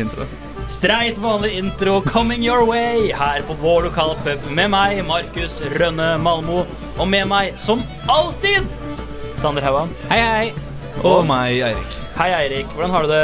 intro. 0.00 0.26
Streit 0.70 1.18
vanlig 1.18 1.56
intro 1.58 2.00
coming 2.06 2.44
your 2.46 2.64
way 2.68 3.10
her 3.12 3.42
på 3.48 3.56
vår 3.60 3.88
lokale 3.88 4.14
pub 4.22 4.44
med 4.54 4.70
meg, 4.70 5.00
Markus 5.06 5.58
Rønne 5.74 6.14
Malmo, 6.22 6.62
og 6.98 7.08
med 7.10 7.26
meg, 7.28 7.56
som 7.58 7.82
alltid, 8.08 8.68
Sander 9.36 9.64
Hauan. 9.66 9.90
Hei, 10.10 10.20
hei. 10.22 10.52
Og 11.02 11.24
meg, 11.26 11.58
Eirik. 11.66 11.98
Hei, 12.14 12.30
Eirik. 12.36 12.70
Hvordan 12.76 12.90
har 12.94 13.02
du 13.06 13.10
det, 13.10 13.22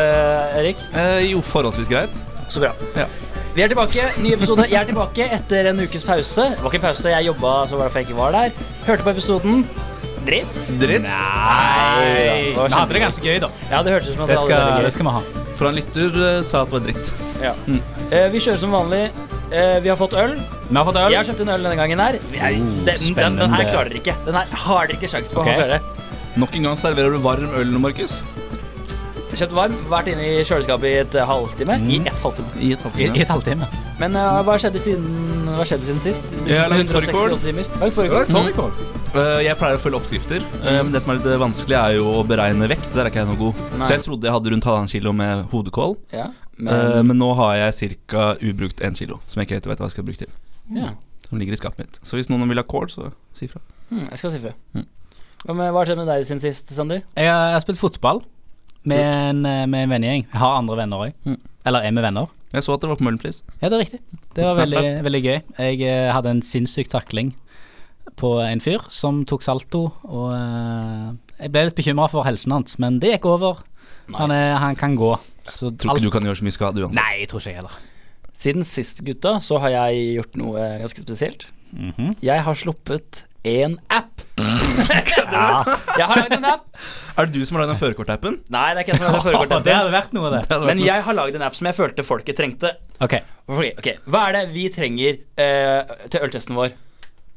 Eirik? 0.58 0.84
Eh, 0.96 1.30
jo, 1.30 1.40
forholdsvis 1.44 1.88
greit. 1.90 2.14
Så 2.48 2.60
bra. 2.64 2.72
Ja. 2.96 3.06
Vi 3.54 3.62
er 3.62 3.70
tilbake. 3.70 4.04
Ny 4.22 4.32
episode. 4.34 4.66
Jeg 4.70 4.80
er 4.80 4.88
tilbake 4.88 5.28
etter 5.34 5.68
en 5.70 5.82
ukes 5.84 6.04
pause. 6.06 6.48
Det 6.54 6.62
var 6.62 6.72
ikke 6.72 6.80
en 6.82 6.86
pause, 6.88 7.10
jeg 7.12 7.26
jobba, 7.28 7.52
så 7.68 7.76
var 7.76 7.84
det 7.84 7.90
derfor 7.90 8.02
jeg 8.02 8.08
ikke 8.08 8.18
var 8.18 8.34
der. 8.34 8.50
Hørte 8.86 9.06
på 9.06 9.14
episoden. 9.14 9.66
Dritt. 10.26 10.56
Dritt. 10.80 11.04
Nei, 11.06 12.08
Vi 12.08 12.50
det 12.50 12.56
var 12.56 12.74
hadde 12.80 12.96
det 12.98 13.04
ganske 13.06 13.24
gøy, 13.24 13.38
da. 13.44 13.52
Ja, 13.70 13.82
det 13.82 13.94
hørtes 13.94 14.10
ut 14.10 14.16
som 14.18 14.24
at 14.24 14.32
Det 14.32 14.36
det 14.36 14.42
skal, 14.44 14.64
det, 14.76 14.88
det 14.88 14.92
skal 14.96 15.06
vi 15.08 15.14
ha. 15.18 15.47
For 15.58 15.68
en 15.70 15.74
lytter 15.78 16.14
eh, 16.22 16.42
sa 16.46 16.62
at 16.64 16.70
det 16.70 16.78
var 16.78 16.84
dritt. 16.86 17.12
Ja. 17.42 17.52
Mm. 17.66 17.80
Eh, 18.14 18.28
vi 18.32 18.40
kjører 18.44 18.60
som 18.62 18.74
vanlig. 18.74 19.02
Eh, 19.50 19.78
vi 19.82 19.88
har 19.90 19.96
fått 19.98 20.14
øl. 20.18 20.36
Vi 20.68 20.76
har 20.76 20.84
fått 20.86 20.98
øl. 21.00 21.10
Jeg 21.12 21.18
har 21.22 21.28
kjøpt 21.30 21.42
en 21.46 21.52
øl 21.56 21.66
denne 21.66 21.78
gangen 21.80 22.02
her. 22.04 22.18
Vi 22.30 22.38
er, 22.38 22.58
Oh, 22.58 22.74
den, 22.86 23.14
den, 23.18 23.38
den 23.42 23.54
her 23.56 23.68
klarer 23.72 23.90
dere 23.92 24.00
ikke. 24.02 24.14
Den 24.26 24.36
her 24.38 24.58
har 24.64 24.86
dere 24.90 24.98
ikke 25.00 25.10
sjans 25.10 25.32
på 25.34 25.40
Okay. 25.42 25.54
å 25.56 25.62
klare. 25.62 25.80
Nok 26.38 26.54
en 26.58 26.68
gang 26.68 26.76
serverer 26.78 27.16
du 27.16 27.18
varm 27.24 27.50
øl 27.58 27.72
nå, 27.74 27.80
Markus. 27.82 28.20
Kjøpt 29.38 29.54
varm, 29.54 29.74
vært 29.90 30.08
inne 30.10 30.24
i 30.24 30.38
kjøleskapet 30.46 30.88
i 30.88 30.94
et 31.02 31.16
halvtime. 31.30 31.76
Mm. 31.82 31.90
I 31.94 31.98
ett 32.10 32.22
halvtime. 32.24 32.48
I 32.58 32.72
et 32.74 32.82
halvtime. 32.86 33.16
I 33.18 33.22
et 33.22 33.28
halvtime. 33.30 33.68
Men 34.00 34.16
uh, 34.18 34.40
hva 34.46 34.54
skjedde 34.58 34.80
siden, 34.82 35.04
hva 35.54 35.66
skjedde 35.68 35.86
siden 35.86 36.00
sist? 36.02 36.22
De 36.32 36.50
Jeg 36.52 36.58
har 36.62 36.72
siste 36.72 36.78
lagd 36.78 36.94
fårikål. 36.96 37.34
168 37.34 37.46
timer. 37.46 37.64
Lagd 37.82 37.94
fårikål? 37.98 38.72
Eh, 39.16 39.40
jeg 39.46 39.56
pleier 39.58 39.78
å 39.78 39.80
følge 39.80 39.98
oppskrifter, 39.98 40.42
eh, 40.62 40.78
men 40.84 40.92
det 40.92 41.00
som 41.02 41.12
er 41.14 41.18
litt 41.20 41.40
vanskelig, 41.40 41.76
er 41.78 41.96
jo 41.96 42.10
å 42.18 42.24
beregne 42.28 42.68
vekt. 42.70 42.90
Der 42.92 43.06
er 43.06 43.10
ikke 43.10 43.22
jeg 43.22 43.30
noe 43.30 43.40
god. 43.40 43.62
Nei. 43.78 43.86
Så 43.88 43.94
jeg 43.96 44.04
trodde 44.04 44.28
jeg 44.28 44.34
hadde 44.36 44.52
rundt 44.52 44.68
halvannen 44.68 44.92
kilo 44.92 45.12
med 45.16 45.46
hodekål, 45.52 45.96
Ja, 46.12 46.26
men, 46.58 46.68
men, 46.74 47.06
men 47.12 47.18
nå 47.22 47.30
har 47.38 47.54
jeg 47.56 47.98
ca. 48.10 48.34
ubrukt 48.42 48.82
én 48.84 48.96
kilo, 48.98 49.20
som 49.30 49.40
jeg 49.40 49.48
ikke 49.48 49.58
helt 49.60 49.68
vet 49.72 49.78
hva 49.82 49.88
jeg 49.88 49.96
skal 49.96 50.08
bruke 50.08 50.24
til. 50.24 50.32
ja. 50.76 50.94
Som 51.28 51.36
ligger 51.36 51.52
i 51.52 51.58
skapet 51.60 51.82
mitt. 51.82 51.96
Så 52.08 52.16
hvis 52.16 52.30
noen 52.32 52.48
vil 52.48 52.56
ha 52.56 52.62
kål, 52.64 52.86
så 52.88 53.10
si 53.36 53.44
ifra. 53.44 53.58
Hmm, 53.90 54.06
Jeg 54.08 54.16
skal 54.16 54.30
si 54.32 54.38
fra. 54.40 54.52
Mm. 54.72 54.86
Hva 55.44 55.66
har 55.76 55.84
skjedd 55.90 55.98
med 56.00 56.08
deg 56.08 56.22
siden 56.24 56.40
sist, 56.40 56.70
Sander? 56.72 57.02
Jeg 57.20 57.28
har, 57.28 57.50
jeg 57.50 57.56
har 57.58 57.64
spilt 57.66 57.80
fotball 57.82 58.22
med 58.88 59.02
en, 59.04 59.42
eh, 59.44 59.66
med 59.68 59.82
en 59.84 59.90
vennegjeng. 59.92 60.24
Jeg 60.24 60.40
har 60.40 60.56
andre 60.56 60.78
venner 60.80 61.02
òg. 61.04 61.12
Mm. 61.28 61.36
Eller 61.68 61.84
er 61.84 61.92
med 61.92 62.06
venner. 62.06 62.30
Jeg 62.54 62.64
så 62.64 62.78
at 62.78 62.80
det 62.80 62.88
var 62.88 62.96
på 62.96 63.04
Møhlenpris. 63.04 63.42
Ja, 63.60 63.68
det 63.68 63.76
er 63.76 63.82
riktig. 63.84 64.00
Det 64.38 64.46
var 64.46 64.56
veldig, 64.56 64.84
veldig 65.04 65.22
gøy. 65.26 65.36
Jeg 65.58 65.82
eh, 65.84 66.08
hadde 66.16 66.32
en 66.32 66.40
sinnssyk 66.40 66.88
takling 66.88 67.34
på 68.18 68.32
en 68.44 68.62
fyr 68.64 68.84
som 68.92 69.22
tok 69.28 69.44
salto, 69.46 69.84
og 70.08 70.28
eh, 70.34 71.12
jeg 71.44 71.52
ble 71.54 71.66
litt 71.68 71.78
bekymra 71.78 72.08
for 72.12 72.26
helsen 72.26 72.56
hans, 72.56 72.78
men 72.82 72.98
det 73.02 73.14
gikk 73.16 73.28
over. 73.30 73.62
Han, 74.16 74.32
er, 74.34 74.56
han 74.58 74.76
kan 74.78 74.96
gå. 74.98 75.12
Så 75.48 75.70
Tror 75.70 75.96
ikke 75.96 76.08
du 76.08 76.12
kan 76.12 76.26
gjøre 76.26 76.40
så 76.40 76.46
mye 76.48 76.56
skade 76.56 76.82
uansett. 76.82 76.98
Nei, 76.98 77.22
jeg 77.22 77.30
tror 77.30 77.42
ikke 77.42 77.52
jeg 77.52 77.60
heller. 77.60 77.78
Siden 78.38 78.66
sist, 78.68 79.00
gutta, 79.06 79.38
så 79.44 79.58
har 79.62 79.72
jeg 79.74 80.04
gjort 80.18 80.36
noe 80.40 80.66
ganske 80.82 81.02
spesielt. 81.04 81.48
Mhm. 81.72 82.14
Jeg 82.24 82.44
har 82.46 82.58
sluppet 82.58 83.24
en 83.48 83.76
app. 83.92 84.22
ja. 84.38 85.62
Jeg 85.98 86.06
har 86.10 86.20
lagd 86.20 86.34
en 86.36 86.46
app. 86.48 86.66
Er 87.18 87.28
det 87.28 87.34
du 87.34 87.46
som 87.46 87.56
har 87.56 87.64
lagd 87.64 87.74
den 87.74 87.80
førerkortappen? 87.80 88.40
Nei, 88.52 88.66
det 88.74 88.82
er 88.82 88.84
ikke 88.84 88.94
jeg 88.96 89.00
som 89.00 89.06
har 89.06 89.14
lagd 89.14 89.22
det 89.22 89.28
førerkortappen. 89.28 89.78
hadde 89.78 89.94
vært 89.94 90.16
noe, 90.16 90.32
det. 90.34 90.58
Men 90.70 90.82
jeg 90.84 91.06
har 91.06 91.18
lagd 91.18 91.38
en 91.38 91.46
app 91.48 91.56
som 91.58 91.70
jeg 91.70 91.78
følte 91.78 92.04
folket 92.06 92.38
trengte. 92.38 92.74
Okay. 93.04 93.22
Okay, 93.48 93.72
ok, 93.78 93.88
Hva 94.10 94.26
er 94.28 94.38
det 94.38 94.44
vi 94.56 94.66
trenger 94.74 95.20
uh, 95.38 95.96
til 96.10 96.26
øltesten 96.26 96.58
vår? 96.58 96.74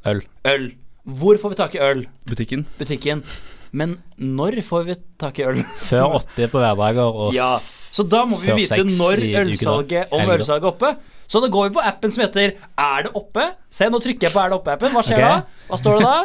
Øl. 0.05 0.21
Øl. 0.47 0.71
Hvor 1.03 1.37
får 1.41 1.53
vi 1.53 1.55
tak 1.55 1.75
i 1.75 1.81
øl? 1.81 2.05
Butikken. 2.29 2.65
Butikken. 2.79 3.23
Men 3.71 3.97
når 4.17 4.61
får 4.67 4.83
vi 4.89 4.95
tak 5.19 5.39
i 5.39 5.45
øl? 5.47 5.63
Før 5.89 6.17
åtte 6.19 6.49
på 6.51 6.61
hverdager 6.61 7.07
og 7.07 7.33
Ja, 7.35 7.57
Så 7.91 8.03
da 8.07 8.23
må 8.25 8.39
vi 8.39 8.53
vite 8.55 8.83
når 8.87 9.23
ølsalget 9.41 10.13
om 10.15 10.29
ølsalget 10.35 10.67
er 10.67 10.73
oppe. 10.73 10.93
Så 11.31 11.39
da 11.39 11.47
går 11.47 11.69
vi 11.69 11.75
på 11.77 11.83
appen 11.87 12.11
som 12.11 12.25
heter 12.25 12.57
Er 12.59 13.07
det 13.07 13.13
oppe? 13.15 13.45
Se, 13.71 13.87
nå 13.87 13.99
trykker 14.03 14.27
jeg 14.27 14.35
på 14.35 14.43
Er 14.43 14.51
det 14.51 14.59
oppe-appen. 14.59 14.91
Hva 14.95 15.03
skjer 15.07 15.21
okay. 15.21 15.39
da? 15.39 15.65
Hva 15.69 15.79
står 15.79 15.99
det 15.99 16.05
da? 16.09 16.19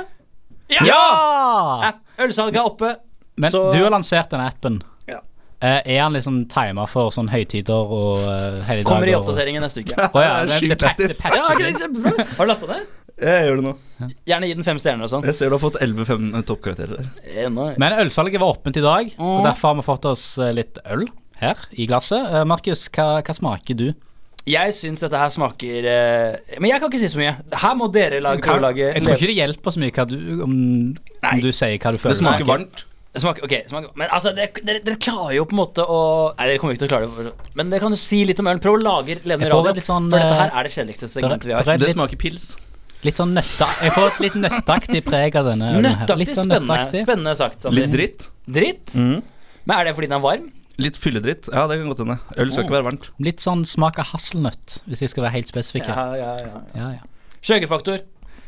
Ja! 0.82 1.02
App, 1.92 2.00
ølsalget 2.18 2.58
er 2.58 2.66
oppe. 2.66 2.96
Men 3.38 3.52
så 3.54 3.68
du 3.70 3.78
har 3.78 3.92
lansert 3.94 4.32
den 4.32 4.42
appen. 4.42 4.80
Ja. 5.06 5.20
Eh, 5.60 5.78
er 5.94 6.00
han 6.02 6.16
liksom 6.16 6.40
timer 6.50 6.90
for 6.90 7.14
sånn 7.14 7.30
høytider 7.30 7.92
og 7.96 8.24
uh, 8.24 8.58
helligdager? 8.66 8.88
Kommer 8.90 9.12
i 9.12 9.14
oppdateringen 9.14 9.62
neste 9.62 9.84
uke. 9.86 9.94
Ja, 10.00 10.10
Det 10.10 10.26
er 10.26 10.50
det, 10.50 10.58
sjukt 10.58 10.82
det, 10.82 11.10
det 11.14 11.14
Ja, 11.22 11.44
det? 11.54 12.26
Har 12.34 12.48
du 12.48 12.50
lasta 12.50 12.72
ned? 12.72 12.90
Jeg 13.16 13.46
gjør 13.48 13.60
det 13.60 13.64
nå. 13.64 13.74
Gjerne 14.28 14.48
gi 14.50 14.56
den 14.58 14.66
fem 14.66 14.80
stjerner 14.82 15.06
og 15.06 15.12
sånn. 15.12 15.22
Jeg 15.24 15.36
ser 15.38 15.48
du 15.48 15.56
har 15.56 15.62
fått 15.62 15.78
11 15.80 16.04
fem 16.08 16.24
toppkarakterer 16.44 16.98
der. 16.98 17.06
Eh, 17.32 17.46
nice. 17.48 17.78
Men 17.80 17.94
ølsalget 18.02 18.42
var 18.42 18.52
åpent 18.58 18.76
i 18.76 18.84
dag, 18.84 19.14
og 19.16 19.38
derfor 19.46 19.72
har 19.72 19.78
vi 19.78 19.86
fått 19.86 20.08
oss 20.10 20.24
eh, 20.38 20.52
litt 20.56 20.80
øl 20.84 21.06
her 21.40 21.62
i 21.72 21.86
glasset. 21.88 22.28
Eh, 22.28 22.44
Markus, 22.48 22.84
hva, 22.92 23.22
hva 23.24 23.36
smaker 23.38 23.78
du? 23.78 23.86
Jeg 24.46 24.74
syns 24.76 25.00
dette 25.02 25.18
her 25.18 25.30
smaker 25.34 25.86
eh, 25.90 26.58
Men 26.62 26.68
jeg 26.70 26.78
kan 26.78 26.92
ikke 26.92 27.00
si 27.02 27.08
så 27.10 27.18
mye. 27.18 27.32
Her 27.64 27.72
må 27.74 27.88
dere 27.90 28.20
lage 28.22 28.44
Kan- 28.44 28.60
lage 28.62 28.92
jeg 28.92 29.02
tror 29.02 29.16
ikke 29.16 29.32
det 29.32 29.38
hjelper 29.40 29.74
så 29.74 29.80
mye 29.82 29.94
hva 29.96 30.04
du, 30.06 30.18
om, 30.44 30.52
om 31.32 31.40
du 31.42 31.48
sier 31.50 31.80
hva 31.82 31.90
du 31.96 31.98
føler. 31.98 32.14
Det 32.14 32.20
smaker 32.20 32.46
varmt. 32.52 32.84
Det 33.16 33.22
smaker, 33.24 33.46
ok, 33.48 33.52
smaker, 33.70 33.92
Men 33.96 34.10
altså, 34.12 34.30
dere, 34.36 34.60
dere, 34.60 34.80
dere 34.84 35.00
klarer 35.00 35.32
jo 35.38 35.46
på 35.48 35.56
en 35.56 35.60
måte 35.62 35.84
å 35.88 35.98
Nei, 36.36 36.50
dere 36.50 36.60
kommer 36.60 36.76
ikke 36.76 36.82
til 36.84 36.90
å 36.90 36.92
klare 36.92 37.24
det. 37.30 37.32
Men 37.56 37.72
dere 37.72 37.80
kan 37.86 37.96
jo 37.96 37.98
si 37.98 38.18
litt 38.28 38.42
om 38.44 38.50
ølen. 38.52 38.60
Prøv 38.60 38.76
å 38.76 38.82
lage 38.84 39.16
levende 39.24 39.48
radio. 39.50 39.84
sånn, 39.86 40.10
for 40.12 40.20
dette 40.20 40.34
eh, 40.34 40.40
her 40.42 40.52
er 40.52 40.68
det 40.68 40.72
kjedeligste 40.76 41.08
segmentet 41.08 41.48
vi 41.48 41.56
har. 41.56 41.70
Det 41.80 41.90
smaker 41.94 42.20
pils. 42.20 42.44
Litt 43.04 43.18
sånn 43.20 43.32
nøtta 43.36 43.66
Jeg 43.84 43.92
får 43.94 44.06
et 44.08 44.20
litt 44.24 44.36
nøtteaktig 44.40 45.02
preg 45.06 45.36
av 45.38 45.50
denne. 45.50 45.72
Nøttaktig 45.84 46.36
sånn 46.36 46.48
spennende. 46.50 47.02
Spennende 47.04 47.34
sagt. 47.38 47.66
Sånn. 47.66 47.76
Litt 47.76 47.92
dritt. 47.92 48.28
Dritt? 48.46 48.94
Mm. 48.96 49.18
Men 49.66 49.74
er 49.76 49.88
det 49.88 49.96
fordi 49.98 50.08
den 50.10 50.18
er 50.18 50.24
varm? 50.24 50.46
Litt 50.80 50.98
fylledritt. 51.00 51.48
Ja, 51.52 51.64
det 51.70 51.78
kan 51.80 51.88
godt 51.88 52.02
hende. 52.04 52.18
Øl 52.36 52.52
skal 52.52 52.66
ikke 52.66 52.76
være 52.76 52.86
varmt. 52.90 53.08
Litt 53.24 53.40
sånn 53.44 53.64
smak 53.68 54.00
av 54.02 54.10
hasselnøtt, 54.12 54.80
hvis 54.84 55.06
jeg 55.06 55.12
skal 55.14 55.24
være 55.26 55.38
helt 55.38 55.48
spesifikk. 55.52 55.88
Ja, 55.88 56.04
ja, 56.20 56.32
ja. 56.42 56.60
Ja, 56.76 56.90
ja. 56.98 57.36
Skjøgefaktor. 57.40 58.02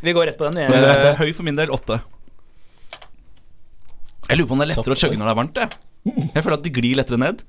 Vi 0.05 0.15
går 0.15 0.29
rett 0.31 0.39
på 0.39 0.51
den. 0.51 0.61
Eh, 0.69 1.17
høy 1.19 1.33
for 1.33 1.47
min 1.49 1.57
del 1.59 1.73
åtte. 1.75 2.01
Jeg 4.29 4.37
lurer 4.37 4.49
på 4.51 4.55
om 4.59 4.61
det 4.61 4.69
er 4.69 4.75
lettere 4.75 4.95
å 4.95 5.01
chugge 5.01 5.17
når 5.17 5.31
det 5.31 5.33
er 5.33 5.41
varmt. 5.41 5.63
Jeg, 5.63 6.21
jeg 6.35 6.43
føler 6.45 6.59
at 6.59 6.67
det 6.67 6.75
glir 6.77 6.99
lettere 7.01 7.21
ned. 7.23 7.43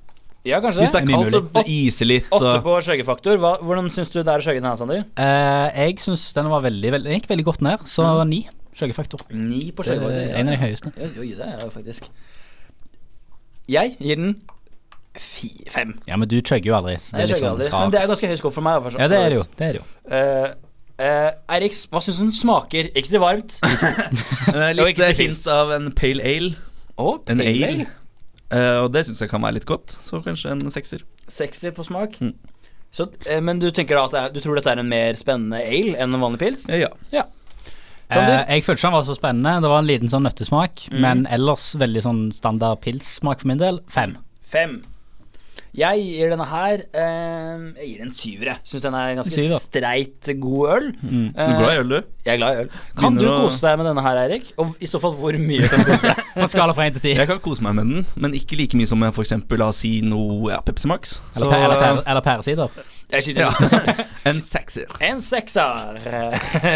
Ja, 0.48 0.60
kanskje. 0.64 0.80
Hvis 0.86 0.92
det 0.94 1.02
er 1.02 1.08
kaldt, 1.10 1.32
så 1.34 1.40
det 1.52 1.64
iser 1.68 2.08
litt. 2.08 2.28
Åtte 2.32 2.52
Og 2.56 2.62
på 2.64 2.76
skjøggefaktor. 2.86 3.36
Hvordan 3.60 3.90
syns 3.92 4.08
du 4.08 4.22
det 4.22 4.28
er 4.32 4.40
å 4.40 4.44
skjøgge 4.46 4.62
den 4.62 4.68
her, 4.70 4.76
Sander? 4.80 5.02
Eh, 5.20 5.80
jeg 5.86 5.98
syns 6.00 6.22
den 6.36 6.48
var 6.48 6.62
veldig, 6.64 6.92
veldig 6.96 7.12
gikk 7.18 7.28
veldig 7.28 7.44
godt 7.44 7.60
ned, 7.66 7.78
så 7.84 8.06
Mm. 8.24 8.28
ni. 8.30 8.48
Skjøggefaktor. 8.74 9.20
Ni 9.36 9.70
på 9.72 9.84
Det 9.84 9.98
er 10.00 10.36
en 10.40 10.48
av 10.48 10.56
de 10.56 10.60
høyeste. 10.64 10.92
Oi, 10.96 11.28
det 11.36 11.44
er 11.44 11.60
jo 11.60 11.68
faktisk 11.74 12.08
Jeg 13.68 13.96
gir 14.00 14.16
den 14.16 14.40
fi, 15.14 15.50
fem. 15.68 15.92
Ja, 16.08 16.16
men 16.16 16.26
du 16.28 16.40
chugger 16.40 16.64
jo 16.70 16.74
aldri. 16.74 16.96
Det 16.96 17.12
Nei, 17.12 17.20
jeg 17.20 17.28
liksom 17.34 17.48
aldri. 17.50 17.68
rar. 17.70 17.80
Men 17.84 17.90
det 17.90 18.00
er 18.00 18.06
ganske 18.08 18.28
høy 18.28 18.36
score 18.38 18.52
for 18.52 18.60
meg. 18.62 18.82
for 18.82 18.90
så- 18.90 18.98
Ja, 18.98 19.08
det 19.08 19.18
er 19.18 19.28
det 19.28 19.38
jo. 19.38 19.44
Det 19.56 19.66
er 19.68 19.72
det 19.72 19.80
jo. 19.80 19.86
Uh, 20.10 20.54
uh, 21.04 21.30
Eirik, 21.50 21.72
hva 21.90 22.00
syns 22.00 22.16
du 22.16 22.22
den 22.24 22.32
smaker? 22.32 22.90
Ikke 22.94 23.10
så 23.12 23.20
varmt. 23.20 23.60
Eh, 24.54 24.72
litt 24.74 24.98
eh, 24.98 25.12
hint 25.14 25.46
av 25.46 25.70
en 25.72 25.92
pale 25.92 26.22
ale. 26.24 26.56
Å, 26.98 27.20
En 27.28 27.38
pale 27.38 27.66
ale. 27.66 27.86
Eh, 28.50 28.78
og 28.84 28.92
det 28.92 29.04
syns 29.06 29.20
jeg 29.22 29.30
kan 29.30 29.42
være 29.42 29.58
litt 29.60 29.66
godt. 29.68 29.96
Så 30.04 30.22
kanskje 30.24 30.50
en 30.54 30.64
sekser. 30.74 31.04
Sekser 31.30 31.70
på 31.76 31.84
smak. 31.86 32.16
Mm. 32.20 32.34
Så, 32.90 33.06
eh, 33.26 33.40
men 33.40 33.60
du 33.62 33.68
tenker 33.70 33.94
da 33.94 34.04
at 34.08 34.10
det 34.16 34.20
er, 34.24 34.32
du 34.34 34.40
tror 34.42 34.58
dette 34.58 34.72
er 34.72 34.80
en 34.82 34.88
mer 34.90 35.14
spennende 35.14 35.60
ale 35.62 35.94
enn 35.96 36.14
en 36.16 36.20
vanlig 36.24 36.40
pils? 36.42 36.64
Eh, 36.68 36.80
ja. 36.82 36.88
Ja. 37.14 37.24
Sander? 38.10 38.40
Eh, 38.48 38.56
jeg 38.56 38.64
følte 38.66 38.80
ikke 38.80 38.88
den 38.90 38.96
var 38.98 39.04
så 39.06 39.14
spennende. 39.14 39.52
Det 39.62 39.70
var 39.70 39.78
en 39.84 39.86
liten 39.86 40.10
sånn 40.10 40.26
nøttesmak, 40.26 40.88
Mm. 40.90 41.00
men 41.00 41.26
ellers 41.30 41.68
veldig 41.78 42.02
sånn 42.02 42.22
standard 42.34 42.80
pilssmak 42.82 43.40
for 43.40 43.46
min 43.52 43.58
del. 43.62 43.78
Fem. 43.88 44.16
Fem. 44.42 44.80
Jeg 45.76 46.00
gir 46.02 46.30
denne 46.32 46.46
her 46.50 46.80
eh, 46.98 47.60
Jeg 47.78 47.86
gir 47.92 48.00
en 48.02 48.10
syvere. 48.18 48.54
Syns 48.66 48.82
den 48.82 48.94
er 48.98 49.12
ganske 49.20 49.34
Syv, 49.36 49.52
streit, 49.62 50.30
god 50.42 50.72
øl. 50.74 50.86
Mm. 51.02 51.28
Du 51.36 51.40
er 51.44 51.58
glad 51.60 51.70
i 51.70 51.78
øl, 51.84 51.88
du? 51.92 52.08
Jeg 52.26 52.32
er 52.34 52.40
glad 52.40 52.56
i 52.56 52.60
øl. 52.64 52.70
Kan 52.98 53.14
du 53.14 53.20
Begynner 53.20 53.36
du 53.38 53.44
kose 53.46 53.60
deg 53.68 53.78
med 53.78 53.86
denne 53.86 54.02
her, 54.02 54.18
Eirik? 54.24 54.50
Og 54.58 54.74
i 54.82 54.88
så 54.90 54.98
fall, 55.02 55.14
hvor 55.20 55.38
mye 55.38 55.68
kan 55.70 55.84
du 55.84 55.92
kose 55.92 56.10
deg? 56.10 56.24
På 56.34 56.42
en 56.48 56.52
skala 56.52 56.74
fra 56.74 56.88
én 56.90 56.96
til 56.98 57.04
ti. 57.04 57.12
Jeg 57.14 57.30
kan 57.30 57.38
kose 57.44 57.62
meg 57.62 57.78
med 57.78 57.84
den, 57.92 58.06
men 58.26 58.34
ikke 58.34 58.58
like 58.58 58.76
mye 58.80 58.90
som 58.90 59.02
jeg 59.06 59.14
for 59.14 59.22
eksempel 59.26 59.62
la 59.62 59.70
oss 59.70 59.80
si 59.84 59.92
noe 60.02 60.50
ja, 60.50 60.58
Pepsi 60.66 60.90
Max. 60.90 61.18
Eller, 61.36 61.46
Så 61.46 61.52
pæ- 61.52 61.62
eller, 61.64 61.80
pære- 61.84 62.04
eller 62.10 62.26
pæresider. 62.26 62.82
Jeg 63.14 63.22
skyter 63.22 63.40
Ja. 63.46 63.50
si. 63.50 64.04
en 64.30 64.42
sekser. 64.42 64.98
En 65.00 65.22
sekser. 65.22 65.98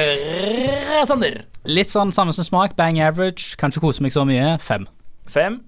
Sander. 1.10 1.42
Litt 1.69 1.90
sånn 1.92 2.12
samme 2.14 2.32
som 2.36 2.46
smak. 2.46 2.74
Bang 2.78 2.98
average. 3.02 3.56
Kan 3.60 3.70
ikke 3.74 3.84
kose 3.88 4.02
meg 4.06 4.14
så 4.14 4.24
mye. 4.28 4.54
Fem. 4.62 4.86
Fem. 5.30 5.60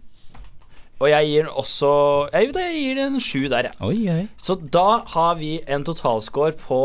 Og 0.96 1.10
jeg 1.10 1.26
gir 1.28 1.44
den 1.44 1.52
også 1.60 1.88
Jeg, 2.32 2.46
vet 2.48 2.56
jeg 2.62 2.76
gir 2.80 2.94
den 3.02 3.18
en 3.18 3.20
sju 3.20 3.42
der, 3.52 3.68
jeg. 3.68 3.74
Oi, 3.84 3.98
oi. 4.12 4.22
Så 4.40 4.56
da 4.72 5.02
har 5.12 5.34
vi 5.36 5.58
en 5.68 5.84
totalscore 5.84 6.54
på 6.56 6.80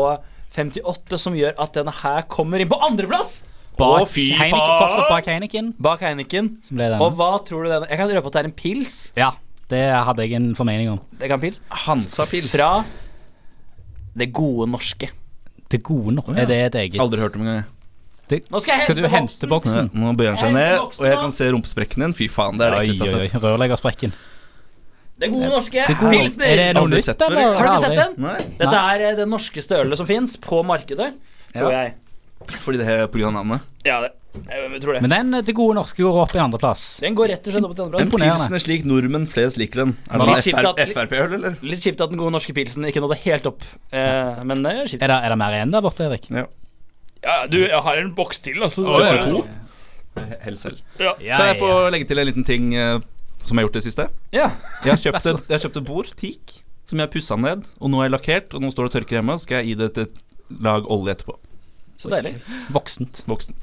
58, 0.52 1.16
som 1.20 1.36
gjør 1.38 1.54
at 1.62 1.72
denne 1.78 1.94
her 2.02 2.26
kommer 2.28 2.60
inn 2.60 2.68
på 2.68 2.76
andreplass! 2.84 3.40
Bak 3.80 4.04
Heineken, 4.12 4.52
fortsatt 4.52 5.08
bak 5.08 5.28
Heineken. 5.30 5.70
Bak 5.80 6.02
Heineken. 6.04 6.50
Som 6.66 6.76
ble 6.76 6.90
Og 7.00 7.14
hva 7.16 7.30
tror 7.40 7.64
du 7.64 7.70
den 7.72 7.86
Jeg 7.88 7.98
kan 8.02 8.10
røpe 8.12 8.28
at 8.28 8.34
det 8.36 8.42
er 8.42 8.48
en 8.50 8.56
pils. 8.58 8.96
Ja, 9.16 9.30
det 9.72 9.80
hadde 9.96 10.26
jeg 10.26 10.36
en 10.36 10.50
formening 10.58 10.90
om. 10.92 11.00
Det 11.18 11.30
kan 11.32 11.40
pils 11.40 11.62
Hansa 11.86 12.26
pils. 12.28 12.52
Fra 12.52 12.84
det 14.12 14.28
gode 14.36 14.68
norske. 14.68 15.08
Det 15.72 15.80
gode 15.82 16.12
nok. 16.18 16.28
ja. 16.36 16.42
Er 16.44 16.50
det 16.50 16.58
et 16.66 16.74
eget 16.82 17.00
Aldri 17.00 17.22
hørt 17.24 17.38
om 17.40 17.46
engang. 17.46 17.64
Det, 18.32 18.40
Nå 18.50 18.60
skal 18.64 18.74
jeg 18.78 18.86
Skal 18.88 18.98
du 18.98 19.06
hente 19.12 19.48
boksen. 19.50 19.88
Ja, 19.92 20.00
Nå 20.02 20.12
bøyer 20.18 20.34
han 20.34 20.42
seg 20.42 20.54
ned, 20.56 20.78
og 20.82 21.06
jeg 21.08 21.18
kan 21.22 21.32
se 21.38 21.48
rumpesprekken 21.54 22.06
din. 22.06 22.14
Fy 22.18 22.28
faen, 22.32 22.58
det 22.60 22.66
er 22.68 22.76
det 22.78 22.84
ekleste 22.88 23.08
jeg 23.08 23.18
har 23.18 23.26
sett. 23.36 23.42
Rørleggersprekken. 23.46 24.14
Det 25.22 25.28
gode 25.30 25.50
norske 25.52 25.84
Det 25.86 25.96
gode- 26.00 26.10
pilsner. 26.16 26.46
Er 26.50 26.56
det 26.56 26.74
noe 26.74 26.88
nytt, 26.90 27.08
eller? 27.08 27.54
Har 27.54 27.62
du 27.62 27.68
ikke 27.68 27.82
sett 27.84 28.00
den? 28.00 28.14
Nei, 28.24 28.38
Dette 28.58 28.78
er 28.94 29.04
eh, 29.10 29.14
det 29.20 29.28
norskeste 29.30 29.76
ølet 29.78 30.00
som 30.00 30.06
fins 30.08 30.36
på 30.36 30.64
markedet, 30.66 31.12
tror 31.54 31.70
Ja. 31.70 31.84
jeg. 31.84 31.94
fordi 32.58 32.78
det 32.78 32.88
er 32.88 33.02
av 33.04 33.32
navnet. 33.32 33.60
Ja, 33.84 34.00
det, 34.00 34.10
jeg 34.48 34.80
tror 34.82 34.94
det. 34.94 35.02
Men 35.02 35.10
den 35.10 35.30
til 35.32 35.44
Det 35.46 35.54
gode 35.54 35.74
norske 35.76 36.02
går 36.02 36.18
opp 36.24 36.34
i 36.34 36.38
andreplass. 36.42 36.98
Den 37.00 37.14
går 37.14 37.28
rett 37.28 37.46
og 37.46 37.52
slett 37.54 37.64
opp 37.68 37.76
til 37.76 37.84
En 37.84 37.94
andreplass. 37.94 38.48
pilsen 38.48 38.54
er 38.54 38.58
slik 38.64 38.84
nordmenn 38.84 39.26
flest 39.28 39.58
liker 39.58 39.84
den. 39.84 39.96
Er 40.10 40.18
det 40.18 40.88
Frp-øl, 40.94 41.34
eller? 41.34 41.56
Litt 41.62 41.80
kjipt 41.84 42.00
at 42.00 42.10
den 42.10 42.18
gode 42.18 42.32
norske 42.32 42.52
pilsen 42.56 42.82
ikke 42.88 43.02
nådde 43.04 43.18
helt 43.22 43.46
opp, 43.46 43.62
eh, 43.92 44.42
men 44.42 44.62
det 44.64 44.72
er 44.72 44.84
kjipt. 44.90 45.02
Er 45.02 45.06
det, 45.06 45.18
er 45.22 45.28
det 45.28 45.38
mer 45.38 45.52
igjen 45.52 45.70
der 45.70 45.80
borte, 45.82 46.08
Erik? 46.08 46.26
Ja. 46.30 46.46
Ja, 47.22 47.46
du, 47.46 47.58
jeg 47.62 47.82
har 47.86 48.00
en 48.00 48.12
boks 48.16 48.42
til, 48.42 48.58
altså. 48.62 48.82
Oh, 48.82 48.98
ja. 49.02 49.22
to. 49.22 49.44
Helt 50.46 50.60
selv. 50.60 50.82
Ja. 50.98 51.14
Kan 51.20 51.52
jeg 51.52 51.60
få 51.62 51.70
legge 51.94 52.08
til 52.10 52.20
en 52.20 52.28
liten 52.28 52.46
ting 52.46 52.72
uh, 52.74 52.98
som 53.42 53.56
jeg 53.56 53.62
har 53.62 53.68
gjort 53.68 53.78
det 53.78 53.84
siste? 53.86 54.08
ja. 54.34 54.50
Jeg 54.82 54.96
har 54.96 55.00
kjøpt 55.04 55.30
et, 55.30 55.40
jeg 55.48 55.54
har 55.54 55.64
kjøpt 55.66 55.80
et 55.80 55.88
bord, 55.88 56.12
teak, 56.18 56.56
som 56.88 56.98
jeg 56.98 57.08
har 57.08 57.12
pussa 57.14 57.38
ned. 57.38 57.68
Og 57.80 57.92
nå 57.92 58.02
er 58.02 58.10
jeg 58.10 58.16
lakkert, 58.16 58.56
og 58.56 58.64
nå 58.64 58.72
står 58.74 58.88
det 58.88 58.92
og 58.92 58.96
tørker 58.98 59.20
hjemme. 59.20 59.38
Så 59.38 59.46
skal 59.48 59.62
jeg 59.62 59.72
gi 59.72 59.78
det 59.80 59.90
et 60.04 60.22
lag 60.66 60.90
olje 60.90 61.14
etterpå. 61.14 61.38
Så 62.02 62.10
deilig. 62.10 62.34
Voksent. 62.74 63.22
Voksen. 63.30 63.54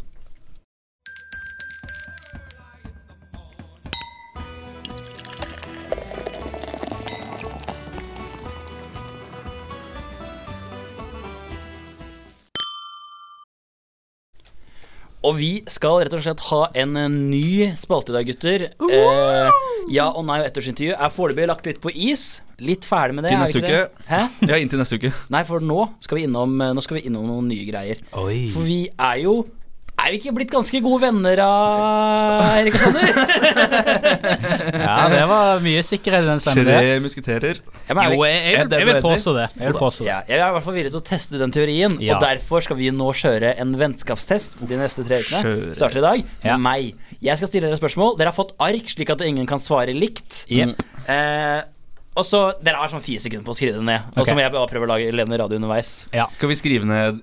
Og 15.20 15.36
vi 15.36 15.50
skal 15.68 16.06
rett 16.06 16.14
og 16.16 16.22
slett 16.24 16.42
ha 16.48 16.60
en 16.80 16.96
eh, 16.96 17.10
ny 17.12 17.48
spalte 17.80 18.14
i 18.14 18.16
dag, 18.16 18.30
gutter. 18.30 18.70
Eh, 18.72 19.58
ja 19.92 20.06
og 20.16 20.24
nei 20.30 20.38
og 20.40 20.48
ettårsintervju 20.48 20.94
er 20.96 21.12
foreløpig 21.12 21.48
lagt 21.50 21.68
litt 21.68 21.82
på 21.84 21.92
is. 21.92 22.40
Litt 22.64 22.88
ferdig 22.88 23.18
med 23.18 23.28
det. 23.28 23.34
Til 23.34 23.42
neste 23.44 23.60
uke. 23.60 23.74
det? 23.74 24.08
Hæ? 24.08 24.22
Ja, 24.48 24.60
inntil 24.60 24.80
neste 24.80 25.00
uke. 25.00 25.12
Nei, 25.32 25.44
for 25.48 25.64
nå 25.64 25.90
skal 26.04 26.22
vi 26.22 26.26
innom, 26.28 26.56
eh, 26.64 26.84
skal 26.86 27.00
vi 27.02 27.06
innom 27.12 27.28
noen 27.28 27.52
nye 27.52 27.68
greier. 27.68 28.00
Oi. 28.20 28.46
For 28.56 28.64
vi 28.68 28.86
er 28.96 29.20
jo 29.26 29.36
Er 30.00 30.14
vi 30.14 30.18
ikke 30.22 30.32
blitt 30.34 30.52
ganske 30.54 30.80
gode 30.82 31.02
venner 31.04 31.40
av 31.44 32.58
Erik 32.62 32.76
og 32.78 32.82
Sander? 32.82 33.10
Ja, 34.80 34.96
det 35.12 35.22
var 35.30 35.60
mye 35.64 35.82
sikkerhet 35.86 36.24
i 36.26 36.30
den 36.30 36.42
stemmen. 36.44 36.68
Tre 36.70 36.94
musketerer. 37.04 37.60
Ja, 37.90 37.96
men 37.98 38.02
er 38.06 38.14
Jo, 38.16 38.24
jeg, 38.26 38.38
jeg, 38.46 38.62
Er 38.64 38.84
jeg 38.84 38.88
vil 38.90 39.00
påstå 39.04 39.34
det. 39.36 39.46
Jeg 39.60 39.72
vil 39.74 39.78
påstå 39.80 40.04
det. 40.06 40.10
Ja, 40.10 40.20
jeg 40.30 40.40
er 40.40 40.48
i 40.48 40.56
hvert 40.56 40.66
fall 40.66 40.78
villig 40.78 40.92
til 40.94 41.02
å 41.02 41.06
teste 41.10 41.36
ut 41.36 41.42
den 41.44 41.54
teorien, 41.56 41.96
Ja. 42.04 42.16
og 42.18 42.24
derfor 42.26 42.64
skal 42.66 42.80
vi 42.80 42.90
nå 42.96 43.10
kjøre 43.18 43.54
en 43.62 43.74
vennskapstest 43.80 44.62
de 44.70 44.80
neste 44.80 45.06
tre 45.08 45.22
ukene. 45.24 45.42
Kjøre. 45.46 45.76
Starter 45.78 46.02
i 46.02 46.06
dag 46.06 46.24
Ja. 46.48 46.58
meg. 46.58 46.94
Jeg 47.22 47.38
skal 47.42 47.52
stille 47.52 47.68
dere 47.70 47.80
spørsmål. 47.82 48.16
Dere 48.20 48.32
har 48.32 48.38
fått 48.38 48.56
ark, 48.60 48.88
slik 48.96 49.10
at 49.14 49.22
ingen 49.28 49.46
kan 49.50 49.60
svare 49.60 49.94
likt. 49.98 50.46
Jep. 50.50 50.80
Eh, 51.08 51.62
og 52.20 52.26
så, 52.26 52.54
Dere 52.64 52.76
har 52.82 52.90
sånn 52.92 53.04
fire 53.06 53.20
sekunder 53.24 53.46
på 53.46 53.54
å 53.54 53.58
skrive 53.58 53.76
det 53.80 53.84
ned. 53.86 54.02
Og 54.16 54.26
så 54.26 54.32
Ok. 54.32 54.36
må 54.38 54.42
jeg 54.44 54.52
bare 54.52 54.68
prøve 54.68 54.88
å 54.88 54.92
lage 54.96 55.12
levende 55.12 55.40
radio 55.40 55.56
underveis. 55.60 56.08
Skal 56.32 56.50
vi 56.50 56.56
skrive 56.56 56.86
ned 56.86 57.22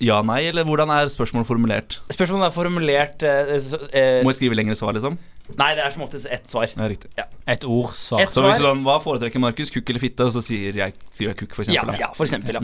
ja, 0.00 0.20
nei, 0.24 0.40
eller 0.48 0.64
hvordan 0.64 0.90
er 0.94 1.10
spørsmålet 1.12 1.48
formulert? 1.48 1.98
Spørsmålet 2.08 2.48
er 2.48 2.54
formulert 2.54 3.24
eh, 3.26 3.58
så, 3.60 3.80
eh, 3.92 4.22
Må 4.24 4.32
jeg 4.32 4.38
skrive 4.40 4.56
lengre 4.56 4.76
svar, 4.78 4.96
liksom? 4.96 5.18
Nei, 5.58 5.74
det 5.74 5.82
er 5.82 5.90
som 5.92 6.04
oftest 6.04 6.28
ett 6.30 6.46
svar. 6.48 6.70
Ja, 6.70 6.86
riktig. 6.88 7.10
Et 7.50 7.64
ord, 7.66 7.90
svar. 7.98 8.22
Et 8.22 8.32
Så 8.32 8.44
hvis 8.44 8.60
du 8.60 8.64
sånn, 8.64 8.84
Hva 8.86 8.96
foretrekker 9.02 9.42
Markus, 9.42 9.72
kukk 9.74 9.90
eller 9.90 10.02
fitte? 10.02 10.28
Og 10.28 10.32
så 10.36 10.42
sier 10.46 10.78
jeg, 10.78 10.94
jeg 11.18 11.36
kukk, 11.36 11.54
for 11.58 11.66
eksempel. 11.66 11.98
ja, 12.00 12.10
for 12.16 12.24
eksempel. 12.28 12.54
Ja. 12.54 12.60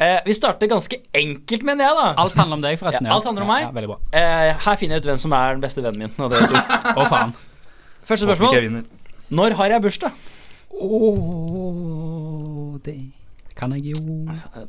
Eh, 0.00 0.20
vi 0.24 0.32
starter 0.38 0.70
ganske 0.70 0.96
enkelt, 1.20 1.62
mener 1.66 1.84
jeg, 1.88 1.94
da. 1.98 2.06
Alt 2.22 2.38
handler 2.38 2.56
om 2.60 2.64
deg, 2.64 2.78
forresten. 2.80 3.04
Ja, 3.10 3.18
alt 3.18 3.28
handler 3.28 3.44
om 3.44 3.50
meg. 3.52 3.66
Ja, 3.66 3.72
veldig 3.76 3.90
bra. 3.92 3.98
Eh, 4.16 4.50
her 4.64 4.80
finner 4.80 4.96
jeg 4.96 5.04
ut 5.04 5.10
hvem 5.10 5.20
som 5.26 5.36
er 5.36 5.56
den 5.58 5.64
beste 5.66 5.84
vennen 5.84 6.06
min. 6.06 6.12
Og 6.16 6.32
det 6.32 6.40
er. 6.40 6.48
Å, 6.96 7.08
faen. 7.10 7.36
Første 8.08 8.24
spørsmål. 8.30 8.84
Når 9.30 9.58
har 9.60 9.76
jeg 9.76 9.84
bursdag? 9.84 10.12
Åh, 10.80 12.78
det 12.86 12.94
kan 13.60 13.72
jeg 13.76 13.92
jo 13.94 14.00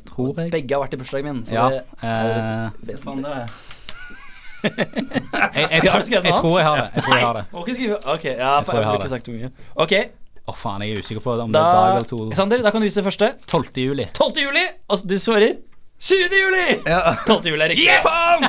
Tror 0.08 0.32
jeg. 0.42 0.50
Begge 0.52 0.76
har 0.76 0.84
vært 0.84 0.94
i 0.94 1.00
bursdagen 1.02 1.28
min. 1.30 1.42
Så 1.48 1.56
Ja. 1.56 1.68
det 1.72 1.82
eh, 2.02 2.08
er 2.08 2.70
litt 2.70 2.90
vesentlig. 2.92 3.36
jeg, 4.62 5.68
jeg, 5.70 5.80
tror, 5.90 6.02
jeg 6.06 6.34
tror 6.38 6.58
jeg 6.60 6.66
har 6.68 6.76
det. 6.78 6.88
Jeg 6.94 7.02
tror 7.06 7.16
jeg 7.16 7.26
har 7.26 7.38
det. 7.40 7.44
Skrive 7.74 7.96
Ok, 8.14 8.24
ja, 8.24 8.50
for 8.60 8.70
tror 8.70 8.76
jeg 8.76 8.82
jeg 8.82 8.88
har 8.88 8.98
ikke 8.98 9.08
det. 9.08 9.14
sagt 9.16 9.26
for 9.26 9.38
mye. 9.38 9.50
Ok, 9.86 9.94
Å, 10.42 10.54
faen, 10.58 10.82
jeg 10.82 10.96
er 10.96 11.02
usikker 11.04 11.22
på 11.22 11.34
om 11.38 11.52
det 11.52 11.54
da 11.54 11.66
er 11.68 11.74
dag 11.76 11.96
eller 11.96 12.06
to. 12.10 12.16
Sander, 12.34 12.62
da 12.66 12.70
kan 12.74 12.82
du 12.82 12.86
vise 12.88 12.98
det 12.98 13.06
første. 13.06 13.28
12. 13.46 13.68
juli. 13.78 14.06
12. 14.18 14.40
juli, 14.42 14.64
og 14.90 15.04
du 15.06 15.14
svarer 15.22 15.52
20. 16.02 16.32
juli! 16.34 16.62
12. 16.82 17.44
juli 17.46 17.62
er 17.62 17.70
riktig. 17.70 17.92
Faen! 18.02 18.46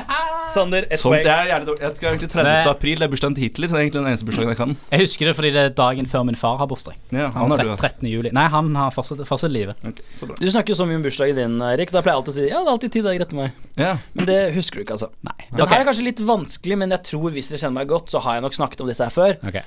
Sander, 0.54 0.86
ett 0.90 0.98
Sånt, 0.98 1.12
poeng. 1.14 1.22
jeg, 1.22 1.30
er 1.34 1.50
jævlig 1.52 1.66
dårlig. 1.68 1.80
jeg 1.84 1.96
skal 1.98 2.08
egentlig 2.10 2.28
30. 2.32 2.46
Det- 2.48 2.70
april. 2.72 2.96
Det 2.98 3.06
er 3.06 3.10
bursdagen 3.12 3.34
til 3.36 3.44
Hitler. 3.46 3.68
Det 3.70 3.74
er 3.76 3.82
egentlig 3.84 4.00
den 4.00 4.08
eneste 4.10 4.26
bursdagen 4.26 4.50
jeg 4.50 4.58
kan. 4.58 4.72
Jeg 4.90 5.00
husker 5.04 5.26
det 5.30 5.34
fordi 5.38 5.50
det 5.54 5.62
er 5.62 5.68
dagen 5.78 6.06
før 6.10 6.24
min 6.26 6.38
far 6.38 6.56
har 6.58 6.66
bursdag. 6.70 6.96
Ja, 7.14 7.28
Han 7.30 7.42
han 7.44 7.50
har 7.54 7.58
er 7.62 7.70
du. 7.70 7.76
13. 7.76 8.08
juli. 8.10 8.32
Nei, 8.34 8.44
han 8.50 8.74
har 8.74 8.90
fortsatt, 8.94 9.22
fortsatt 9.30 9.54
livet. 9.54 9.76
Ok, 9.86 10.02
så 10.18 10.26
bra. 10.30 10.36
Du 10.40 10.46
snakker 10.50 10.74
jo 10.74 10.78
så 10.82 10.86
mye 10.90 10.98
om 10.98 11.06
bursdagen 11.06 11.38
din, 11.38 11.56
Erik. 11.62 11.90
Da 11.94 12.02
pleier 12.02 12.14
jeg 12.18 12.22
alltid 12.24 12.34
å 12.34 12.38
si 12.40 12.48
ja, 12.50 12.58
det 12.58 12.66
er 12.66 12.74
alltid 12.74 12.92
ti 12.98 13.04
dager 13.06 13.26
etter 13.28 13.36
meg. 13.38 13.52
Ja. 13.78 13.92
Men 14.18 14.26
det 14.30 14.40
husker 14.58 14.82
du 14.82 14.82
ikke, 14.86 14.98
altså. 14.98 15.10
Nei. 15.22 15.38
Den 15.54 15.68
her 15.70 15.80
er 15.80 15.88
kanskje 15.90 16.08
litt 16.10 16.22
vanskelig, 16.26 16.78
men 16.82 16.90
jeg 16.90 17.02
tror 17.10 17.30
hvis 17.38 17.50
dere 17.54 17.62
kjenner 17.62 17.78
meg 17.82 17.88
godt, 17.94 18.10
så 18.10 18.18
har 18.26 18.34
jeg 18.40 18.42
nok 18.48 18.54
snakket 18.58 18.80
om 18.82 18.90
dette 18.90 19.06
her 19.06 19.14
før. 19.14 19.38
Ok. 19.46 19.62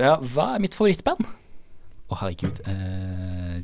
Ja, 0.00 0.16
Hva 0.20 0.54
er 0.56 0.60
mitt 0.64 0.74
favorittband? 0.76 1.24
Å, 2.12 2.16
herregud. 2.20 2.60
Eh, 2.68 3.62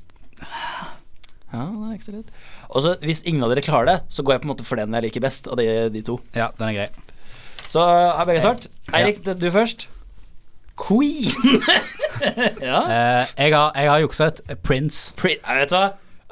Ja, 1.52 1.64
det 1.64 1.84
er 1.88 1.92
ikke 1.96 2.04
så 2.08 2.12
lett. 2.18 2.32
Og 2.68 2.82
så 2.84 2.94
Hvis 3.00 3.22
ingen 3.24 3.42
av 3.44 3.52
dere 3.52 3.64
klarer 3.64 3.86
det, 3.88 3.98
så 4.12 4.22
går 4.22 4.36
jeg 4.36 4.42
på 4.42 4.48
en 4.48 4.52
måte 4.54 4.66
for 4.68 4.76
den 4.80 4.92
jeg 4.92 5.06
liker 5.08 5.24
best 5.24 5.48
av 5.48 5.56
de, 5.60 5.68
de 5.94 6.02
to. 6.04 6.18
ja, 6.36 6.50
den 6.58 6.68
er 6.68 6.74
grei. 6.82 6.88
Så 7.68 7.84
har 7.84 8.24
begge 8.28 8.40
svart. 8.44 8.66
Eirik, 8.96 9.22
ja. 9.26 9.34
du 9.36 9.50
først. 9.52 9.88
Queen. 10.78 11.32
ja. 12.70 12.80
Eh, 12.88 13.24
jeg, 13.36 13.54
har, 13.54 13.72
jeg 13.74 13.90
har 13.90 13.98
juksa 14.04 14.28
et 14.30 14.40
Prince. 14.62 15.12
Prin 15.18 15.36
jeg 15.40 15.64
vet 15.64 15.74
hva? 15.74 15.88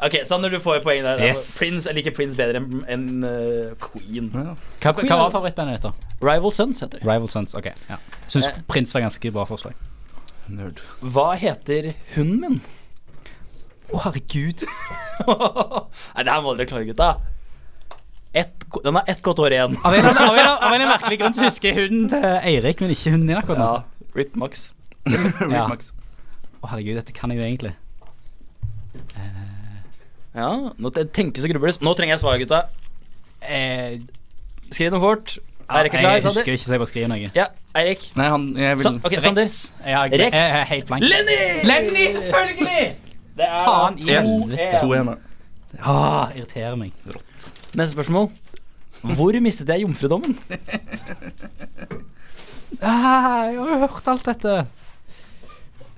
Ok, 0.06 0.14
Sander, 0.28 0.52
du 0.52 0.58
får 0.60 0.82
poeng 0.84 1.00
der. 1.04 1.20
Yes. 1.24 1.46
Prince, 1.58 1.86
Jeg 1.88 1.96
liker 1.96 2.12
Prince 2.16 2.36
bedre 2.36 2.60
enn 2.60 2.82
en, 2.92 3.06
uh, 3.24 3.72
Queen. 3.80 4.28
Hva, 4.34 4.92
hva 4.92 5.18
var 5.22 5.30
favorittbandet 5.32 5.78
ditt, 5.78 5.86
da? 5.88 6.12
Rival 6.20 6.52
Sons 6.52 6.82
heter 6.84 7.00
det. 7.00 7.08
Rival 7.08 7.30
Sons. 7.32 7.56
Ok. 7.56 7.70
ja 7.88 7.96
Syns 8.28 8.50
Eh. 8.50 8.58
Prince 8.68 8.92
var 8.96 9.06
ganske 9.06 9.32
bra 9.32 9.46
forslag. 9.48 9.72
Nerd. 10.52 10.82
Hva 11.00 11.30
heter 11.40 11.94
hunden 12.14 12.40
min? 12.44 12.60
Å, 13.92 14.00
herregud. 14.06 14.64
Nei, 15.26 16.22
det 16.26 16.32
her 16.32 16.42
må 16.44 16.54
dere 16.58 16.66
klare, 16.70 16.86
gutta. 16.88 17.10
Et, 18.36 18.66
den 18.84 18.98
har 18.98 19.06
ett 19.08 19.22
godt 19.24 19.38
år 19.40 19.54
igjen. 19.56 19.76
Av 19.86 19.94
en, 19.96 20.04
eller 20.10 20.22
av, 20.26 20.36
en, 20.36 20.48
av 20.68 20.74
en 20.76 20.88
merkelig 20.90 21.18
grunn 21.22 21.36
så 21.36 21.46
husker 21.46 21.70
jeg 21.70 21.86
hunden 21.86 22.08
til 22.12 22.24
Eirik, 22.50 22.82
men 22.84 22.92
ikke 22.92 23.14
hunden 23.14 23.30
din 23.30 23.38
akkurat 23.40 23.62
nå. 23.62 23.68
Ja, 23.78 24.10
Rip 24.18 24.34
Max. 24.36 24.66
Ja. 25.56 25.64
Max. 25.70 25.92
Å, 26.60 26.68
herregud, 26.72 26.98
dette 26.98 27.14
kan 27.16 27.30
jeg 27.32 27.40
jo 27.40 27.46
egentlig. 27.46 27.72
Ja, 30.36 30.50
nå 30.76 30.90
te- 30.92 31.06
tenkes 31.16 31.46
og 31.46 31.52
grubles. 31.54 31.78
Nå 31.80 31.94
trenger 31.96 32.16
jeg 32.16 32.22
svar, 32.26 32.36
gutta. 32.42 32.58
Eh, 33.46 33.96
Skriv 34.68 34.90
noe 34.92 35.00
fort. 35.00 35.36
ja, 35.38 35.78
Eirik 35.80 35.94
er 35.96 36.02
jeg 36.04 36.24
husker 36.26 36.30
Sander? 36.42 36.52
ikke 36.52 36.64
så 36.66 36.74
jeg 36.74 36.82
bare 36.82 36.90
skriver 36.90 37.10
noe. 37.14 37.30
Ja, 37.38 37.46
Eirik. 37.78 38.04
Nei, 38.18 38.26
han 38.34 38.44
Jeg 38.58 38.76
vil 38.80 38.84
Sa 38.84 38.92
ok, 38.98 39.16
Sander. 39.22 39.46
Rex. 39.46 40.36
Er 40.44 40.68
helt 40.74 40.88
blank. 40.90 41.06
Lenny! 41.06 41.38
Lenny, 41.70 42.04
selvfølgelig! 42.12 42.86
Det 43.36 43.44
er 43.46 43.64
Faen 43.66 43.98
i 44.00 44.06
helvete. 44.10 44.80
to 44.80 44.92
igjen, 44.94 45.10
da. 45.12 45.16
Ah, 45.84 46.30
irriterer 46.32 46.76
meg. 46.80 46.92
Neste 47.76 47.92
spørsmål. 47.96 48.30
Hvor 49.16 49.36
mistet 49.44 49.68
jeg 49.68 49.84
jomfrudommen? 49.84 50.36
Ah, 52.80 53.46
jeg 53.50 53.56
har 53.60 53.70
jo 53.72 53.78
hørt 53.84 54.08
alt 54.10 54.26
dette. 54.26 54.54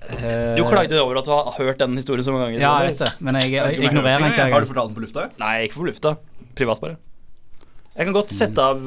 Eh, 0.09 0.55
Du 0.57 0.63
klagde 0.69 0.99
over 1.03 1.19
at 1.21 1.27
du 1.29 1.33
har 1.35 1.53
hørt 1.59 1.79
den 1.83 1.97
historien 1.99 2.25
så 2.25 2.33
mange 2.35 2.47
ganger. 2.49 2.63
Ja, 2.63 2.73
jeg 2.83 2.95
vet 2.95 3.03
det, 3.05 3.11
men 3.25 3.39
jeg, 3.41 3.53
jeg 3.57 3.83
ignorerer 3.89 4.25
den 4.25 4.53
Har 4.53 4.65
du 4.65 4.69
fortalt 4.71 4.91
den 4.93 4.97
på 4.99 5.05
lufta? 5.07 5.29
Nei, 5.41 5.55
ikke 5.69 5.81
på 5.81 5.89
lufta. 5.89 6.15
Privat, 6.59 6.81
bare. 6.83 6.97
Jeg 7.99 8.07
kan 8.07 8.15
godt 8.15 8.35
sette 8.37 8.63
av 8.63 8.83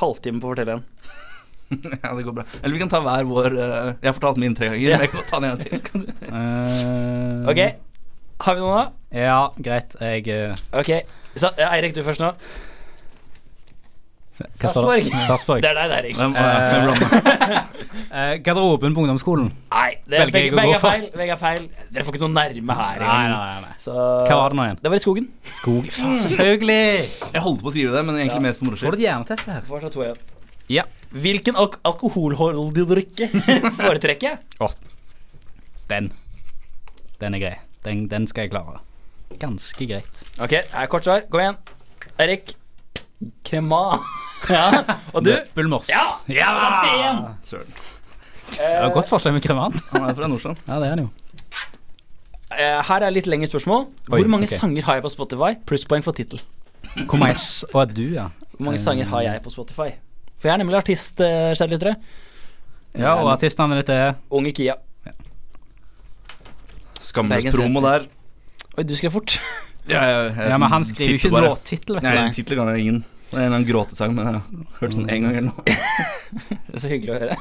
halvtime 0.00 0.40
på 0.42 0.48
å 0.48 0.52
fortelle 0.54 0.78
en. 0.78 0.84
ja, 2.02 2.10
det 2.14 2.22
går 2.26 2.34
bra. 2.34 2.44
Eller 2.62 2.74
vi 2.76 2.80
kan 2.82 2.90
ta 2.90 3.00
hver 3.02 3.24
vår 3.26 3.46
uh, 3.56 3.88
Jeg 3.98 4.06
har 4.06 4.14
fortalt 4.14 4.38
min 4.42 4.54
tre 4.58 4.68
ganger. 4.72 4.82
Ja. 4.86 4.98
Jeg 5.02 5.10
kan 5.10 5.20
godt 5.20 5.30
ta 5.32 5.40
den 5.42 5.50
en 5.50 5.58
gang 5.58 5.62
til. 5.66 6.06
Eh, 6.30 7.50
Ok, 7.50 7.60
har 8.44 8.56
vi 8.56 8.60
noen, 8.64 8.76
da? 8.76 9.16
Ja, 9.16 9.40
greit. 9.56 9.96
Jeg 10.00 10.26
uh... 10.28 10.56
Ok, 10.76 10.92
så, 11.36 11.52
ja, 11.58 11.70
Eirik, 11.76 11.94
du 11.96 12.02
først 12.04 12.20
nå. 12.22 12.32
Sarpsborg. 14.36 15.62
Det 15.64 15.70
er 15.70 15.76
deg, 15.78 15.88
det, 15.88 15.96
Eirik. 15.96 16.16
Hvem, 16.20 16.36
Eh? 16.36 17.62
Eh, 18.16 18.34
garderoben 18.44 18.94
på 18.94 19.02
ungdomsskolen. 19.02 19.48
Nei, 19.72 19.96
det 20.06 20.18
er, 20.20 20.30
begge, 20.30 20.52
begge 20.54 20.76
er 20.76 20.82
feil. 20.82 21.06
Begge 21.16 21.32
er 21.34 21.40
feil. 21.40 21.64
Dere 21.92 22.04
får 22.04 22.14
ikke 22.14 22.22
noe 22.22 22.34
nærme 22.36 22.76
her 22.78 23.00
Nei, 23.02 23.16
nei, 23.32 23.56
nei. 23.64 23.72
Så 23.82 23.94
Hva 23.96 24.36
var 24.38 24.52
det 24.52 24.58
nå 24.58 24.66
igjen? 24.66 24.78
Det 24.82 24.92
var 24.92 25.00
i 25.00 25.02
skogen. 25.02 25.26
Skog. 25.58 25.88
Faen, 25.96 26.16
selvfølgelig! 26.22 27.08
Jeg 27.34 27.44
holdt 27.46 27.64
på 27.64 27.70
å 27.70 27.74
skrive 27.74 27.96
det, 27.96 28.04
men 28.08 28.20
egentlig 28.20 28.42
mest 28.46 28.60
for 28.60 28.68
moro 28.68 28.78
Får 28.78 28.94
du 28.94 28.96
skyld. 28.96 29.00
et 29.00 29.06
jerneteppe 29.08 29.56
her? 29.56 29.66
Får 29.68 29.88
to 29.88 30.04
igjen. 30.04 30.22
Ja. 30.76 30.86
Hvilken 31.26 31.58
alk 31.62 31.78
alkoholholdig 31.88 32.86
drikke 32.92 33.30
foretrekker 33.80 34.34
jeg? 34.34 34.70
Den. 35.90 36.12
Den 37.22 37.38
er 37.40 37.44
grei. 37.46 37.56
Den, 37.86 38.06
den 38.10 38.26
skal 38.26 38.46
jeg 38.46 38.54
klare. 38.54 38.80
Ganske 39.40 39.86
greit. 39.88 40.22
Ok, 40.42 40.56
her 40.58 40.84
er 40.84 40.90
kort 40.90 41.06
svar. 41.06 41.24
Kom 41.30 41.42
igjen. 41.42 41.58
Erik. 42.22 42.56
Kema. 43.46 43.82
Ja, 44.46 44.84
og 45.16 45.24
du? 45.24 45.32
Bulmers. 45.56 45.88
Ja! 45.90 46.02
ja! 46.30 46.50
Igjen. 46.86 47.22
Søren. 47.42 47.70
Det 48.52 48.66
var 48.68 48.92
godt 48.94 49.08
forslag 49.10 49.32
med 49.34 49.42
kremant. 49.42 49.78
Han 49.90 50.04
er 50.06 50.14
fra 50.14 50.28
Nordstrand. 50.30 50.60
Ja, 50.68 50.76
det 50.78 50.86
er 50.86 50.92
han 50.92 51.00
jo. 51.02 51.08
Eh, 52.52 52.82
her 52.86 53.06
er 53.08 53.14
litt 53.14 53.26
lengre 53.26 53.48
spørsmål. 53.50 53.88
Oi, 53.88 54.20
Hvor 54.20 54.30
mange 54.30 54.46
okay. 54.46 54.60
sanger 54.60 54.86
har 54.86 55.00
jeg 55.00 55.06
på 55.06 55.10
Spotify? 55.16 55.56
Plusspoeng 55.66 56.04
for 56.04 56.14
tittel. 56.14 56.44
Hvor 57.08 57.18
mange 57.18 57.34
s... 57.40 57.64
Å, 57.72 57.86
du, 57.90 58.04
ja. 58.14 58.28
Hvor 58.54 58.68
mange 58.68 58.80
sanger 58.84 59.08
har 59.10 59.24
jeg 59.26 59.42
på 59.42 59.50
Spotify? 59.56 59.88
For 60.36 60.50
jeg 60.50 60.54
er 60.54 60.62
nemlig 60.62 60.78
artist, 60.78 61.20
eh, 61.24 61.50
kjære 61.56 61.72
lyttere. 61.74 61.96
Ja, 62.96 63.16
og 63.18 63.32
artistnavnet 63.34 63.82
ditt 63.82 63.92
er 63.96 64.14
Unge 64.30 64.54
Kia. 64.56 64.78
Skamløs 67.06 67.36
Bergens 67.38 67.56
promo 67.58 67.82
der. 67.84 68.06
Oi, 68.76 68.84
du 68.84 68.94
skrev 68.98 69.14
fort. 69.14 69.38
Ja, 69.86 70.00
jeg, 70.02 70.30
jeg, 70.34 70.48
Ja, 70.50 70.56
men 70.58 70.66
han 70.72 70.82
skriver 70.82 71.12
jo 71.12 71.18
ikke 71.20 71.28
en 71.30 71.44
låttittel. 71.44 71.98
Nei, 72.02 72.14
tittel 72.34 72.58
kan 72.58 72.68
jeg 72.74 72.80
ingen. 72.82 72.96
Det 73.30 73.36
er 73.36 73.38
en 73.38 73.44
eller 73.44 73.56
annen 73.60 73.66
gråtesang, 73.68 74.14
men 74.16 74.26
jeg 74.26 74.34
har 74.34 74.80
hørt 74.80 74.94
sånn 74.96 75.04
en 75.14 75.22
gang 75.22 75.36
eller 75.38 75.46
noe. 75.52 75.62
Det 76.66 76.74
er 76.74 76.82
så 76.82 76.90
hyggelig 76.92 77.12
å 77.14 77.18
høre. 77.20 77.36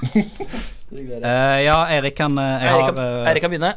Eh, 0.94 1.56
ja, 1.66 1.78
Erik 1.96 2.14
kan 2.20 2.38
eh, 2.38 2.52
Jeg 2.62 2.70
Erik 2.70 2.84
har 2.86 2.92
kan, 2.94 3.00
eh, 3.02 3.30
Eirik 3.32 3.46
kan 3.48 3.54
begynne. 3.56 3.72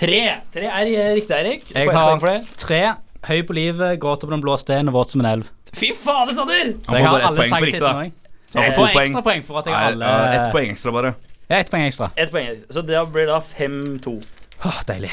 Tre. 0.00 0.20
Tre 0.54 0.70
er 0.70 0.88
riktig, 1.18 1.36
Eirik. 1.36 1.66
Du 1.68 1.74
Jeg 1.76 1.92
har- 1.92 2.18
for 2.22 2.30
det. 2.32 2.56
tre. 2.64 2.80
Høy 3.28 3.42
på 3.48 3.54
livet, 3.56 3.98
gråter 4.00 4.28
på 4.28 4.34
den 4.34 4.42
blå 4.44 4.56
sten 4.60 4.88
og 4.88 4.96
våt 4.96 5.12
som 5.12 5.20
en 5.24 5.28
elv. 5.34 5.50
Fy 5.76 5.92
fader, 5.96 6.32
Sander! 6.36 6.72
Så 6.80 6.88
Han 6.88 6.96
jeg 6.96 7.04
får 7.04 7.04
har 7.04 7.12
bare 7.12 7.20
ett 7.20 7.28
alle 7.28 7.40
poeng 7.42 7.52
for 7.58 7.66
riktig, 7.68 7.80
da. 7.84 7.92
sangtitlene. 7.92 8.32
Så 8.48 8.64
Jeg 8.64 8.72
får 8.78 8.86
poeng. 8.88 9.04
ekstra 9.04 9.22
poeng 9.28 9.44
for 9.44 9.58
at 9.60 9.66
jeg 9.68 9.74
har 9.76 9.92
alle 9.92 10.14
Ett 10.40 10.48
poeng 10.56 10.72
ekstra, 10.72 10.92
bare. 10.96 11.14
Ja, 11.50 11.56
ett 11.60 11.70
poeng 11.72 11.84
ekstra. 11.84 12.10
Et 12.16 12.30
poeng. 12.32 12.48
Eirik. 12.48 12.64
Så 12.72 12.82
det 12.86 13.04
blir 13.12 13.26
da 13.28 13.40
5-2. 13.40 14.16
Åh, 14.64 14.78
deilig. 14.88 15.10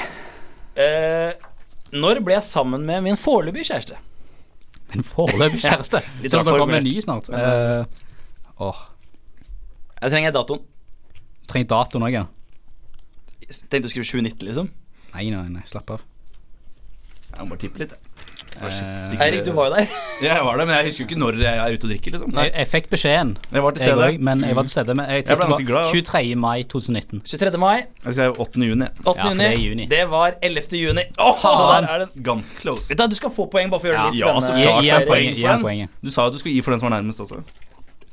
Eh, 0.79 1.33
når 1.91 2.21
ble 2.23 2.37
jeg 2.37 2.45
sammen 2.47 2.85
med 2.87 3.03
min 3.03 3.17
foreløpige 3.19 3.67
kjæreste? 3.71 3.97
Min 4.93 5.03
foreløpige 5.07 5.63
kjæreste. 5.67 6.01
litt 6.21 6.31
Så 6.31 6.39
det 6.39 6.45
kommer 6.53 6.71
med 6.71 6.81
en 6.83 6.87
ny 6.87 7.01
snart. 7.03 7.27
Eh, 7.35 7.83
Åh, 8.61 8.79
Jeg 10.01 10.11
trenger 10.13 10.31
datoen. 10.35 10.61
trenger 11.49 11.67
datoen 11.73 12.05
òg, 12.07 12.13
ja. 12.15 12.25
Tenkte 13.51 13.81
du 13.83 13.89
skulle 13.91 14.05
skrive 14.07 14.29
2019, 14.29 14.47
liksom. 14.47 14.69
Nei, 15.11 15.25
nei, 15.33 15.41
nei, 15.51 15.63
slapp 15.67 15.89
av. 15.97 16.03
Jeg 17.31 17.43
må 17.43 17.49
bare 17.55 17.59
tippe 17.65 17.81
litt, 17.83 17.91
jeg. 17.95 18.10
Eh, 18.61 19.21
Eirik, 19.25 19.45
du 19.45 19.51
var 19.55 19.69
jo 19.71 19.75
der. 19.75 19.87
Ja, 20.21 20.35
jeg 20.35 20.43
var 20.45 20.57
der, 20.59 20.65
men 20.69 20.75
jeg 20.75 20.85
husker 20.85 21.01
jo 21.01 21.07
ikke 21.07 21.19
når 21.21 21.37
jeg 21.41 21.57
er 21.57 21.73
ute 21.73 21.87
og 21.87 21.91
drikker, 21.91 22.11
liksom. 22.13 22.33
jeg, 22.37 22.51
jeg 22.59 22.67
fikk 22.69 22.89
beskjeden, 22.91 23.31
Jeg 23.53 23.63
var 23.63 23.71
til 23.77 23.81
jeg 23.85 23.93
stede. 23.95 24.07
òg, 24.11 24.19
men 24.27 24.43
jeg 24.45 24.55
var 24.59 24.67
til 24.67 24.73
stede. 24.75 24.95
Men 24.99 25.05
jeg 25.09 25.23
Jeg 25.25 25.37
ble 25.39 25.47
ganske 25.47 25.65
glad, 25.65 25.87
ja. 25.87 26.01
23. 26.11 26.35
mai 26.43 26.63
2019. 26.73 27.21
23. 27.31 27.57
mai. 27.63 27.77
Jeg 28.05 28.13
skrev 28.17 28.37
8. 28.45 28.65
juni. 28.69 28.85
8. 29.05 29.15
Ja, 29.17 29.23
for 29.31 29.39
det 29.41 29.47
er 29.47 29.57
juni. 29.63 29.87
Det 29.95 30.03
var 30.11 30.35
11. 30.43 30.77
juni. 30.77 31.05
så 31.17 31.55
der 31.71 31.87
er 31.95 31.97
det 32.05 32.23
Ganske 32.27 32.59
close. 32.61 32.85
Vet 32.91 32.99
du, 33.01 33.07
du 33.07 33.15
skal 33.15 33.33
få 33.39 33.47
poeng 33.49 33.71
bare 33.73 33.79
for 33.81 33.87
å 33.87 33.91
gjøre 33.95 34.05
det 34.05 34.13
litt 34.13 34.21
Ja, 34.21 34.35
så 34.35 34.45
spennende. 34.45 34.61
Gi, 34.61 34.67
klart 34.67 34.83
gi 34.83 34.91
får 34.91 35.07
poenget. 35.07 35.09
poeng 35.09 35.35
Gi 35.41 35.47
den. 35.47 35.61
poenget. 35.65 35.89
Du 36.05 36.11
sa 36.11 36.27
jo 36.27 36.35
du 36.35 36.37
skulle 36.43 36.53
gi 36.59 36.61
for 36.61 36.71
den 36.75 36.79
som 36.83 36.89
var 36.91 36.95
nærmest 36.99 37.19
også. 37.25 37.41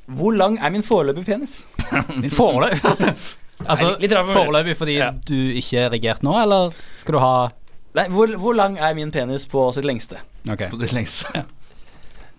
Hvor 0.09 0.33
lang 0.33 0.57
er 0.65 0.71
min 0.73 0.83
foreløpige 0.83 1.25
penis? 1.29 1.59
Min 2.23 2.31
foreløp 2.33 2.73
Altså, 3.69 3.85
Nei, 3.91 4.07
litt 4.07 4.13
foreløpig 4.33 4.77
fordi 4.79 4.95
Ja. 4.97 5.11
du 5.29 5.35
ikke 5.59 5.85
er 5.85 5.91
regert 5.91 6.23
nå, 6.23 6.33
eller 6.41 6.71
skal 6.97 7.13
du 7.13 7.19
ha 7.19 7.33
Nei, 7.99 8.09
hvor, 8.15 8.35
hvor 8.41 8.57
lang 8.59 8.79
er 8.79 8.97
min 8.99 9.13
penis 9.15 9.47
på 9.51 9.69
sitt 9.77 9.87
lengste? 9.89 10.23
Okay. 10.49 10.71
På 10.71 10.79
det 10.81 10.93
lengste. 10.95 11.45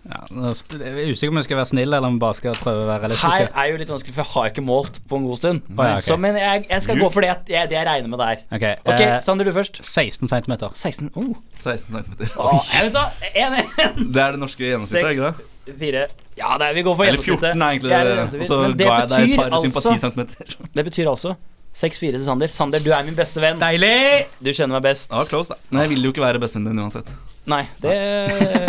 Ja, 0.00 0.22
nå 0.32 0.54
sp- 0.56 0.78
jeg 0.80 0.94
er 0.96 1.10
usikker 1.12 1.28
om 1.28 1.36
jeg 1.36 1.44
skal 1.44 1.58
være 1.58 1.68
snill, 1.68 1.92
eller 1.92 2.08
om 2.08 2.14
jeg 2.16 2.22
bare 2.22 2.36
skal 2.38 2.54
prøve 2.56 2.86
å 2.86 2.88
være 2.88 3.16
Her 3.20 3.50
er 3.52 3.66
jo 3.68 3.80
litt 3.82 3.90
vanskelig, 3.92 4.14
for 4.16 4.24
jeg 4.24 4.32
har 4.32 4.48
ikke 4.48 4.64
målt 4.64 4.96
på 5.10 5.18
en 5.20 5.26
god 5.28 5.40
stund. 5.42 5.60
Å, 5.68 5.74
okay. 5.76 6.06
Så, 6.06 6.16
men 6.24 6.38
jeg, 6.40 6.62
jeg 6.70 6.84
skal 6.86 6.96
Du- 6.96 7.02
gå 7.04 7.10
for 7.12 7.26
det, 7.26 7.34
jeg, 7.52 7.68
det 7.68 7.76
jeg 7.76 7.86
regner 7.90 8.08
med 8.14 8.22
der. 8.22 8.40
Ok, 8.48 8.64
okay 8.88 9.06
eh, 9.10 9.20
Sander, 9.26 9.44
du 9.44 9.52
først. 9.52 9.82
16 9.84 10.32
cm. 10.32 10.56
16 10.72 11.12
oh. 11.20 11.28
16 11.60 12.00
cm. 12.00 12.32
Oh, 12.40 12.64
jeg 12.72 12.88
vet 12.88 12.96
hva, 12.96 13.04
1-1. 13.28 14.00
Det 14.16 14.24
er 14.24 14.36
det 14.38 14.40
norske 14.40 14.64
gjennomsnittet, 14.64 15.12
ikke 15.12 15.28
det? 15.28 15.76
4 15.84 16.06
Ja, 16.40 16.56
det 16.58 16.70
er, 16.70 16.74
vi 16.74 16.82
går 16.88 16.96
for 16.96 17.04
Eller 17.04 17.20
gjennomsnittet. 17.20 17.52
14 17.52 17.62
er 17.62 17.76
egentlig 17.76 17.90
Det 17.92 18.00
det, 18.00 18.16
det. 18.16 18.40
Og 18.40 18.48
så 18.48 18.56
ga 18.64 18.64
jeg 18.64 18.76
deg 18.80 18.88
et 18.88 19.28
betyr 19.28 19.36
par 19.36 19.48
altså-. 19.60 20.68
Det 20.80 20.84
betyr 20.88 21.12
altså 21.12 21.36
6-4 21.76 22.16
til 22.16 22.24
Sander. 22.24 22.50
Sander, 22.50 22.82
du 22.82 22.90
er 22.92 23.04
min 23.06 23.16
beste 23.16 23.40
venn. 23.42 23.60
Deilig! 23.60 24.26
Du 24.42 24.50
kjenner 24.52 24.76
meg 24.78 24.88
best. 24.90 25.12
Ja, 25.12 25.24
close, 25.28 25.54
da. 25.54 25.70
Men 25.70 25.84
jeg 25.84 25.94
vil 25.94 26.08
jo 26.08 26.14
ikke 26.14 26.24
være 26.24 26.42
bestevennen 26.42 26.74
din 26.74 26.82
uansett. 26.82 27.12
Nei, 27.50 27.62
det 27.82 27.94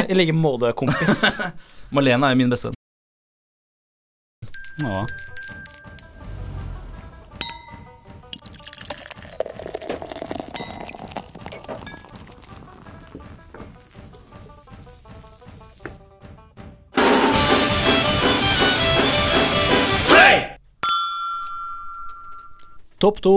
I 0.07 0.17
like 0.17 0.35
måte, 0.35 0.71
kompis. 0.77 1.25
Malena 1.95 2.31
er 2.31 2.39
min 2.39 2.51
bestevenn. 2.51 2.77
Å. 4.87 5.03
Topp 23.01 23.21
to. 23.25 23.35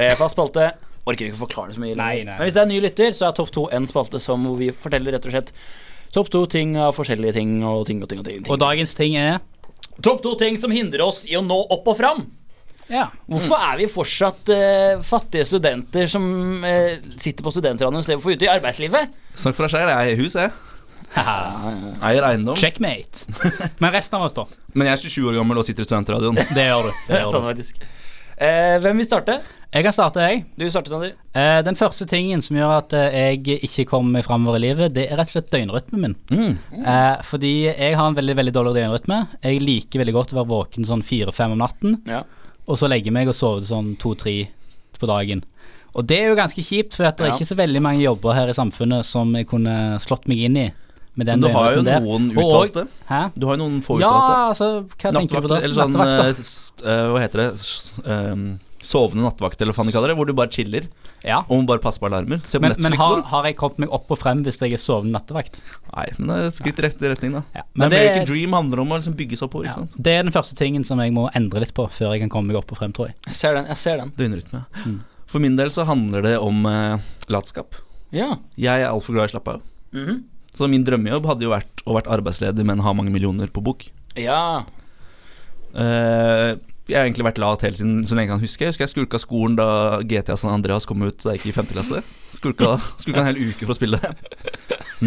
Eh, 0.00 0.14
fast 0.18 0.36
spalte. 0.36 0.70
Orker 1.04 1.28
ikke 1.28 1.36
å 1.36 1.42
forklare 1.44 1.70
det 1.72 1.76
så 1.76 1.82
mye. 1.84 1.96
Nei, 2.00 2.12
nei. 2.24 2.36
Men 2.38 2.46
hvis 2.46 2.54
det 2.56 2.62
er 2.62 2.68
en 2.68 2.72
ny 2.72 2.78
lytter, 2.80 3.10
så 3.16 3.28
er 3.28 3.34
topp 3.36 3.50
to 3.54 3.66
en 3.76 3.88
spalte 3.90 4.20
som 4.24 4.46
hvor 4.48 4.56
vi 4.60 4.70
forteller 4.72 5.12
rett 5.16 5.26
og 5.28 5.34
slett 5.34 5.50
topp 6.14 6.30
to 6.32 6.44
ting 6.48 6.76
av 6.80 6.94
forskjellige 6.96 7.36
ting 7.36 7.58
og 7.66 7.84
ting 7.88 8.00
og 8.00 8.08
ting. 8.08 8.22
Og 8.22 8.28
ting, 8.28 8.40
ting. 8.40 8.52
Og 8.54 8.60
dagens 8.62 8.96
ting 8.96 9.18
er 9.20 9.42
Topp 10.02 10.24
to 10.24 10.32
ting 10.34 10.56
som 10.58 10.72
hindrer 10.74 11.04
oss 11.04 11.20
i 11.28 11.36
å 11.38 11.42
nå 11.44 11.54
opp 11.70 11.86
og 11.92 11.94
fram. 12.00 12.24
Ja. 12.90 13.06
Hvorfor 13.30 13.60
er 13.62 13.78
vi 13.78 13.86
fortsatt 13.88 14.50
eh, 14.52 15.02
fattige 15.06 15.46
studenter 15.48 16.08
som 16.10 16.64
eh, 16.66 16.98
sitter 17.14 17.46
på 17.46 17.52
studentradioen 17.54 18.02
istedenfor 18.02 18.34
ute 18.34 18.48
i 18.48 18.50
arbeidslivet? 18.50 19.14
Snakk 19.38 19.54
for 19.56 19.68
deg 19.68 19.76
sjøl. 19.76 19.92
Jeg 19.92 20.10
eier 20.10 20.20
hus, 20.20 20.34
jeg. 20.40 20.50
Eier 21.14 22.26
eiendom. 22.26 22.58
Checkmate. 22.58 23.22
Men 23.78 23.94
resten 23.94 24.18
av 24.18 24.26
oss, 24.26 24.34
da? 24.34 24.48
Men 24.74 24.90
jeg 24.90 24.98
er 24.98 25.04
27 25.06 25.30
år 25.30 25.38
gammel 25.38 25.62
og 25.62 25.68
sitter 25.68 25.86
i 25.86 25.88
studentradioen. 25.88 26.42
Det 26.42 26.66
gjør 26.66 26.90
du. 26.90 26.92
Det 27.06 27.20
gjør 27.22 27.32
Sånn 27.36 27.46
faktisk. 27.46 27.84
Eh, 28.38 28.78
hvem 28.82 28.98
vil 28.98 29.06
starte? 29.06 29.38
Jeg 29.74 29.82
kan 29.82 29.94
starte, 29.94 30.22
jeg. 30.22 30.44
Du 30.58 30.64
starter, 30.70 30.90
Sander. 30.92 31.12
Eh, 31.34 31.60
den 31.66 31.74
første 31.78 32.06
tingen 32.06 32.42
som 32.46 32.56
gjør 32.56 32.76
at 32.76 32.92
eh, 32.94 33.16
jeg 33.34 33.58
ikke 33.66 33.86
kommer 33.90 34.16
meg 34.20 34.26
framover 34.26 34.58
i 34.60 34.68
livet, 34.68 34.92
det 34.94 35.08
er 35.08 35.18
rett 35.18 35.32
og 35.32 35.34
slett 35.34 35.50
døgnrytmen 35.50 36.04
min. 36.04 36.14
Mm. 36.30 36.84
Eh, 36.84 37.22
fordi 37.26 37.52
jeg 37.72 37.96
har 37.98 38.06
en 38.06 38.14
veldig 38.18 38.36
veldig 38.38 38.54
dårlig 38.54 38.74
døgnrytme. 38.78 39.18
Jeg 39.42 39.62
liker 39.64 40.02
veldig 40.04 40.14
godt 40.14 40.34
å 40.34 40.38
være 40.40 40.50
våken 40.52 40.86
sånn 40.86 41.02
fire-fem 41.06 41.56
om 41.56 41.62
natten, 41.64 41.98
Ja. 42.06 42.22
og 42.68 42.78
så 42.78 42.88
legge 42.90 43.10
meg 43.14 43.28
og 43.28 43.34
sove 43.34 43.66
sånn 43.66 43.96
to-tre 43.98 44.48
på 44.98 45.10
dagen. 45.10 45.42
Og 45.94 46.06
det 46.06 46.20
er 46.22 46.28
jo 46.30 46.38
ganske 46.38 46.62
kjipt, 46.62 46.94
for 46.94 47.06
at 47.06 47.16
det 47.18 47.26
er 47.26 47.30
Ja. 47.30 47.34
ikke 47.34 47.50
så 47.54 47.58
veldig 47.58 47.82
mange 47.82 48.02
jobber 48.02 48.34
her 48.34 48.48
i 48.48 48.54
samfunnet 48.54 49.04
som 49.04 49.34
jeg 49.34 49.46
kunne 49.46 49.98
slått 49.98 50.26
meg 50.28 50.38
inn 50.38 50.56
i. 50.56 50.72
Med 51.16 51.26
den 51.26 51.40
Men 51.40 51.50
du 51.50 51.54
har 51.56 51.74
jo 51.76 51.82
der. 51.86 52.00
noen 52.00 52.30
Og- 52.36 52.44
utvalgte. 52.44 52.88
Hæ? 53.08 53.30
Du 53.38 53.46
har 53.46 53.56
jo 53.56 53.62
noen 53.68 53.80
få 53.82 54.00
Ja, 54.00 54.08
utvalgte. 54.10 54.36
altså, 54.50 54.68
hva 54.98 55.12
tenker 55.14 55.40
du 55.40 55.46
på 55.46 55.48
da? 55.48 55.56
Eller 55.62 55.74
sånn 55.74 55.94
eh, 55.94 56.90
eh, 56.90 57.08
Hva 57.12 57.20
heter 57.22 57.38
det? 57.38 57.50
Ehm, 58.04 58.58
sovende 58.84 59.22
nattevakt, 59.24 59.60
eller 59.62 59.72
hva 59.72 59.76
faen 59.80 59.86
de 59.86 59.92
kaller 59.92 60.08
det. 60.08 60.16
Hvor 60.18 60.26
du 60.26 60.32
bare 60.34 60.50
chiller. 60.50 60.88
Ja. 61.24 61.38
og 61.48 61.56
må 61.62 61.66
bare 61.66 61.78
passe 61.80 61.96
på 61.98 62.04
alarmer. 62.04 62.36
Se 62.44 62.58
på 62.58 62.60
Men, 62.60 62.72
Netflix. 62.72 62.90
men 62.90 62.98
har, 63.00 63.22
har 63.22 63.44
jeg 63.44 63.56
kommet 63.56 63.78
meg 63.78 63.88
opp 63.96 64.10
og 64.10 64.18
frem 64.18 64.42
hvis 64.44 64.58
jeg 64.60 64.74
er 64.74 64.76
sovende 64.76 65.14
nattevakt? 65.16 65.62
Nei, 65.96 66.04
men 66.18 66.28
det 66.28 66.36
er 66.36 66.46
et 66.50 66.54
skritt 66.58 66.78
i 66.78 66.82
rett 66.84 67.00
retning, 67.00 67.32
da. 67.32 67.42
Ja. 67.54 67.62
Men 67.72 67.88
Men 67.88 67.90
det, 67.94 68.00
American 68.10 68.26
Dream 68.26 68.52
handler 68.52 68.80
om 68.82 68.88
å 68.92 68.98
liksom 69.00 69.14
bygge 69.16 69.38
seg 69.38 69.48
oppover. 69.48 69.64
ja, 69.64 69.70
ikke 69.72 69.78
sant? 69.88 69.96
det 70.02 70.12
er 70.18 70.22
den 70.22 70.32
første 70.32 70.54
tingen 70.54 70.84
som 70.84 70.98
jeg 71.00 71.14
må 71.16 71.30
endre 71.34 71.60
litt 71.64 71.72
på 71.72 71.88
før 71.88 72.12
jeg 72.12 72.20
kan 72.20 72.28
komme 72.28 72.48
meg 72.52 72.56
opp 72.60 72.70
og 72.72 72.76
frem, 72.76 72.92
tror 72.92 73.06
jeg. 73.08 73.16
Jeg 73.28 73.34
ser 73.34 73.54
den. 73.54 73.64
jeg 73.72 73.76
ser 73.78 73.96
den 73.96 74.12
Døgnrytme. 74.18 74.66
Mm. 74.84 75.00
For 75.26 75.38
min 75.40 75.56
del 75.56 75.70
så 75.70 75.86
handler 75.86 76.20
det 76.28 76.38
om 76.38 76.66
uh, 76.66 76.98
latskap. 77.32 77.74
Ja. 78.12 78.36
Jeg 78.58 78.82
er 78.84 78.90
altfor 78.92 79.14
glad 79.16 79.30
i 79.30 79.32
å 79.32 79.40
slappe 79.40 79.48
av. 79.56 79.62
Mhm. 79.94 80.24
Så 80.54 80.68
min 80.70 80.84
drømmejobb 80.86 81.26
hadde 81.30 81.46
jo 81.48 81.54
vært 81.54 81.82
å 81.84 81.96
vært 81.96 82.10
arbeidsledig, 82.14 82.64
men 82.66 82.84
ha 82.84 82.94
mange 82.96 83.12
millioner 83.14 83.50
på 83.50 83.64
bok. 83.64 83.88
ja. 84.18 84.62
uh, 85.74 86.54
jeg 86.84 86.98
har 86.98 87.06
egentlig 87.06 87.24
vært 87.24 87.38
lat 87.40 87.62
helt 87.64 87.78
siden 87.78 88.02
så 88.04 88.12
lenge 88.12 88.28
jeg 88.28 88.34
kan 88.34 88.42
huske. 88.44 88.64
Jeg 88.64 88.74
husker 88.74 88.84
jeg 88.84 88.92
skulka 88.92 89.20
skolen 89.20 89.54
da 89.56 89.68
GTA 90.04 90.36
San 90.36 90.52
Andreas 90.52 90.84
kom 90.84 91.00
ut 91.00 91.16
da 91.22 91.32
jeg 91.32 91.40
gikk 91.40 91.54
i 91.54 91.56
5. 91.56 91.70
klasse. 91.72 92.02
Skulka, 92.36 92.74
skulka 93.00 93.22
en 93.22 93.30
hel 93.30 93.40
uke 93.40 93.64
for 93.64 93.72
å 93.72 93.78
spille. 93.78 94.00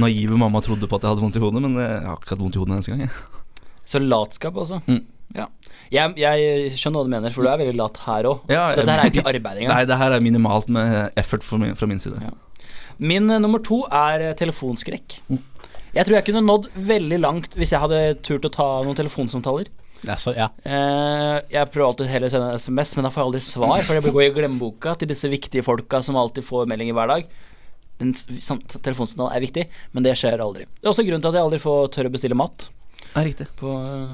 Naive 0.02 0.40
mamma 0.42 0.64
trodde 0.66 0.90
på 0.90 0.98
at 0.98 1.06
jeg 1.06 1.14
hadde 1.14 1.22
vondt 1.22 1.38
i 1.38 1.44
hodet, 1.44 1.62
men 1.62 1.78
jeg 1.78 2.00
har 2.08 2.18
ikke 2.18 2.34
hatt 2.34 2.42
vondt 2.42 2.58
i 2.58 2.62
hodet 2.64 2.74
en 2.74 2.80
eneste 2.80 2.96
gang. 2.96 3.06
jeg. 3.06 3.62
Så 3.88 4.02
latskap, 4.02 4.58
altså. 4.58 4.82
Mm. 4.90 5.04
Ja. 5.38 5.46
Jeg, 5.94 6.18
jeg 6.18 6.74
skjønner 6.80 7.04
hva 7.04 7.06
du 7.06 7.14
mener, 7.14 7.36
for 7.36 7.46
du 7.46 7.52
er 7.52 7.62
veldig 7.62 7.78
lat 7.78 8.02
her 8.08 8.28
òg. 8.32 8.50
Ja, 8.52 8.66
Dette 8.74 8.96
her 8.96 9.04
er 9.04 9.14
ikke 9.14 9.28
arbeid 9.30 9.62
engang. 9.62 9.74
Nei, 9.76 9.86
det 9.88 10.02
her 10.02 10.18
er 10.18 10.26
minimalt 10.26 10.74
med 10.74 11.20
effort 11.20 11.46
fra 11.46 11.62
min, 11.62 11.78
fra 11.78 11.90
min 11.90 12.02
side. 12.02 12.18
Ja. 12.26 12.34
Min 13.00 13.30
eh, 13.30 13.40
nummer 13.44 13.60
to 13.64 13.84
er 13.92 14.30
eh, 14.30 14.36
telefonskrekk. 14.40 15.20
Jeg 15.98 16.06
tror 16.06 16.18
jeg 16.20 16.26
kunne 16.28 16.44
nådd 16.46 16.68
veldig 16.88 17.20
langt 17.24 17.56
hvis 17.58 17.72
jeg 17.74 17.82
hadde 17.82 18.00
turt 18.26 18.46
å 18.46 18.52
ta 18.54 18.68
noen 18.86 18.98
telefonsamtaler. 18.98 19.70
Så, 20.22 20.30
ja. 20.38 20.50
Eh, 20.62 21.38
jeg 21.50 21.70
prøver 21.74 21.88
alltid 21.88 22.10
heller 22.12 22.30
å 22.30 22.34
sende 22.36 22.52
en 22.54 22.62
SMS, 22.62 22.92
men 22.98 23.08
da 23.08 23.10
får 23.14 23.22
jeg 23.24 23.28
aldri 23.32 23.42
svar. 23.48 23.82
For 23.88 23.98
det 23.98 24.14
går 24.14 24.28
i 24.28 24.34
glemmeboka 24.36 24.94
til 25.02 25.10
disse 25.10 25.30
viktige 25.32 25.66
folka 25.66 26.04
som 26.06 26.20
alltid 26.22 26.46
får 26.46 26.68
meldinger 26.70 26.94
hver 26.98 27.10
dag. 27.16 27.26
Den 27.98 28.12
telefonsamtalen 28.14 29.34
er 29.34 29.42
viktig, 29.42 29.64
men 29.96 30.06
det 30.06 30.14
skjer 30.20 30.38
aldri. 30.44 30.68
Det 30.78 30.86
er 30.86 30.92
også 30.94 31.06
grunnen 31.08 31.24
til 31.24 31.32
at 31.34 31.40
jeg 31.40 31.48
aldri 31.48 31.60
får 31.64 31.88
tør 31.96 32.10
å 32.12 32.14
bestille 32.14 32.38
mat. 32.38 32.68
Ja, 33.16 33.24
riktig. 33.26 33.48
På, 33.58 33.72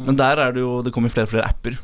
Men 0.08 0.16
der 0.16 0.40
er 0.40 0.54
det 0.56 0.62
jo 0.63 0.78
Det 0.86 0.94
kommer 0.96 1.12
flere 1.12 1.28
og 1.28 1.34
flere 1.34 1.50
apper. 1.50 1.75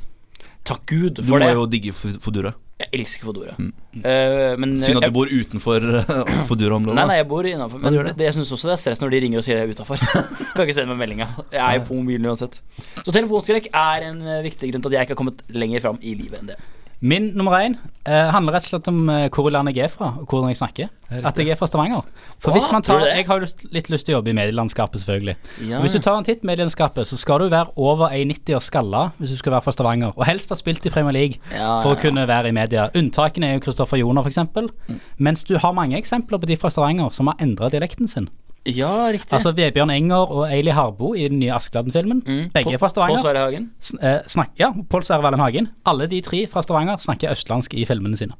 takk 0.63 0.85
Gud 0.87 1.19
for 1.19 1.23
det. 1.23 1.27
Du 1.27 1.33
må 1.33 1.39
det. 1.43 1.51
jo 1.57 1.65
digge 1.75 1.91
F- 1.91 2.19
Fodora. 2.23 2.53
Jeg 2.79 2.93
elsker 2.95 3.27
Fodora. 3.27 3.53
Mm. 3.59 3.71
Uh, 3.91 4.53
men 4.61 4.77
Synd 4.79 5.01
at 5.01 5.09
jeg, 5.09 5.11
du 5.11 5.15
bor 5.17 5.27
utenfor 5.27 5.83
uh, 5.99 6.29
Fodora-området. 6.47 6.95
Nei, 6.95 7.05
nei, 7.09 7.17
jeg 7.19 7.27
bor 7.27 7.47
innafor. 7.49 7.81
Men 7.83 7.97
det. 7.97 8.13
det, 8.21 8.29
jeg 8.29 8.37
syns 8.37 8.53
også 8.55 8.69
det 8.69 8.75
er 8.77 8.81
stress 8.85 9.03
når 9.03 9.11
de 9.11 9.19
ringer 9.25 9.41
og 9.41 9.47
sier 9.47 9.59
jeg 9.59 9.67
er 9.67 9.73
utafor. 9.75 9.99
kan 10.55 10.63
ikke 10.63 10.77
sende 10.77 10.93
meg 10.93 11.01
meldinga. 11.01 11.27
Jeg 11.51 11.59
er 11.65 11.81
jo 11.81 11.85
på 11.89 11.97
mobilen 11.99 12.29
uansett. 12.31 12.61
Så 13.03 13.11
telefonskrekk 13.11 13.67
er 13.73 14.07
en 14.13 14.21
eh, 14.23 14.43
viktig 14.47 14.71
grunn 14.71 14.85
til 14.85 14.93
at 14.93 14.95
jeg 14.95 15.09
ikke 15.09 15.17
har 15.17 15.19
kommet 15.25 15.43
lenger 15.51 15.83
fram 15.83 15.99
i 15.99 16.15
livet 16.15 16.39
enn 16.39 16.53
det. 16.53 16.59
Min 17.01 17.29
nummer 17.31 17.53
én 17.63 17.77
eh, 18.03 18.29
handler 18.33 18.57
rett 18.57 18.65
og 18.67 18.73
slett 18.73 18.87
om 18.91 19.09
eh, 19.09 19.29
hvor 19.31 19.47
i 19.47 19.53
landet 19.55 19.77
jeg 19.77 19.87
er 19.87 19.91
fra, 19.93 20.09
og 20.19 20.25
hvordan 20.27 20.51
jeg 20.51 20.59
snakker. 20.59 20.89
At 21.09 21.37
jeg 21.39 21.53
er 21.53 21.55
fra 21.55 21.67
Stavanger. 21.69 22.01
For 22.43 22.51
hvis 22.51 22.67
man 22.73 22.83
tar? 22.83 23.05
Jeg 23.07 23.23
har 23.25 23.39
jo 23.39 23.45
lyst, 23.45 23.63
litt 23.71 23.87
lyst 23.89 24.05
til 24.05 24.13
å 24.13 24.17
jobbe 24.17 24.33
i 24.33 24.35
medielandskapet, 24.35 24.99
selvfølgelig. 25.01 25.35
Ja. 25.69 25.77
Og 25.77 25.85
Hvis 25.85 25.95
du 25.95 26.01
tar 26.03 26.19
en 26.19 26.27
titt 26.27 26.43
i 26.43 26.49
medielandskapet, 26.49 27.07
så 27.07 27.17
skal 27.17 27.39
du 27.39 27.47
være 27.53 27.71
over 27.79 28.11
1,90 28.11 28.57
og 28.59 28.65
skalla 28.65 29.05
hvis 29.17 29.31
du 29.31 29.39
skal 29.39 29.55
være 29.55 29.67
fra 29.69 29.75
Stavanger. 29.77 30.11
Og 30.11 30.27
helst 30.27 30.51
ha 30.51 30.59
spilt 30.59 30.85
i 30.85 30.91
Premier 30.93 31.15
League 31.15 31.39
Ja, 31.55 31.79
for 31.79 31.95
å 31.95 32.01
kunne 32.01 32.27
være 32.27 32.51
i 32.51 32.57
media. 32.59 32.89
Unntakene 32.99 33.47
er 33.47 33.57
jo 33.57 33.63
Kristoffer 33.69 34.03
Joner, 34.03 34.27
f.eks. 34.27 34.99
Mens 35.17 35.47
du 35.47 35.55
har 35.55 35.73
mange 35.77 35.97
eksempler 35.97 36.43
på 36.43 36.51
de 36.51 36.59
fra 36.59 36.73
Stavanger 36.73 37.15
som 37.15 37.31
har 37.31 37.39
endra 37.39 37.71
dialekten 37.71 38.11
sin. 38.11 38.27
Ja, 38.65 39.07
riktig. 39.11 39.33
Altså 39.33 39.51
Vebjørn 39.55 39.89
Enger 39.89 40.31
og 40.31 40.51
Eili 40.51 40.71
Harbo 40.75 41.13
i 41.15 41.27
den 41.31 41.39
nye 41.39 41.53
Askeladden-filmen. 41.55 42.21
Mm. 42.25 42.49
Begge 42.53 42.73
er 42.73 42.77
fra 42.81 42.89
Stavanger. 42.89 43.17
Stavanger. 43.17 43.21
Sverre 43.21 43.45
Hagen. 43.45 43.71
Sn- 43.81 44.03
eh, 44.03 44.19
snak, 44.27 44.49
ja, 44.59 44.71
Pål 44.89 45.03
Sverre 45.03 45.23
Valen 45.23 45.39
Hagen. 45.39 45.69
Alle 45.85 46.07
de 46.07 46.21
tre 46.21 46.45
fra 46.47 46.61
Stavanger 46.61 46.97
snakker 46.97 47.31
østlandsk 47.31 47.73
i 47.73 47.85
filmene 47.85 48.17
sine. 48.19 48.33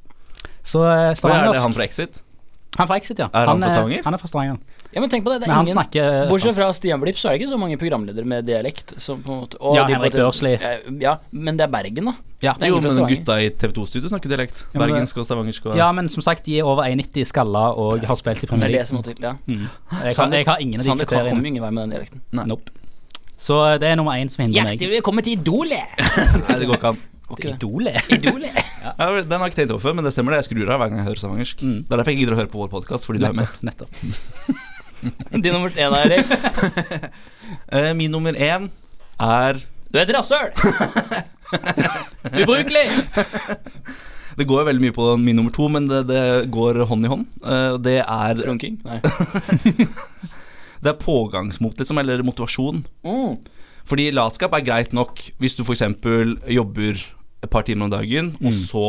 Så 0.63 0.83
eh, 0.83 1.15
Hva 1.15 1.33
er 1.39 1.51
det 1.53 1.61
han 1.63 1.73
fra 1.73 1.83
Exit? 1.87 2.21
Han 2.77 2.85
er 2.85 2.87
fra 2.91 2.97
Exit, 2.99 3.19
ja. 3.19 3.27
Er 3.33 3.49
han 3.49 3.59
fra 3.63 3.69
Stavanger? 3.73 4.03
Han 4.05 4.15
er 4.15 4.21
fra 4.21 4.29
Stavanger. 4.29 4.57
Ja, 4.93 5.01
men 5.01 5.09
tenk 5.11 5.25
på 5.25 5.33
det. 5.33 5.41
det 5.41 5.49
er 5.49 5.51
men 5.53 5.67
ingen, 5.67 5.75
snakker 5.75 6.05
eh, 6.05 6.29
Bortsett 6.29 6.55
fra 6.55 6.69
Stian 6.73 7.01
Blipp, 7.01 7.17
så 7.19 7.29
er 7.29 7.35
det 7.35 7.41
ikke 7.43 7.51
så 7.51 7.59
mange 7.61 7.77
programledere 7.81 8.25
med 8.29 8.45
dialekt. 8.47 8.93
Som 9.01 9.19
på 9.25 9.33
en 9.33 9.41
måte, 9.43 9.59
og 9.59 9.75
Ja, 9.77 9.83
de 9.89 9.97
Henrik 9.97 10.15
Børsli. 10.15 10.53
Ja, 10.55 10.71
Ja, 11.01 11.13
men 11.31 11.59
det 11.59 11.65
er 11.67 11.73
Bergen, 11.73 12.09
da. 12.11 12.15
Ja. 12.45 12.53
Det 12.53 12.69
er 12.69 12.71
Jo, 12.71 12.79
men 12.79 13.09
gutta 13.11 13.37
i 13.41 13.49
TV2-studio 13.49 14.09
snakker 14.13 14.31
dialekt. 14.31 14.63
Ja, 14.73 14.79
men 14.79 14.85
Bergensk 14.87 15.17
og 15.17 15.27
stavangersk 15.27 15.69
og 15.69 15.77
ja, 15.77 15.91
men 15.91 16.09
som 16.09 16.23
sagt, 16.25 16.45
de 16.45 16.59
er 16.59 16.63
over 16.63 16.85
1,90 16.87 17.25
skalla 17.33 17.67
og 17.73 18.05
har 18.05 18.21
spilt 18.21 18.43
i 18.45 18.49
Premier 18.49 18.69
er 18.69 18.77
det 18.79 18.91
League. 18.91 19.03
til. 19.03 19.23
Ja. 19.23 19.35
Mm. 19.45 19.67
Jeg, 20.05 20.15
kan, 20.15 20.33
jeg 20.33 20.45
har 20.47 20.57
ingen 20.63 20.79
av 20.79 20.85
de 20.85 20.89
Sander 20.89 21.05
kommer 21.05 21.45
ingen 21.51 21.63
vei 21.63 21.71
med 21.71 21.83
den 21.83 21.97
dialekten. 21.97 22.21
Nope. 22.47 22.71
Så 23.39 23.59
eh, 23.65 23.77
det 23.79 23.87
er 23.87 23.95
nummer 23.95 24.15
én 24.19 24.29
som 24.31 24.43
hindrer 24.43 24.71
meg. 24.71 24.79
velkommen 24.79 25.23
til 25.23 25.37
Idolet! 25.39 25.95
Nei, 26.47 26.59
det 26.59 26.67
går 26.67 26.79
ikke 26.79 26.93
an. 26.95 26.99
Ikke? 27.35 27.53
Idolet. 27.53 28.09
Idolet. 28.15 28.57
Ja, 28.83 28.93
ja, 28.97 29.21
den 29.21 29.35
har 29.35 29.45
jeg 29.45 29.53
ikke 29.53 29.61
tenkt 29.61 29.73
over 29.75 29.83
før, 29.83 29.95
men 29.97 30.07
det 30.07 30.13
stemmer 30.15 30.33
det. 30.33 30.41
Jeg 30.43 30.49
skrur 30.49 30.73
av 30.73 30.81
hver 30.81 30.91
gang 30.91 31.01
jeg 31.01 31.07
hører 31.09 31.21
stavangersk. 31.23 31.63
Mm. 31.63 31.77
Det 31.83 31.93
er 31.93 32.01
derfor 32.01 32.13
jeg 32.13 32.21
gidder 32.21 32.35
å 32.35 32.39
høre 32.39 32.51
på 32.53 32.61
vår 32.63 32.71
podkast, 32.73 33.07
fordi 33.07 33.21
du 33.21 33.27
er 33.29 33.37
med. 33.37 33.57
Nettopp. 33.65 34.03
nettopp. 34.03 34.67
Din 35.43 35.53
nummer 35.55 35.73
én, 35.75 35.97
Erik. 36.03 36.25
Eh, 37.73 37.95
min 37.97 38.11
nummer 38.13 38.35
én 38.37 38.67
er 39.17 39.57
Du 39.89 39.97
er 39.97 40.03
et 40.03 40.11
rasshøl! 40.13 40.51
Ubrukelig! 42.29 42.83
Det 44.37 44.45
går 44.45 44.67
veldig 44.67 44.83
mye 44.83 44.93
på 44.93 45.07
min 45.17 45.39
nummer 45.39 45.53
to, 45.55 45.65
men 45.71 45.87
det, 45.89 46.03
det 46.11 46.21
går 46.53 46.83
hånd 46.91 47.07
i 47.07 47.09
hånd. 47.09 47.25
Eh, 47.41 47.77
det 47.81 47.95
er 48.03 48.43
Runking? 48.45 48.77
Nei. 48.85 48.99
Det 50.79 50.93
er 50.93 50.99
pågangsmot, 51.01 51.79
liksom, 51.81 51.97
eller 51.99 52.21
motivasjon. 52.23 52.83
Mm. 53.03 53.39
Fordi 53.89 54.09
latskap 54.13 54.53
er 54.55 54.63
greit 54.63 54.93
nok 54.95 55.19
hvis 55.41 55.57
du 55.57 55.65
f.eks. 55.65 55.83
jobber 56.53 57.01
et 57.43 57.49
par 57.49 57.63
timer 57.67 57.87
om 57.87 57.91
dagen, 57.93 58.33
og 58.43 58.53
så 58.53 58.85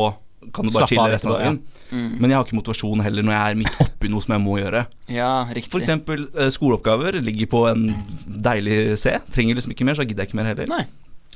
kan 0.55 0.65
du 0.67 0.73
bare 0.73 0.87
Slappe 0.87 0.87
av 0.87 0.89
chille 0.89 1.13
resten 1.13 1.31
av 1.31 1.37
etterpå, 1.37 1.45
dagen. 1.45 2.21
Men 2.21 2.31
jeg 2.31 2.39
har 2.39 2.47
ikke 2.47 2.57
motivasjon 2.57 3.03
heller 3.05 3.23
når 3.27 3.35
jeg 3.35 3.51
er 3.53 3.59
midt 3.61 3.81
oppi 3.85 4.09
noe 4.09 4.23
som 4.25 4.33
jeg 4.37 4.43
må 4.45 4.57
gjøre. 4.61 4.85
Ja, 5.13 5.31
riktig. 5.51 5.71
For 5.73 5.83
eksempel 5.83 6.29
eh, 6.39 6.49
skoleoppgaver 6.55 7.19
ligger 7.21 7.51
på 7.51 7.61
en 7.71 7.89
deilig 8.27 8.97
C. 9.03 9.17
Trenger 9.35 9.59
liksom 9.59 9.75
ikke 9.75 9.85
mer, 9.89 9.99
så 9.99 10.07
gidder 10.07 10.25
jeg 10.25 10.31
ikke 10.33 10.41
mer 10.41 10.51
heller. 10.53 10.71
Nei, 10.71 10.85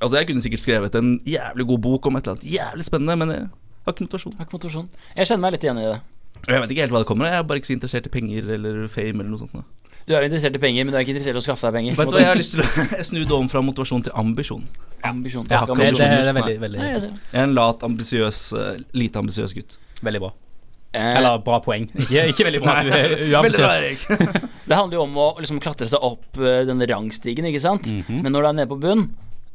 Altså 0.02 0.18
Jeg 0.18 0.26
kunne 0.26 0.42
sikkert 0.42 0.60
skrevet 0.64 0.96
en 0.98 1.12
jævlig 1.26 1.66
god 1.68 1.78
bok 1.84 2.06
om 2.10 2.16
et 2.18 2.24
eller 2.26 2.34
annet 2.38 2.48
jævlig 2.56 2.84
spennende, 2.88 3.14
men 3.20 3.30
jeg 3.34 3.44
har 3.84 3.92
ikke 3.94 4.06
motivasjon. 4.08 4.32
jeg 4.32 4.38
har 4.40 4.48
ikke 4.48 4.56
motivasjon. 4.58 4.88
Jeg 5.16 5.28
kjenner 5.30 5.44
meg 5.44 5.52
litt 5.54 5.64
igjen 5.68 5.78
i 5.78 5.86
det. 5.86 6.00
Og 6.44 6.50
Jeg 6.50 6.60
vet 6.64 6.70
ikke 6.74 6.84
helt 6.84 6.94
hva 6.96 7.02
det 7.04 7.08
kommer 7.08 7.26
av. 7.28 7.32
Jeg 7.34 7.38
er 7.38 7.46
bare 7.50 7.60
ikke 7.60 7.70
så 7.70 7.76
interessert 7.76 8.06
i 8.08 8.14
penger 8.16 8.48
eller 8.56 8.80
fame 8.88 9.20
eller 9.22 9.30
noe 9.30 9.42
sånt. 9.44 9.54
nå. 9.54 9.62
Du 10.06 10.12
er 10.12 10.20
jo 10.20 10.28
interessert 10.28 10.56
i 10.56 10.60
penger, 10.60 10.84
men 10.84 10.92
du 10.92 10.98
er 10.98 11.04
ikke 11.06 11.14
interessert 11.14 11.38
i 11.38 11.40
å 11.40 11.44
skaffe 11.46 11.64
deg 11.70 11.76
penger. 11.78 11.94
Vet 11.96 12.10
du 12.10 12.16
hva, 12.16 12.20
Jeg 12.20 12.28
har 12.28 12.36
lyst 12.40 12.52
til 12.52 12.60
å 12.64 13.04
snu 13.10 13.20
det 13.24 13.32
om 13.38 13.48
fra 13.48 13.62
motivasjon 13.64 14.02
til 14.04 14.12
ambisjon. 14.20 14.64
Ambisjon. 15.08 15.46
Ja, 15.48 15.62
ikke, 15.64 15.76
det, 15.80 15.90
det, 15.96 16.08
det 16.10 16.28
er 16.32 16.36
veldig, 16.36 16.56
veldig, 16.64 16.78
Nei, 16.82 16.88
jeg. 16.92 17.10
Jeg 17.32 17.40
er 17.40 17.46
en 17.48 17.54
lat, 17.56 17.82
ambisiøs, 17.88 18.40
eh, 18.60 18.82
lite 19.00 19.22
ambisiøs 19.22 19.54
gutt. 19.56 19.78
veldig 20.04 20.20
bra. 20.26 20.32
Eh, 20.94 21.16
Eller 21.18 21.38
bra 21.42 21.56
poeng. 21.64 21.88
Ikke, 22.04 22.26
ikke 22.30 22.44
veldig 22.50 22.60
bra 22.62 22.74
at 22.78 22.86
du 22.86 22.92
er 22.94 23.14
uambisiøs. 23.32 24.04
Det 24.64 24.76
handler 24.78 24.98
jo 24.98 25.02
om 25.08 25.16
å 25.18 25.28
liksom 25.40 25.58
klatre 25.64 25.88
seg 25.90 26.04
opp 26.06 26.38
eh, 26.38 26.60
denne 26.68 26.86
rangstigen, 26.92 27.48
ikke 27.50 27.64
sant. 27.64 27.88
Mhm. 27.90 28.20
Men 28.26 28.32
når 28.36 28.44
du 28.44 28.48
er 28.52 28.58
nede 28.60 28.70
på 28.70 28.78
bunn, 28.84 29.06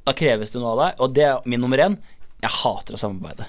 da 0.10 0.14
kreves 0.18 0.52
det 0.52 0.60
noe 0.64 0.74
av 0.74 0.82
deg. 0.84 1.00
Og 1.06 1.14
det 1.16 1.28
er 1.30 1.46
min 1.50 1.62
nummer 1.64 1.78
én. 1.86 1.96
Jeg 2.42 2.52
hater 2.64 2.98
å 2.98 3.00
samarbeide. 3.06 3.46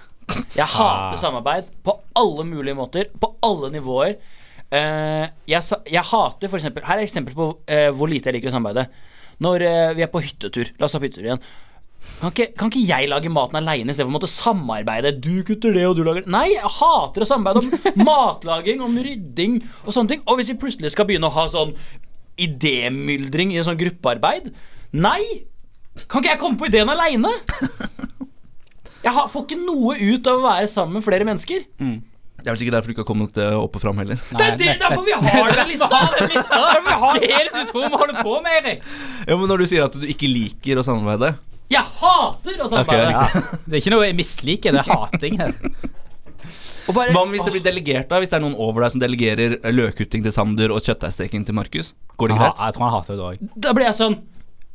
Jeg 0.55 0.69
hater 0.77 1.17
Ah. 1.17 1.19
samarbeid 1.19 1.67
på 1.83 1.97
alle 2.21 2.45
mulige 2.47 2.77
måter, 2.79 3.09
på 3.19 3.33
alle 3.43 3.73
nivåer. 3.75 4.15
Eh, 4.71 5.25
jeg, 5.51 5.81
jeg 5.91 6.07
hater 6.13 6.47
for 6.47 6.61
eksempel 6.61 6.85
Her 6.87 7.01
er 7.01 7.03
et 7.03 7.09
eksempel 7.09 7.35
på 7.35 7.47
uh, 7.59 7.89
hvor 7.91 8.07
lite 8.07 8.31
jeg 8.31 8.37
liker 8.39 8.53
å 8.53 8.55
samarbeide. 8.55 8.87
Når 9.43 9.65
uh, 9.67 9.97
vi 9.99 10.05
er 10.05 10.13
på 10.13 10.23
hyttetur, 10.23 10.71
la 10.79 10.87
oss 10.87 10.95
ta 10.95 11.01
på 11.03 11.09
hyttetur 11.09 11.27
igjen. 11.27 11.43
Kan 12.21 12.33
ikke, 12.33 12.47
kan 12.57 12.71
ikke 12.71 12.85
jeg 12.89 13.09
lage 13.11 13.33
maten 13.33 13.59
aleine 13.61 13.93
istedenfor 13.93 14.13
å 14.13 14.17
måtte 14.17 14.31
samarbeide? 14.31 15.13
Du 15.21 15.43
kutter 15.45 15.75
det, 15.77 15.85
og 15.89 15.99
du 15.99 16.05
lager 16.07 16.29
Nei, 16.31 16.47
jeg 16.55 16.73
hater 16.79 17.25
å 17.25 17.29
samarbeide 17.29 17.65
om 17.65 18.05
matlaging, 18.09 18.85
om 18.85 18.95
rydding 19.05 19.59
og 19.85 19.93
sånne 19.97 20.15
ting. 20.15 20.23
Og 20.27 20.41
hvis 20.41 20.53
vi 20.55 20.61
plutselig 20.63 20.95
skal 20.95 21.09
begynne 21.09 21.29
å 21.29 21.35
ha 21.35 21.49
sånn 21.53 21.75
idémyldring 22.41 23.53
i 23.53 23.59
en 23.61 23.67
sånn 23.67 23.81
gruppearbeid 23.81 24.49
Nei! 24.97 25.21
Kan 26.09 26.23
ikke 26.23 26.33
jeg 26.33 26.41
komme 26.41 26.57
på 26.57 26.71
ideen 26.71 26.89
aleine? 26.89 27.35
Jeg 29.01 29.17
har, 29.17 29.29
får 29.33 29.45
ikke 29.47 29.57
noe 29.57 29.95
ut 29.97 30.27
av 30.29 30.39
å 30.39 30.45
være 30.45 30.69
sammen 30.69 30.99
med 30.99 31.05
flere 31.07 31.25
mennesker. 31.25 31.63
Det 32.41 32.49
er 32.49 32.55
vel 32.55 32.61
sikkert 32.63 32.77
derfor 32.79 32.89
du 32.91 32.95
ikke 32.95 33.03
har 33.05 33.09
kommet 33.11 33.39
eh, 33.41 33.55
opp 33.61 33.77
og 33.77 33.83
fram 33.83 34.01
heller. 34.01 34.19
Det 34.33 34.47
er 34.47 34.57
det, 34.61 34.73
derfor 34.81 35.05
vi 35.05 35.13
har 35.13 35.53
den 35.59 35.69
lista! 35.69 36.01
Derfor 36.01 36.83
vi 36.87 36.97
har 36.97 37.01
Hva 37.05 37.13
er 37.21 37.47
det 37.47 37.53
du 37.55 37.71
tror 37.71 37.85
vi 37.87 37.91
holder 38.01 38.21
på 38.25 38.35
med, 38.45 38.59
Erik? 38.61 38.85
Ja, 39.29 39.37
men 39.37 39.47
Når 39.51 39.63
du 39.63 39.67
sier 39.71 39.87
at 39.87 39.97
du 40.01 40.07
ikke 40.09 40.31
liker 40.31 40.81
å 40.81 40.85
samarbeide 40.87 41.35
Jeg 41.71 41.85
hater 42.01 42.65
å 42.65 42.71
samarbeide. 42.73 43.13
Ok. 43.21 43.61
Det 43.67 43.77
er 43.77 43.83
ikke 43.85 43.95
noe 43.95 44.09
jeg 44.09 44.19
misliker, 44.19 44.77
det 44.77 44.83
er 44.85 44.91
hating 44.91 45.39
her. 45.43 45.55
Og 46.89 46.97
bare, 46.97 47.13
Hva 47.15 47.23
hvis 47.31 47.45
det 47.47 47.53
blir 47.55 47.63
delegert, 47.63 48.09
da? 48.11 48.19
Hvis 48.23 48.33
det 48.33 48.41
er 48.41 48.43
noen 48.43 48.57
over 48.59 48.83
deg 48.87 48.95
som 48.97 49.03
delegerer 49.03 49.59
løkkutting 49.71 50.25
til 50.27 50.35
Sander 50.35 50.73
og 50.75 50.83
kjøttdeigsteking 50.83 51.45
til 51.47 51.55
Markus? 51.61 51.93
Går 52.19 52.33
det 52.33 52.41
greit? 52.41 52.65
jeg 52.65 52.77
tror 52.77 52.87
han 52.89 52.97
hater 52.97 53.21
det 53.21 53.29
òg. 53.29 53.45
Da 53.69 53.75
blir 53.77 53.91
jeg 53.91 53.99
sånn 54.01 54.19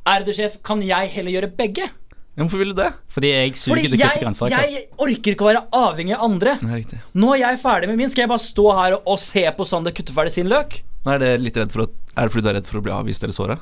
Ærede 0.06 0.36
sjef, 0.38 0.60
kan 0.62 0.84
jeg 0.86 1.10
heller 1.16 1.34
gjøre 1.34 1.48
begge? 1.58 1.88
Hvorfor 2.36 2.60
vil 2.60 2.74
du 2.74 2.76
det? 2.82 2.90
Fordi 3.16 3.30
jeg 3.32 3.52
suger 3.56 3.70
Fordi 3.70 3.90
til 3.94 4.02
jeg, 4.02 4.20
grønnsaker. 4.20 4.64
jeg 4.68 4.82
orker 5.00 5.36
ikke 5.36 5.46
å 5.46 5.48
være 5.48 5.62
avhengig 5.80 6.16
av 6.18 6.26
andre. 6.26 6.58
Nei, 6.66 6.82
riktig. 6.82 6.98
Nå 7.16 7.30
er 7.32 7.42
jeg 7.46 7.62
ferdig 7.62 7.88
med 7.88 8.02
min. 8.02 8.12
Skal 8.12 8.26
jeg 8.26 8.32
bare 8.34 8.44
stå 8.44 8.66
her 8.76 8.96
og, 8.98 9.16
se 9.24 9.46
på 9.56 9.68
Sander 9.70 9.96
kutte 9.96 10.16
ferdig 10.16 10.34
sin 10.36 10.50
løk? 10.52 10.82
Nei, 11.06 11.14
er, 11.16 11.22
det 11.24 11.30
litt 11.40 11.60
redd 11.62 11.72
for 11.72 11.86
å, 11.86 11.88
er 12.12 12.28
det 12.28 12.34
fordi 12.34 12.44
du 12.44 12.50
er 12.52 12.58
redd 12.60 12.68
for 12.68 12.82
å 12.82 12.84
bli 12.84 12.94
avvist 12.96 13.24
eller 13.24 13.38
såra? 13.38 13.56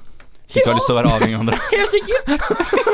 Ikke 0.49 0.65
har 0.71 0.79
lyst 0.79 0.89
til 0.89 0.95
å 0.95 0.97
være 0.97 1.12
avhengig 1.13 1.38
av 1.38 1.43
andre? 1.45 1.59
Helt 1.75 1.91
sikkert. 1.93 2.33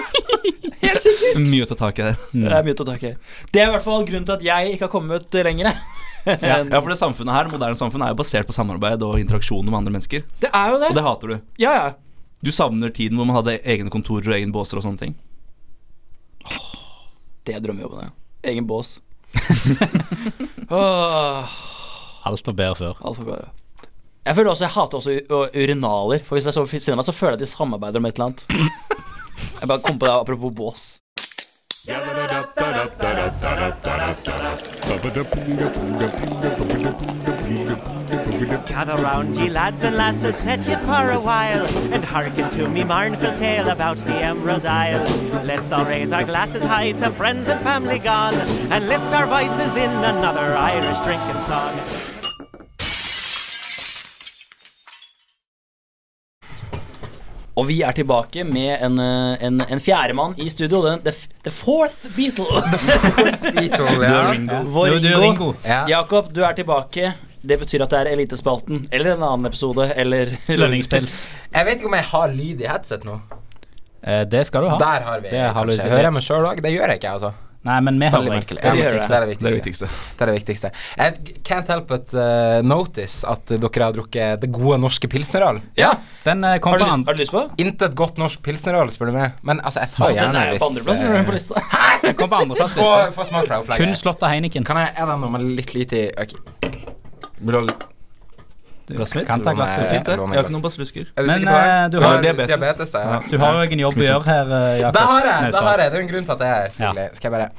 Helt 0.83 1.01
sikkert. 1.05 1.39
Mye 1.47 1.63
å 1.63 1.69
ta 1.71 1.79
tak 1.85 2.03
i 2.03 2.09
her. 2.09 2.19
Det 2.33 2.51
er 2.59 2.67
mye 2.67 2.75
å 2.75 2.81
ta 2.81 2.89
tak 2.91 3.07
i. 3.07 3.13
Det 3.47 3.63
er 3.63 3.71
i 3.71 3.73
hvert 3.77 3.87
fall 3.87 4.05
grunnen 4.11 4.27
til 4.27 4.35
at 4.35 4.45
jeg 4.49 4.75
ikke 4.75 4.87
har 4.89 4.93
kommet 4.97 5.39
lenger. 5.47 5.71
Ja, 6.27 6.59
for 6.75 6.91
det 6.91 6.99
samfunnet 6.99 7.33
her, 7.33 7.47
moderne 7.49 7.79
samfunn 7.79 8.03
er 8.03 8.11
jo 8.11 8.19
basert 8.19 8.47
på 8.47 8.53
samarbeid 8.53 9.03
og 9.07 9.15
interaksjoner 9.21 9.71
med 9.71 9.79
andre 9.79 9.95
mennesker. 9.95 10.27
Det 10.43 10.51
er 10.51 10.73
jo 10.75 10.83
det. 10.83 10.91
Og 10.91 10.99
det 10.99 11.05
hater 11.07 11.31
du. 11.31 11.35
Ja, 11.63 11.71
ja. 11.77 11.89
Du 12.43 12.51
savner 12.55 12.91
tiden 12.95 13.19
hvor 13.19 13.27
man 13.27 13.39
hadde 13.39 13.57
egne 13.63 13.91
kontorer 13.91 14.31
og 14.31 14.37
egen 14.37 14.51
båser 14.55 14.79
og 14.79 14.85
sånne 14.85 15.01
ting. 15.01 15.15
Det 17.45 17.55
er 17.55 17.63
drømmejobben, 17.63 18.03
ja. 18.03 18.11
Egen 18.51 18.67
bås. 18.69 18.99
Alt 22.29 22.47
var 22.47 22.53
bedre 22.53 22.75
før. 22.75 22.99
Altfor 23.01 23.23
var 23.23 23.31
bedre. 23.33 23.49
Jeg 24.25 24.35
føler 24.35 24.51
også, 24.51 24.65
jeg 24.67 24.73
hater 24.75 24.97
også 24.99 25.11
urinaler. 25.55 26.23
For 26.25 26.35
hvis 26.37 26.45
jeg 26.45 26.53
så 26.53 26.63
ved 26.65 26.79
siden 26.79 26.93
av 26.93 27.01
meg, 27.01 27.07
så 27.07 27.15
føler 27.15 27.33
jeg 27.33 27.39
at 27.41 27.45
de 27.45 27.51
samarbeider 27.53 28.01
om 28.01 28.05
et 28.09 28.19
eller 28.19 28.27
annet. 28.29 28.41
Jeg 29.59 29.67
bare 29.71 29.81
kom 29.81 29.99
på 29.99 30.05
det 30.05 30.13
apropos 30.13 30.53
bås. 30.53 30.83
Gather 38.09 38.95
round, 38.95 39.37
ye 39.37 39.49
lads 39.49 39.83
and 39.83 39.95
lasses, 39.95 40.35
set 40.35 40.59
ye 40.67 40.75
for 40.77 41.11
a 41.11 41.19
while, 41.19 41.63
and 41.93 42.03
hearken 42.03 42.49
to 42.49 42.67
me 42.67 42.83
mournful 42.83 43.33
tale 43.33 43.69
about 43.69 43.97
the 43.97 44.15
Emerald 44.15 44.65
Isle. 44.65 45.05
Let's 45.45 45.71
all 45.71 45.85
raise 45.85 46.11
our 46.11 46.23
glasses 46.23 46.63
high 46.63 46.91
to 46.93 47.11
friends 47.11 47.49
and 47.49 47.61
family 47.61 47.99
gone, 47.99 48.33
and 48.71 48.87
lift 48.87 49.13
our 49.13 49.27
voices 49.27 49.75
in 49.75 49.91
another 49.91 50.55
Irish 50.57 50.97
drinking 51.05 51.41
song. 51.43 51.79
Og 57.59 57.67
vi 57.67 57.81
er 57.83 57.91
tilbake 57.91 58.43
med 58.47 58.77
en, 58.85 58.99
eh, 59.03 59.43
en, 59.43 59.61
en 59.71 59.79
fjerdemann 59.83 60.35
i 60.39 60.49
studio. 60.49 60.79
Den, 60.85 61.01
the, 61.03 61.11
f- 61.11 61.27
the 61.43 61.51
fourth 61.51 62.05
Beatle. 62.15 62.45
Beatle, 63.55 63.97
ja. 64.07 64.61
Vår 64.63 64.85
Du- 64.85 64.99
du 64.99 65.07
er 65.07 65.19
Ringo. 65.19 65.45
Ringo. 65.45 65.53
Ja. 65.65 65.81
Jakob, 65.89 66.29
du 66.35 66.41
er 66.43 66.53
tilbake. 66.53 67.13
Det 67.41 67.59
betyr 67.61 67.85
at 67.85 67.93
det 67.93 67.99
er 68.03 68.13
Elitespalten. 68.13 68.87
Eller 68.91 69.15
en 69.15 69.23
annen 69.23 69.49
episode. 69.49 69.89
Eller 69.95 70.33
Lønningspels. 70.61 71.19
Jeg 71.53 71.67
vet 71.67 71.77
ikke 71.79 71.91
om 71.91 71.99
jeg 71.99 72.09
har 72.13 72.33
lyd 72.35 72.65
i 72.65 72.71
headset 72.71 73.05
nå. 73.07 73.19
Eh, 74.03 74.23
det 74.31 74.45
skal 74.47 74.65
du 74.65 74.73
ha. 74.73 74.79
Der 74.81 75.05
har 75.07 75.21
vi 75.23 75.29
Det 75.31 75.45
har 75.45 75.53
kanskje. 75.53 75.91
Hører 75.91 76.09
jeg 76.09 76.17
meg 76.17 76.27
sjøl 76.27 76.49
òg? 76.53 76.63
Det 76.63 76.73
gjør 76.73 76.93
jeg 76.93 77.01
ikke, 77.01 77.13
altså. 77.19 77.35
Nei, 77.67 77.75
men 77.83 77.97
vi 77.99 78.07
har 78.07 78.21
det, 78.23 78.35
det 78.55 78.63
er 78.63 79.25
det 79.25 79.51
viktigste. 79.51 79.87
Det 80.15 80.23
er 80.23 80.29
det 80.29 80.35
viktigste. 80.37 80.69
Jeg 80.95 81.39
can't 81.43 81.67
help 81.67 81.89
but 81.89 82.13
uh, 82.15 82.61
notice 82.63 83.27
at 83.27 83.51
dere 83.51 83.83
har 83.83 83.95
drukket 83.97 84.39
det 84.45 84.47
gode 84.55 84.77
norske 84.79 85.09
pilsnerøl. 85.11 85.59
Ja. 85.75 85.89
Den 86.23 86.39
eh, 86.47 86.55
kom 86.63 86.77
Har 86.77 86.79
du, 86.79 86.85
har 86.87 87.17
du 87.17 87.19
lyst 87.19 87.35
på? 87.35 87.41
Intet 87.59 87.97
godt 87.99 88.21
norsk 88.21 88.39
pilsnerøl, 88.47 88.93
spør 88.95 89.11
du 89.11 89.17
meg. 89.17 89.35
Men 89.43 89.59
altså, 89.59 89.83
jeg 89.83 89.91
tar 89.97 90.15
gjerne 90.15 90.31
Den 90.31 90.55
er 90.55 90.61
på 90.61 90.69
andreplass 90.71 91.03
er 91.19 91.27
på 91.27 91.35
lista. 91.35 91.65
Den 92.05 92.15
kom 92.21 92.31
på 92.31 92.39
andreplass. 92.45 92.77
Få, 92.79 92.93
få 93.17 93.27
smak 93.27 93.43
på 93.43 93.51
det 93.51 93.59
Kun 93.59 93.75
opplegget. 93.75 94.01
slått 94.05 94.23
av 94.23 94.31
Heineken. 94.31 94.69
Kan 94.69 94.79
jeg 94.79 94.95
Er 94.95 95.11
det 95.11 95.19
noe 95.19 95.35
med 95.35 95.45
litt 95.59 95.75
lite 95.75 96.05
i 96.05 96.07
Ok. 96.15 96.39
Vil 97.39 97.55
du 97.55 97.59
ha 97.59 97.63
litt 97.65 97.87
glass 98.89 99.15
mitt? 99.15 99.27
Kan 99.27 99.43
ta 99.45 99.53
glasset. 99.53 99.89
Fint, 99.89 100.05
det. 100.05 100.17
jeg 100.17 100.35
har 100.35 100.45
ikke 100.45 100.55
noen 100.55 100.65
basillusker. 100.65 101.09
Er 101.15 101.27
Men, 101.29 101.47
eh, 101.47 101.89
du 101.93 101.99
har 102.01 102.21
diabetes. 102.21 102.47
diabetes, 102.53 102.91
da. 102.91 102.99
Ja. 102.99 103.19
Du 103.29 103.37
har 103.37 103.57
jo 103.57 103.71
en 103.71 103.83
jobb 103.85 103.97
å 103.97 104.05
gjøre 104.07 104.25
her, 104.25 104.53
eh, 104.59 104.79
Jakob. 104.81 104.93
Det 104.93 105.07
har 105.09 105.27
jeg! 105.29 105.51
Det 105.53 105.63
har 105.67 105.83
jeg. 105.83 105.91
Det 105.91 105.97
er 105.97 106.01
en 106.01 106.13
grunn 106.13 106.29
til 106.29 106.33
at 106.37 106.45
jeg 106.45 106.65
er 106.65 106.69
selvfølgelig. 106.75 107.15
Skal 107.15 107.31
jeg 107.31 107.39
bare 107.39 107.51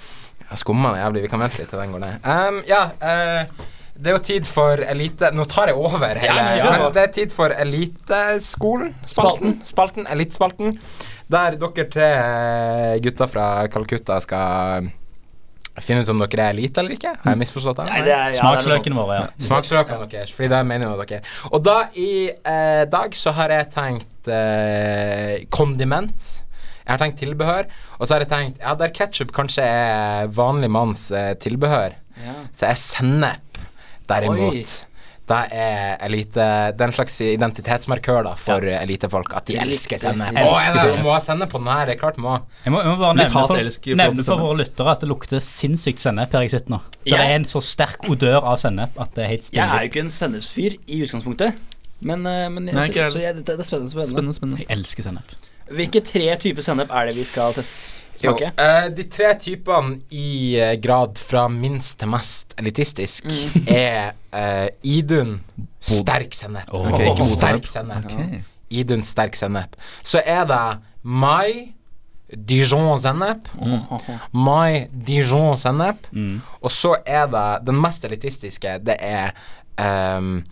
Jeg 0.51 0.59
skummer 0.59 0.95
det 0.95 1.03
jævlig. 1.05 1.23
Vi 1.23 1.29
kan 1.29 1.40
vente 1.40 1.59
litt 1.59 1.69
til 1.71 1.79
den 1.79 1.93
går 1.93 2.01
ned. 2.01 2.25
Um, 2.25 2.62
ja, 2.66 2.83
eh, 3.01 3.45
det 4.01 4.11
er 4.11 4.16
jo 4.16 4.23
tid 4.25 4.47
for 4.49 4.81
elite 4.81 5.29
Nå 5.37 5.45
tar 5.45 5.66
jeg 5.71 5.77
over 5.77 5.99
hele 6.01 6.25
Ja, 6.25 6.55
ja. 6.57 6.71
Men 6.73 6.93
det 6.93 7.03
er 7.03 7.12
tid 7.12 7.33
for 7.35 7.53
Eliteskolen. 7.53 8.95
Spalten. 9.07 9.61
Spalten. 9.69 10.07
Elitespalten. 10.11 10.79
Der 11.31 11.55
dere 11.61 11.85
tre 11.93 12.09
eh, 12.09 12.97
gutter 13.05 13.29
fra 13.31 13.69
Calcutta 13.71 14.19
skal 14.25 14.88
finne 15.85 16.03
ut 16.05 16.11
om 16.12 16.21
dere 16.23 16.45
er 16.47 16.55
elite 16.55 16.83
eller 16.83 16.95
ikke. 16.97 17.14
Har 17.23 17.35
jeg 17.35 17.40
misforstått 17.43 17.81
det? 17.81 17.87
Nei, 17.90 18.03
det 18.07 18.12
er, 18.16 18.35
ja, 18.35 18.40
Smaksløkene 18.43 18.97
våre, 18.99 19.16
ja. 19.21 19.47
Smaksløkene 19.47 20.09
deres, 20.12 20.35
fordi 20.37 20.51
det 20.53 20.61
mener 20.69 20.90
jo 20.90 21.01
dere. 21.01 21.23
Og 21.51 21.64
da 21.66 21.77
i 21.99 22.11
eh, 22.31 22.85
dag 22.93 23.16
så 23.19 23.35
har 23.38 23.55
jeg 23.55 23.71
tenkt 23.75 24.31
eh, 24.31 25.35
kondiment. 25.55 26.29
Jeg 26.81 26.90
har 26.95 27.01
tenkt 27.03 27.21
tilbehør. 27.23 27.69
Og 27.99 28.07
så 28.09 28.16
har 28.16 28.25
jeg 28.25 28.31
tenkt 28.33 28.62
Ja, 28.64 28.75
der 28.79 28.90
ketsjup 28.97 29.33
kanskje 29.37 29.62
er 29.66 30.31
vanlig 30.35 30.71
manns 30.73 31.09
eh, 31.14 31.33
tilbehør, 31.38 31.97
Ja. 32.21 32.35
så 32.53 32.66
er 32.69 32.77
sennep 32.81 33.61
derimot 34.11 34.57
Oi. 34.59 34.64
Det 35.31 35.38
er 35.55 36.01
elite 36.07 36.47
Det 36.75 36.83
er 36.83 36.88
en 36.88 36.95
slags 36.97 37.16
identitetsmarkør 37.23 38.25
da 38.27 38.35
for 38.38 38.64
elitefolk. 38.66 39.35
At 39.38 39.51
de 39.51 39.59
elsker 39.62 40.01
sennep. 40.03 40.38
Å, 40.43 40.55
er 40.59 41.03
må 41.05 41.14
ha 41.14 41.21
sennep 41.23 41.53
på 41.53 41.61
den 41.62 41.71
her. 41.71 41.85
Det 41.88 41.97
er 41.97 42.01
klart 42.01 42.21
må. 42.21 42.37
Jeg 42.64 42.75
må, 42.75 42.83
jeg 42.83 42.93
må 42.93 42.97
bare 43.03 43.19
nevne 43.21 43.37
hat, 43.37 43.53
for, 43.53 43.95
nevne 44.03 44.27
for 44.27 44.43
våre 44.43 44.61
lyttere 44.62 44.95
at 44.95 45.05
det 45.05 45.11
lukter 45.11 45.45
sinnssykt 45.45 46.03
sennep 46.03 46.35
her 46.37 46.47
jeg 46.47 46.57
sitter 46.57 46.77
nå. 46.77 46.81
Det 47.05 47.14
ja. 47.14 47.23
er 47.25 47.37
en 47.38 47.47
så 47.49 47.62
sterk 47.64 48.09
odør 48.11 48.40
av 48.43 48.59
sennep 48.62 48.99
at 49.01 49.14
det 49.16 49.27
er 49.27 49.33
helt 49.37 49.53
Jeg 49.55 49.64
er 49.66 49.87
jo 49.87 49.93
ikke 49.93 50.05
en 50.05 50.14
sennepsfyr 50.14 50.77
i 50.81 51.03
utgangspunktet. 51.07 51.62
Men, 52.01 52.25
men 52.25 52.69
jeg, 52.71 52.75
Nei, 52.75 52.83
så, 52.83 52.90
ikke 52.90 53.03
jeg 53.03 53.14
så 53.14 53.23
jeg, 53.23 53.38
det, 53.38 53.47
det 53.47 53.57
er 53.57 53.69
spennende, 53.69 53.93
spennende. 53.93 54.14
Spennende, 54.14 54.37
spennende. 54.37 54.64
Jeg 54.64 54.73
elsker 54.79 55.07
sennep. 55.07 55.35
Hvilke 55.71 56.01
tre 56.03 56.29
typer 56.43 56.64
sennep 56.66 56.90
er 56.90 57.11
det 57.11 57.19
vi 57.19 57.25
skal 57.29 57.55
teste, 57.55 58.01
Jo, 58.20 58.35
smake? 58.35 58.52
eh, 58.56 58.87
de 58.94 59.06
tre 59.12 59.33
typene 59.40 59.98
i 60.12 60.28
uh, 60.61 60.74
grad 60.83 61.18
fra 61.20 61.46
minst 61.52 61.98
til 62.00 62.11
mest 62.12 62.54
elitistisk 62.61 63.28
er 63.66 64.12
uh, 64.35 64.68
Idun 64.83 65.38
sterk 65.80 66.37
sennep. 66.37 66.68
Åh. 66.68 66.92
Ok, 66.92 67.04
ikke 67.14 67.28
sterk 67.33 67.68
sennep. 67.70 68.06
Okay. 68.12 68.42
Idun 68.80 69.02
sterk 69.06 69.38
sennep. 69.38 69.76
Så 70.02 70.22
er 70.24 70.44
det 70.48 70.64
Mai 71.02 71.72
Dijon-sennep. 72.30 73.48
Mai 74.33 74.87
Dijon-sennep. 74.92 76.06
Mm. 76.12 76.40
Og 76.61 76.70
så 76.70 76.94
er 77.06 77.26
det 77.33 77.46
den 77.66 77.80
mest 77.80 78.04
elitistiske, 78.06 78.76
det 78.87 78.96
er 79.00 79.33
ehm, 79.80 80.44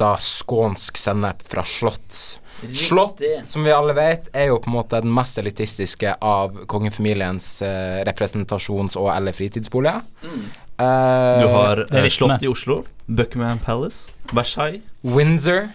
da 0.00 0.14
skånsk 0.20 0.96
sennep 0.98 1.42
fra 1.44 1.62
Slotts. 1.66 2.38
Slott, 2.76 3.20
som 3.48 3.64
vi 3.64 3.72
alle 3.72 3.94
vet, 3.96 4.26
er 4.36 4.50
jo 4.50 4.58
på 4.60 4.68
en 4.68 4.74
måte 4.78 4.98
den 5.00 5.12
mest 5.16 5.38
elitistiske 5.40 6.12
av 6.20 6.58
kongefamiliens 6.68 7.46
eh, 7.64 8.00
representasjons- 8.08 8.98
og 9.00 9.08
eller 9.14 9.32
fritidsboliger. 9.36 10.02
Eh, 10.24 11.40
Du 11.40 11.46
har 11.54 11.84
det 11.88 12.02
eh, 12.04 12.10
Slott 12.12 12.42
i 12.44 12.48
Oslo, 12.52 12.82
Buckingham 13.06 13.58
Palace, 13.64 14.10
Versailles. 14.32 14.82
Windsor. 15.04 15.68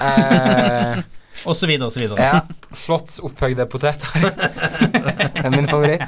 Eh, 0.00 1.02
Og 1.46 1.56
så 1.56 1.68
videre 1.70 1.88
og 1.90 1.94
så 1.94 2.02
videre. 2.02 2.18
ja. 2.22 2.40
Slotts 2.86 3.20
opphøyde 3.24 3.64
poteter. 3.72 4.26
det 4.26 5.44
er 5.46 5.52
min 5.54 5.68
favoritt. 5.70 6.02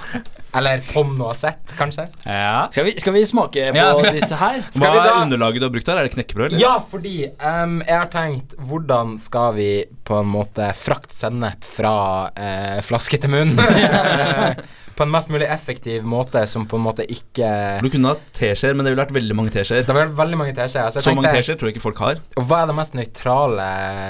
Eller 0.59 0.83
Pom 0.93 1.15
Noisette, 1.17 1.77
kanskje. 1.79 2.05
Ja. 2.27 2.67
Skal 2.73 2.85
vi, 2.89 2.93
skal 3.01 3.15
vi 3.15 3.23
smake 3.29 3.69
på 3.71 3.79
Ja, 3.79 3.87
skal- 3.97 4.17
disse 4.19 4.37
her? 4.41 4.59
Skal 4.75 4.93
Hva 4.97 5.05
er 5.07 5.23
underlaget 5.23 5.63
du 5.63 5.69
har 5.69 5.73
brukt 5.73 5.89
her? 5.89 6.01
Er 6.03 6.09
det 6.09 6.15
knekkebrød, 6.17 6.51
eller? 6.51 6.61
Ja, 6.61 6.75
fordi 6.91 7.15
um, 7.41 7.79
jeg 7.87 7.97
har 8.03 8.11
tenkt 8.13 8.57
Hvordan 8.69 9.17
skal 9.23 9.55
vi 9.57 9.71
på 10.09 10.19
en 10.21 10.29
måte 10.33 10.69
frakte 10.77 11.17
sennep 11.17 11.65
fra 11.65 11.95
uh, 12.33 12.79
flaske 12.85 13.21
til 13.23 13.33
munn? 13.33 13.55
på 14.99 15.07
en 15.07 15.13
mest 15.15 15.31
mulig 15.31 15.47
effektiv 15.47 16.07
måte 16.09 16.41
som 16.51 16.65
på 16.69 16.79
en 16.79 16.83
måte 16.83 17.05
ikke 17.07 17.49
Du 17.85 17.89
kunne 17.93 18.11
hatt 18.15 18.25
teskjeer, 18.35 18.75
men 18.75 18.83
det 18.87 18.93
ville 18.93 19.05
vært 19.05 19.15
veldig 19.15 19.37
mange 19.39 19.53
teskjeer. 19.55 19.85
Det 19.87 19.95
var 19.95 20.11
veldig 20.19 20.39
mange 20.41 20.55
teskjeer. 20.57 20.91
Så 20.91 20.99
jeg 20.99 21.07
Så 21.07 21.15
mange 21.15 21.29
tenkte 21.29 21.39
teskjeer 21.39 21.61
tror 21.61 21.71
jeg 21.71 21.77
ikke 21.77 21.85
folk 21.85 22.03
har. 22.03 22.21
Og 22.35 22.49
hva 22.51 22.63
er 22.65 22.71
det 22.73 22.77
mest 22.81 22.97
nøytrale 22.99 23.69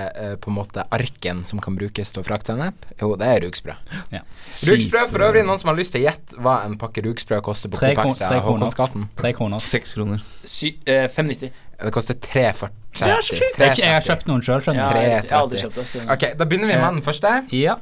eh, 0.09 0.35
på 0.40 0.53
en 0.53 0.57
måte 0.57 0.87
arken 0.98 1.44
som 1.48 1.61
kan 1.64 1.77
brukes 1.77 2.14
til 2.14 2.22
å 2.22 2.27
frakte 2.27 2.55
sennep? 2.55 2.88
Jo, 3.03 3.12
det 3.20 3.29
er 3.29 3.44
rugsprø. 3.44 3.77
Ja. 4.14 4.22
Rugsprø, 4.70 5.05
for 5.12 5.27
øvrig, 5.29 5.44
noen 5.44 5.61
som 5.61 5.72
har 5.72 5.79
lyst 5.79 5.92
til 5.94 6.03
å 6.03 6.09
gjette 6.09 6.40
hva 6.40 6.57
en 6.64 6.79
pakke 6.81 7.05
rugsprø 7.05 7.42
koster 7.44 7.72
på 7.72 7.83
Tre 7.83 7.92
Coop. 7.98 8.24
Håkonsgaten? 8.48 9.09
Tre 9.20 9.35
kroner. 9.37 9.61
Seks 9.68 9.94
kroner. 9.98 10.24
Sy, 10.48 10.72
eh, 10.88 11.07
590. 11.12 11.53
Det 11.79 11.92
koster 11.94 12.16
3,40. 12.18 12.72
Det 12.98 13.07
er 13.07 13.22
så 13.22 13.37
sykt. 13.37 13.59
Jeg, 13.61 13.68
har 13.68 14.01
ikke- 14.01 14.09
kjøpt 14.09 14.27
noen 14.27 14.42
sjøl, 14.42 14.61
skjønner 14.64 14.88
du. 14.88 14.98
Ja, 14.98 15.03
jeg, 15.05 15.22
jeg 15.22 15.31
har 15.31 15.44
aldri 15.44 15.61
kjøpt 15.62 15.74
det. 15.79 15.87
Så. 15.92 16.03
Ok, 16.11 16.24
da 16.38 16.44
begynner 16.44 16.66
vi 16.72 16.79
med 16.81 16.94
den 16.96 17.03
første. 17.07 17.35
Ja. 17.55 17.77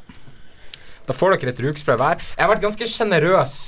Da 1.06 1.12
får 1.14 1.36
dere 1.38 1.52
et 1.54 1.60
rugsprø 1.62 1.96
hver. 2.00 2.22
Jeg 2.36 2.42
har 2.44 2.50
vært 2.54 2.64
ganske 2.64 2.88
sjenerøs 2.90 3.58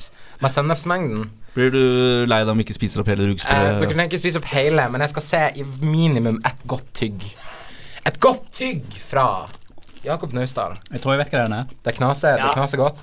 med 0.42 0.50
sennepsmengden. 0.54 1.28
Blir 1.54 1.70
du 1.74 2.26
lei 2.30 2.40
deg 2.44 2.50
om 2.52 2.60
ikke 2.62 2.74
spiser 2.76 3.00
opp 3.02 3.08
hele 3.10 3.22
Eh, 3.22 3.26
dere 3.26 3.34
rugsprøet? 3.34 3.78
trenger 3.88 4.08
ikke 4.10 4.18
spise 4.22 4.38
opp 4.38 4.48
hele, 4.52 4.88
men 4.90 5.00
jeg 5.00 5.10
skal 5.10 5.22
se 5.22 5.40
i 5.58 5.64
minimum 5.82 6.40
ett 6.46 6.60
godt 6.66 6.92
tygg. 6.94 7.24
Et 8.06 8.18
godt 8.20 8.50
tygg 8.52 8.84
fra 9.02 9.48
Jakob 10.04 10.32
Naustdal. 10.32 10.76
Jeg 10.92 11.00
tror 11.02 11.16
jeg 11.16 11.24
vet 11.24 11.32
hva 11.34 11.42
den 11.48 11.52
er. 11.60 11.64
Det 11.84 11.94
knaser, 11.98 12.36
Ja. 12.38 12.46
det 12.46 12.54
knaser 12.54 12.78
godt. 12.78 13.02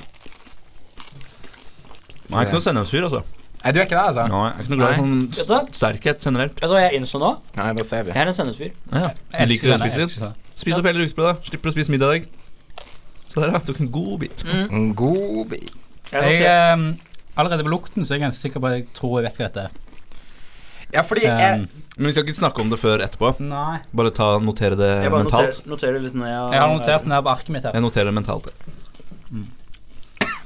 Nei, 2.30 2.40
jeg 2.42 2.46
er 2.46 2.48
ikke 2.50 2.58
noe 2.58 2.66
sennepsfyr, 2.66 3.04
altså. 3.06 3.24
Nei, 3.66 3.72
du 3.74 3.80
er 3.80 3.86
ikke 3.86 3.98
det, 3.98 4.06
altså? 4.06 4.24
Nei, 4.30 4.40
jeg 4.46 4.56
er 4.56 4.64
ikke 4.64 4.72
noe 4.72 4.80
glad 4.80 4.96
i 4.96 5.46
sånn 5.46 5.70
sterkhet 5.74 6.26
generelt. 6.26 6.56
Vet 6.62 6.70
du 6.70 6.74
hva 6.76 6.82
jeg 6.86 7.00
innså 7.00 7.20
nå? 7.22 7.30
Nei, 7.58 7.68
da 7.74 7.84
ser 7.84 8.04
vi. 8.06 8.14
Jeg 8.16 8.22
er 8.24 8.32
en 8.32 8.38
sennepsfyr. 8.38 8.72
Ja, 8.94 9.00
Jeg 9.02 9.40
jeg 9.40 9.48
liker 9.52 9.68
å 9.70 9.76
elsker 9.76 10.08
spise 10.08 10.20
den. 10.26 10.34
Spis 10.56 10.78
opp 10.80 10.86
hele 10.90 11.02
rugsprøet, 11.04 11.36
da. 11.36 11.50
Slipper 11.50 11.70
å 11.70 11.76
spise 11.76 11.92
middag 11.94 12.16
i 12.16 12.20
dag. 12.20 12.28
Så 13.36 13.44
der. 13.44 13.58
Tok 13.68 13.82
en 13.84 13.92
god 13.92 14.20
bit. 14.24 14.46
En 14.56 14.94
god 14.96 15.50
bit. 15.52 15.74
Jeg 16.14 16.46
eh, 16.48 16.86
allerede 17.36 17.66
ved 17.66 17.74
lukten 17.74 18.06
så 18.06 18.14
er 18.14 18.22
jeg 18.22 18.30
ganske 18.30 18.42
sikker 18.46 18.64
på 18.64 18.70
at 18.70 18.78
jeg 18.78 18.86
tror 18.96 19.20
jeg 19.20 19.28
vet 19.28 19.42
hva 19.42 19.50
dette 19.50 19.66
er. 19.68 19.82
Ja, 20.94 21.02
fordi 21.04 21.26
jeg 21.26 21.60
Um, 21.60 21.68
Men 21.98 22.08
vi 22.08 22.12
skal 22.12 22.24
ikke 22.26 22.38
snakke 22.38 22.62
om 22.62 22.70
det 22.72 22.80
før 22.80 23.02
etterpå. 23.04 23.34
nei. 23.40 23.80
Bare 23.96 24.12
ta, 24.16 24.38
notere 24.40 24.76
det 24.80 24.90
jeg 25.04 25.12
bare 25.12 25.24
mentalt. 25.26 25.60
Noter, 25.66 25.70
noterer 25.72 26.00
litt 26.04 26.16
ned 26.16 26.28
jeg 26.28 26.54
Jeg 26.54 26.62
har 26.62 26.74
notert 26.74 27.04
den 27.04 27.12
her 27.16 27.22
på 27.26 27.32
arket 27.32 27.52
mitt 27.56 27.64
her. 27.68 27.76
Jeg 27.76 27.84
noterer 27.86 28.12
det 28.12 28.16
mentalt. 28.16 28.50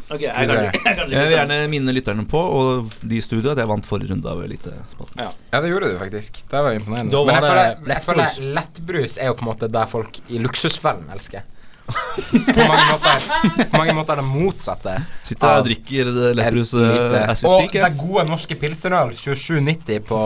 Ok, 0.10 0.24
jeg 0.26 0.50
kanskje, 0.50 0.82
jeg 0.86 0.96
kanskje 0.98 1.14
Jeg 1.14 1.26
vil 1.28 1.36
gjerne 1.36 1.58
minne 1.70 1.94
lytterne 1.94 2.26
på, 2.30 2.40
og 2.42 2.94
de 3.06 3.18
i 3.20 3.22
studio, 3.22 3.52
at 3.52 3.60
jeg 3.62 3.70
vant 3.70 3.86
forrige 3.86 4.10
runde 4.10 4.30
av 4.32 4.42
Elitespalten. 4.42 5.22
Ja, 5.22 5.62
det 5.62 5.70
gjorde 5.70 5.92
du 5.92 6.00
faktisk. 6.02 6.42
Det 6.50 6.64
var 6.66 6.74
imponerende. 6.74 7.14
Men 7.14 7.36
jeg 7.36 7.46
føler, 7.46 7.76
det 7.86 7.94
jeg 7.94 8.06
føler 8.08 8.40
lettbrus 8.58 9.18
er 9.20 9.30
jo 9.30 9.36
på 9.38 9.46
en 9.46 9.50
måte 9.52 9.70
det 9.70 9.86
folk 9.92 10.22
i 10.30 10.42
luksusfellen 10.42 11.12
elsker. 11.14 11.46
På 11.90 12.66
mange 12.68 12.86
måter 12.92 13.24
På 13.72 13.78
mange 13.78 13.96
måter 13.98 14.20
det 14.20 14.26
motsatte. 14.28 14.96
Sitter 15.28 15.48
her 15.48 15.62
og 15.64 15.70
drikker 15.70 16.12
eh, 16.12 16.28
lettbrus 16.40 16.74
eh, 16.78 16.86
lite. 16.94 17.24
as 17.34 17.44
we 17.44 17.50
Og 17.54 17.74
det 17.74 17.84
er 17.86 17.96
gode 18.00 18.26
norske 18.30 18.58
pilsenøl, 18.60 19.14
27,90 19.18 20.04
på 20.10 20.20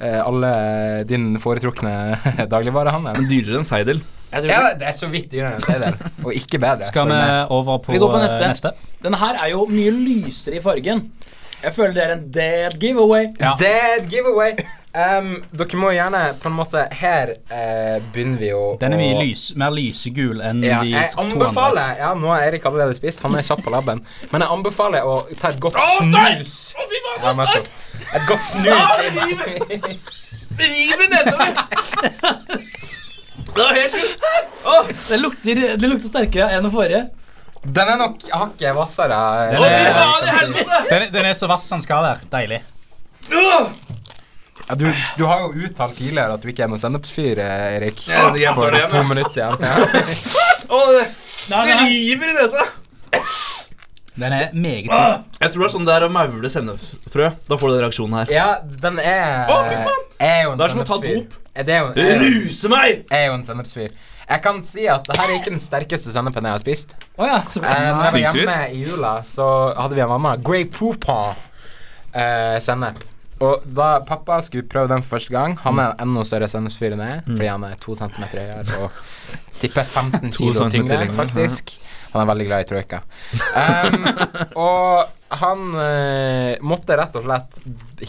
eh, 0.00 0.20
alle 0.22 0.52
din 1.08 1.34
foretrukne 1.42 1.92
dagligvarehandel. 2.54 3.18
Men 3.20 3.28
dyrere 3.30 3.60
enn 3.62 3.68
Seidel. 3.68 4.04
Ja, 4.28 4.40
det 4.76 4.84
er 4.84 4.92
så 4.96 5.08
vidt 5.08 5.30
dyrere 5.32 5.56
enn 5.56 5.64
Seidel, 5.64 5.94
og 6.24 6.34
ikke 6.36 6.60
bedre. 6.60 6.84
Skal 6.88 7.08
vi 7.08 7.20
over 7.48 7.78
på, 7.84 7.94
Vi 7.94 8.00
går 8.02 8.12
på 8.12 8.20
eh, 8.20 8.26
neste. 8.26 8.50
neste? 8.52 8.74
Denne 9.04 9.20
her 9.22 9.38
er 9.42 9.52
jo 9.54 9.64
mye 9.72 9.94
lysere 9.94 10.58
i 10.60 10.64
fargen. 10.64 11.06
Jeg 11.62 11.74
føler 11.74 11.94
det 11.96 12.02
er 12.04 12.12
en 12.14 12.26
dead 12.34 12.76
giveaway. 12.78 13.30
Ja. 13.40 13.56
Dead 13.58 14.04
giveaway. 14.12 14.52
Um, 14.96 15.34
dere 15.52 15.76
må 15.76 15.90
gjerne 15.92 16.20
på 16.40 16.48
en 16.48 16.54
måte 16.56 16.80
Her 16.96 17.28
eh, 17.52 17.98
begynner 18.14 18.38
vi 18.40 18.48
å 18.56 18.60
Den 18.80 18.94
er 18.96 19.00
mye 19.02 19.18
lys, 19.20 19.42
mer 19.60 19.68
lysegul 19.76 20.40
enn 20.40 20.62
Ja, 20.64 20.78
de 20.80 20.94
to 20.94 20.96
andre. 20.96 21.02
Jeg 21.04 21.12
anbefaler 21.24 21.98
Ja, 22.00 22.08
nå 22.16 22.30
har 22.32 22.46
Erik 22.46 22.64
allerede 22.70 22.96
spist. 22.96 23.20
Han 23.26 23.36
er 23.36 23.44
kjapp 23.44 23.60
på 23.66 23.72
labben. 23.74 24.00
Men 24.32 24.44
jeg 24.46 24.50
anbefaler 24.56 25.04
å 25.04 25.18
ta 25.36 25.50
et 25.52 25.60
godt 25.60 25.76
snus. 25.98 26.54
Ja, 27.20 27.34
nettopp. 27.36 27.68
Et 28.16 28.24
godt 28.30 28.48
snus 28.48 28.88
Det 30.58 30.70
Riv 30.72 31.04
i 31.04 31.10
nesa 31.12 31.36
mi! 31.36 31.50
Det 33.48 33.60
var 33.60 33.72
helt 33.76 33.92
sjukt. 33.92 34.24
Åh, 34.64 34.88
det, 35.08 35.16
lukter, 35.20 35.60
det 35.78 35.88
lukter 35.92 36.10
sterkere 36.10 36.48
enn 36.56 36.64
den 36.66 36.72
forrige. 36.74 37.04
Den 37.64 37.92
er 37.92 38.00
nok 38.00 38.24
hakket 38.32 38.74
hvassere. 38.76 39.20
Den 39.52 39.62
fy 39.62 39.68
er- 39.68 39.94
faen 40.00 40.26
i 40.26 40.34
helvete! 40.40 40.80
Den, 40.90 41.06
den 41.14 41.28
er 41.30 41.36
så 41.38 41.48
vass 41.50 41.68
den 41.70 41.84
skal 41.84 42.04
være. 42.08 42.28
Deilig. 42.32 42.62
Ja, 44.68 44.74
du, 44.76 44.84
du 45.16 45.24
har 45.24 45.46
jo 45.46 45.52
uttalt 45.64 45.96
tidligere 45.96 46.34
at 46.36 46.42
du 46.44 46.48
ikke 46.52 46.66
er 46.66 46.68
noen 46.68 46.80
sennepsfyr, 46.82 47.38
Erik. 47.40 48.02
Ja, 48.10 48.26
det 48.34 48.42
er 48.44 48.56
For 48.58 48.74
to 48.92 49.02
minutter 49.08 49.32
siden. 49.32 49.56
Ja. 49.64 49.76
Det, 50.68 51.04
Nei, 51.48 51.62
det 51.64 51.76
nei. 51.78 51.84
river 51.88 52.28
i 52.28 52.34
nesa! 52.36 52.64
Den 54.18 54.34
er 54.34 54.50
meget 54.52 54.88
god. 54.90 55.22
Jeg 55.40 55.52
tror 55.54 55.62
det 55.62 55.68
er 55.68 55.72
sånn 55.72 55.86
det 55.88 55.94
er 55.94 56.04
å 56.04 56.10
maule 56.12 56.50
sennepsfrø. 56.52 57.28
Da 57.48 57.56
får 57.56 57.70
du 57.70 57.74
den 57.78 57.84
reaksjonen 57.86 58.16
her. 58.18 58.32
Ja, 58.34 58.46
den 58.82 58.98
er 59.00 59.48
oh! 59.54 59.70
Er 60.18 60.42
jo 60.44 60.52
en 60.52 60.58
Det 60.60 60.66
er 60.66 60.74
som 60.74 60.82
å 60.82 60.86
ta 60.90 60.98
dop. 61.00 61.36
Det 61.58 61.74
er 61.74 61.80
jo, 61.86 61.88
er, 62.04 62.20
Ruse 62.26 62.70
meg! 62.72 63.04
er 63.14 63.24
jo 63.30 63.36
en 63.38 63.46
sennepsfyr. 63.46 63.94
Jeg 64.28 64.42
kan 64.44 64.58
si 64.66 64.84
at 64.92 65.06
det 65.08 65.16
her 65.16 65.30
er 65.32 65.38
ikke 65.38 65.54
den 65.54 65.62
sterkeste 65.62 66.12
sennepen 66.12 66.44
jeg 66.50 66.56
har 66.58 66.60
spist. 66.66 66.92
Oh, 67.16 67.24
ja. 67.24 67.38
Så 67.48 67.62
Eh, 67.62 67.86
når 67.94 68.04
jeg 68.10 68.12
var 68.12 68.20
hjemme 68.26 68.58
i 68.74 68.82
jula, 68.84 69.12
så 69.26 69.46
hadde 69.78 69.96
vi 69.96 70.04
en 70.04 70.12
mamma 70.12 70.34
Grey 70.44 70.66
Poupon 70.68 71.32
eh, 72.12 72.58
sennep. 72.60 73.00
Og 73.44 73.66
da 73.76 73.88
pappa 74.06 74.40
skulle 74.42 74.66
prøve 74.70 74.90
den 74.90 75.04
første 75.06 75.30
gang 75.30 75.52
Han 75.62 75.78
er 75.78 75.92
enda 76.02 76.24
større 76.26 76.48
sennepsfyr 76.50 76.96
enn 76.96 77.04
jeg, 77.04 77.20
fordi 77.28 77.50
han 77.50 77.66
er 77.68 77.76
to 77.82 77.94
centimeter 77.98 78.42
høyere 78.42 78.80
og 78.82 79.04
tipper 79.60 79.86
15 79.86 80.32
To 80.34 80.48
kilo 80.48 80.66
tyngre, 80.72 81.04
faktisk. 81.14 81.76
Han 82.14 82.22
er 82.24 82.28
veldig 82.32 82.48
glad 82.48 82.64
i 82.64 82.68
troika. 82.72 83.02
Um, 83.58 84.04
og 84.58 85.38
han 85.42 85.64
uh, 85.74 86.52
måtte 86.64 86.96
rett 86.98 87.16
og 87.18 87.26
slett 87.26 87.58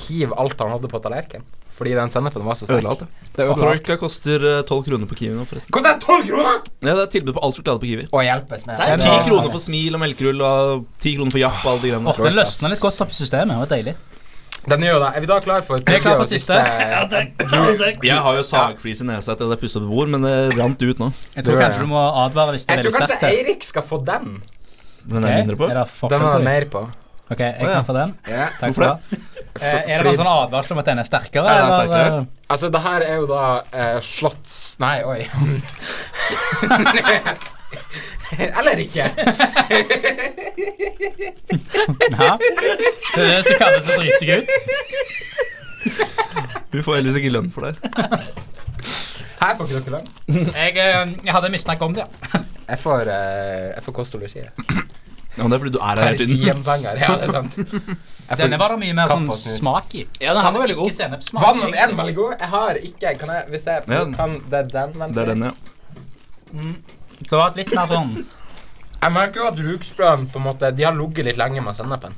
hive 0.08 0.38
alt 0.39 0.62
han 0.62 0.72
hadde 0.76 0.92
på 0.92 1.02
tallerkenen. 1.04 1.48
Fordi 1.80 1.94
den 1.96 2.12
sennepen 2.12 2.44
var 2.44 2.58
så 2.60 2.68
sterk. 2.68 3.00
Det. 3.00 3.08
Det 3.36 3.46
ødela. 3.46 3.56
Troika 3.62 3.96
koster 4.02 4.44
tolv 4.68 4.84
12 4.84 4.88
kroner 4.89 5.08
på 5.08 5.15
Kiwi 5.15 5.32
nå, 5.38 5.46
forresten. 5.48 5.72
Koster 5.72 5.96
det 5.96 6.04
12 6.04 6.26
kroner?! 6.28 6.58
Ja, 6.84 6.92
det 6.98 7.06
er 7.06 7.12
tilbud 7.13 7.38
på 7.38 7.44
all 7.46 7.56
sjokolade 7.56 7.80
på 7.80 7.88
Kiwi. 7.88 8.08
Og 8.12 8.26
hjelpes 8.26 8.65
med. 8.68 8.76
10 8.76 9.08
Ja. 9.08 9.22
kroner 9.30 9.54
for 9.54 9.63
smil 9.63 9.96
og 9.96 10.04
melkerull 10.04 10.44
og 10.44 10.86
10 11.00 11.15
kroner 11.15 11.36
for 11.38 11.44
japp 11.46 11.62
og 11.63 11.72
alle 11.72 11.82
de 11.86 11.94
greiene 11.94 12.12
Åh, 12.12 12.20
det 12.28 12.34
løsner 12.36 12.74
litt 12.74 12.84
godt 12.84 13.00
opp 13.06 13.15
i 13.15 13.20
systemet. 13.22 13.56
Det 13.56 13.63
var 13.63 13.72
deilig. 13.78 13.96
Den 14.67 14.82
gjør 14.84 15.00
det. 15.00 15.10
Er 15.15 15.19
vi 15.24 15.28
da 15.32 15.38
klar 15.39 15.62
for 15.65 15.78
Vi 15.80 15.93
er 15.95 16.00
klar 16.04 16.15
for 16.19 16.26
og 16.26 16.28
siste. 16.28 16.54
Jeg 18.04 18.17
har 18.26 18.34
jo 18.36 18.43
sagflis 18.43 19.02
i 19.02 19.06
nesa 19.08 19.32
etter 19.34 19.45
at 19.48 19.52
jeg 19.56 19.60
pussa 19.63 19.80
opp 19.80 19.88
bord, 19.89 20.10
men 20.12 20.22
det 20.28 20.36
rant 20.60 20.82
ut 20.84 21.00
nå. 21.00 21.08
Jeg 21.36 21.43
tror 21.48 21.60
kanskje 21.63 21.80
du 21.86 21.89
må 21.93 22.02
advare 22.26 22.52
hvis 22.58 22.65
det 22.67 22.74
er 22.76 22.84
veldig 22.84 22.93
sterkt. 22.93 23.10
Jeg 23.10 23.12
tror 23.15 23.17
kanskje 23.19 23.30
Eirik 23.39 23.63
skal 23.69 23.84
få 23.88 23.98
den. 24.06 24.26
Den 25.10 25.24
er 25.24 25.36
mindre 25.39 25.56
på. 25.56 25.65
Den 26.12 26.22
er 26.28 26.39
mer 26.50 26.65
på. 26.74 26.82
Ok, 27.30 27.39
jeg 27.45 27.62
kan 27.62 27.86
få 27.86 27.93
den. 27.93 28.13
Takk 28.60 28.74
for 28.76 28.84
det. 28.84 28.89
Eh, 29.60 29.91
Er 29.91 29.98
det 30.04 30.06
noen 30.06 30.17
sånn 30.17 30.28
advarsel 30.30 30.72
om 30.76 30.80
at 30.82 30.86
den 30.88 31.00
er 31.02 31.06
sterkere? 31.08 31.43
Er 31.45 31.50
den 31.60 31.65
eller, 31.65 31.76
sterkere? 31.86 32.17
eh, 32.19 32.24
Altså, 32.50 32.69
det 32.74 32.80
her 32.82 33.02
er 33.06 33.15
jo 33.19 33.26
da 33.30 33.41
eh, 33.74 34.00
slotts... 34.02 34.76
Nei, 34.82 35.04
oi. 35.06 35.28
Eller 38.60 38.78
ikke. 38.84 39.06
Ja. 42.20 42.38
Det 43.15 43.24
er 43.24 43.30
det 43.32 43.44
som 43.48 43.56
kalles 43.60 43.89
å 43.89 43.98
drite 44.00 44.20
seg 44.22 44.30
ut. 44.38 44.48
Du 46.70 46.78
får 46.86 47.00
heldigvis 47.00 47.18
ikke 47.22 47.32
lønn 47.34 47.50
for 47.54 47.62
det. 47.65 47.74
Her 49.39 49.54
får 49.56 49.63
ikke 49.65 49.82
dere 49.88 49.94
lønn. 49.98 50.08
Jeg, 50.54 50.72
eh, 50.78 51.13
jeg 51.26 51.34
hadde 51.36 51.50
mistanke 51.54 51.84
om 51.88 51.94
det. 51.98 52.06
ja. 52.34 52.39
Jeg 52.70 52.80
får, 52.84 53.02
eh, 53.10 53.68
jeg 53.74 53.84
får 53.88 53.94
kost 53.98 54.13
og 54.13 54.22
losji. 54.22 54.44
Ja, 54.46 55.48
det 55.48 55.56
er 55.56 55.60
fordi 55.63 55.72
du 55.74 55.80
er 55.80 55.86
her 55.96 56.04
hele 56.04 56.18
tiden. 56.28 56.60
Ja, 57.02 57.08
det 57.15 57.24
er 57.24 57.32
sant. 57.34 57.52
Får- 57.56 58.38
Denne 58.44 58.58
var 58.62 58.70
det 58.76 58.80
mye 58.84 58.94
mer 59.00 59.08
sånn 59.10 59.26
smak 59.58 59.96
i. 59.96 60.04
Ja, 60.22 60.34
den 60.38 60.44
her 60.44 60.52
var 60.54 60.62
veldig 60.68 60.76
god. 60.84 60.89
Vann 61.48 61.60
er 61.74 61.88
veldig 62.04 62.15
god? 62.20 62.32
Jeg 62.44 62.50
har 62.54 62.74
ikke 62.92 63.13
Kan 63.24 63.30
jeg 63.34 63.44
Hvis 63.56 63.65
jeg 63.65 63.88
kan 64.20 64.32
Det 64.52 64.58
er 64.60 64.63
den, 64.76 64.94
vent 65.00 65.13
Det 65.15 65.22
er 65.24 65.26
den, 65.34 65.42
ja. 65.50 65.54
Det 67.19 67.36
var 67.36 67.55
litt 67.58 67.71
mer 67.75 67.89
sånn 67.89 68.13
Jeg 68.19 69.13
merker 69.15 69.41
jo 69.43 69.47
at 69.49 69.60
rugsprøen 69.63 70.27
på 70.32 70.39
en 70.39 70.45
måte 70.45 70.71
De 70.75 70.86
har 70.88 70.95
ligget 70.97 71.27
litt 71.29 71.39
lenge 71.39 71.63
med 71.63 71.75
sennepen. 71.77 72.15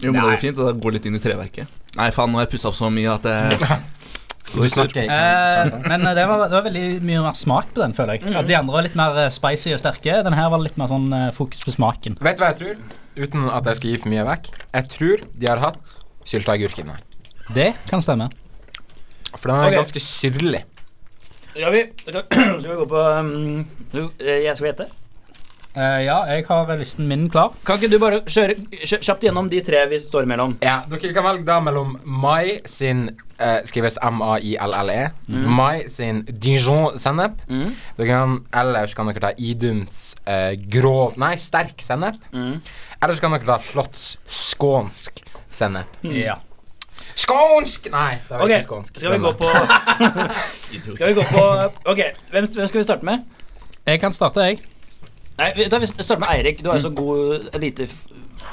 Jo, 0.00 0.12
men 0.12 0.22
det 0.24 0.32
er 0.36 0.40
fint. 0.42 0.56
Det 0.58 0.76
går 0.82 0.96
litt 0.96 1.06
inn 1.06 1.18
i 1.18 1.22
treverket. 1.22 1.68
Nei, 1.98 2.08
faen, 2.14 2.32
nå 2.32 2.40
har 2.40 2.46
jeg 2.46 2.54
pussa 2.56 2.70
opp 2.70 2.78
så 2.78 2.88
mye 2.90 3.12
at 3.12 3.26
det 3.26 3.58
går 4.54 4.66
ikke 4.88 5.04
eh, 5.04 5.74
Men 5.88 6.06
det 6.16 6.24
var, 6.28 6.46
det 6.48 6.56
var 6.56 6.64
veldig 6.66 6.84
mye 7.06 7.22
mer 7.26 7.36
smak 7.38 7.72
på 7.74 7.82
den, 7.82 7.94
føler 7.96 8.18
jeg. 8.18 8.34
At 8.38 8.48
de 8.48 8.56
andre 8.58 8.76
var 8.76 8.86
litt 8.86 8.96
mer 8.98 9.18
eh, 9.24 9.30
spicy 9.34 9.74
og 9.76 9.82
sterke. 9.82 10.20
Den 10.26 10.36
her 10.36 10.50
var 10.52 10.62
litt 10.62 10.78
mer 10.80 10.90
sånn 10.90 11.08
eh, 11.16 11.28
fokus 11.36 11.64
på 11.66 11.74
smaken. 11.76 12.18
Vet 12.24 12.38
du 12.38 12.44
hva 12.44 12.52
jeg 12.52 12.60
tror? 12.62 12.84
Uten 13.14 13.48
at 13.52 13.68
jeg 13.70 13.78
skal 13.80 13.92
gi 13.92 14.00
for 14.02 14.10
mye 14.14 14.26
vekk. 14.26 14.50
Jeg 14.74 14.90
tror 14.96 15.24
de 15.38 15.50
har 15.50 15.62
hatt 15.62 15.94
sylteagurkene. 16.28 16.96
Det 17.54 17.72
kan 17.90 18.02
stemme. 18.02 18.30
For 19.36 19.50
den 19.50 19.60
er 19.60 19.74
Ok. 19.74 19.78
ganske 19.82 20.02
syrlig. 20.02 20.62
Skal 21.54 21.72
vi, 21.72 21.82
skal, 22.02 22.62
vi 22.66 22.76
gå 22.80 22.84
på 22.90 23.00
um, 23.20 23.64
eh, 23.94 24.40
Jeg 24.42 24.56
skal 24.58 24.72
gjette. 24.72 24.86
Uh, 25.74 25.98
ja, 26.06 26.16
jeg 26.30 26.44
har 26.46 26.68
listen 26.78 27.06
min 27.10 27.24
klar. 27.30 27.50
Kan 27.66 27.80
ikke 27.80 27.88
du 27.90 27.96
bare 28.02 28.20
kjøre 28.30 28.54
kjø- 28.86 29.00
kjapt 29.02 29.24
gjennom 29.26 29.48
de 29.50 29.58
tre 29.66 29.80
vi 29.90 29.98
står 30.02 30.22
imellom? 30.26 30.52
Ja, 30.62 30.76
Dere 30.86 31.10
kan 31.16 31.26
velge 31.26 31.46
da 31.48 31.56
mellom 31.66 31.96
Mai 32.06 32.60
sin 32.70 33.08
uh, 33.40 33.58
Skrives 33.66 33.98
M-A-I-L-L-E. 33.98 35.00
Mai 35.34 35.88
sin 35.90 36.22
Dijon-sennep. 36.30 37.42
Mm. 37.50 37.74
Dere 37.98 38.06
kan 38.12 38.36
Ellers 38.62 38.94
kan 38.94 39.10
dere 39.10 39.24
ta 39.26 39.32
Idums 39.34 40.00
uh, 40.30 40.54
grov 40.70 41.18
Nei, 41.18 41.34
sterk 41.42 41.82
sennep. 41.82 42.22
Mm. 42.30 42.60
Ellers 43.02 43.22
kan 43.22 43.34
dere 43.34 43.46
ta 43.50 43.58
Slotts 43.66 44.12
skånsk 44.30 45.24
sennep. 45.54 45.98
Ja. 46.06 46.38
Skånsk! 47.14 47.88
Nei, 47.92 48.18
det 48.28 48.30
var 48.30 48.42
okay. 48.44 48.58
ikke 48.58 48.66
skånsk. 48.66 48.98
skal 48.98 49.12
vi 49.12 49.18
gå 49.22 49.32
på 49.38 49.50
Skal 50.96 51.06
vi 51.08 51.14
gå 51.14 51.24
på 51.30 51.44
Ok, 51.92 52.00
hvem, 52.30 52.48
hvem 52.56 52.66
skal 52.66 52.78
vi 52.80 52.84
starte 52.84 53.06
med? 53.06 53.24
Jeg 53.86 54.00
kan 54.00 54.12
starte, 54.16 54.40
jeg. 54.48 54.58
Nei, 55.38 55.52
vi 55.56 55.68
tar- 55.70 55.80
vi 55.82 55.86
starter 55.86 56.20
med 56.22 56.28
Eirik. 56.34 56.62
Du 56.64 56.70
er 56.70 56.78
jo 56.80 56.86
så 56.88 56.90
god 56.94 57.48
elite... 57.54 57.88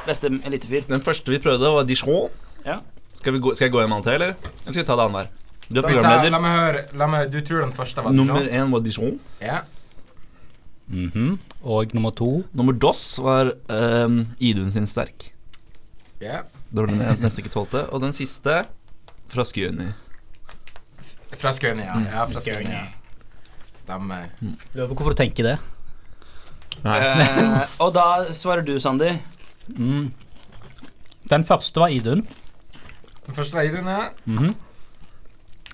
Beste 0.06 0.30
elitefyr. 0.46 0.86
Den 0.90 1.02
første 1.06 1.30
vi 1.32 1.38
prøvde, 1.38 1.70
var 1.74 1.84
Dijon. 1.86 2.30
Ja. 2.66 2.80
Skal, 3.20 3.34
vi 3.34 3.40
gå, 3.44 3.54
skal 3.56 3.66
jeg 3.68 3.74
gå 3.76 3.84
med 3.88 4.04
til, 4.04 4.16
eller? 4.18 4.34
Eller 4.34 4.74
skal 4.74 4.82
vi 4.82 4.88
ta 4.88 4.96
det 4.98 5.04
annenhver? 5.06 5.28
Du 5.72 5.78
er 5.80 5.86
programleder. 5.86 6.32
la 6.34 6.40
meg 6.42 6.56
høre 6.58 6.82
la 7.00 7.08
meg, 7.08 7.28
Du 7.32 7.38
tror 7.46 7.62
den 7.66 7.74
første 7.76 8.02
var 8.04 8.12
Dijon? 8.12 8.28
Nummer 8.28 8.50
én 8.50 8.72
var 8.74 8.82
Dijon. 8.86 9.20
Ja. 9.42 9.60
Mhm. 10.92 11.38
Og 11.64 11.94
nummer 11.96 12.12
to 12.12 12.44
Nummer 12.54 12.74
dos 12.74 13.04
var 13.24 13.54
um, 13.70 14.26
Idun 14.40 14.72
sin 14.72 14.88
sterk. 14.88 15.32
ja. 16.22 16.42
Det 16.72 16.80
var 16.80 16.88
den 16.88 17.02
jeg 17.04 17.20
nesten 17.20 17.44
ikke 17.44 17.54
tålte. 17.54 17.84
Og 17.92 18.02
den 18.04 18.14
siste 18.16 18.62
fra 19.32 19.44
Skjøni. 19.48 19.90
Fra 21.36 21.52
Skjøni, 21.56 21.84
ja. 21.84 22.00
ja 22.08 22.26
fra 22.32 22.44
Skjøni. 22.44 22.82
Stemmer. 23.76 24.30
Lurer 24.74 24.88
på 24.88 24.96
hvorfor 24.96 25.16
du 25.16 25.20
tenker 25.20 25.48
det. 25.52 25.58
Eh, 26.82 27.64
og 27.84 27.92
da 27.96 28.06
svarer 28.34 28.64
du, 28.66 28.78
Sander. 28.80 29.20
Mm. 29.76 30.12
Den 31.32 31.46
første 31.48 31.80
var 31.84 31.92
Idun. 31.94 32.24
Den 33.28 33.36
første 33.38 33.58
var 33.60 33.68
Idun, 33.68 33.88
ja. 33.92 34.04
Mhm. 34.26 34.52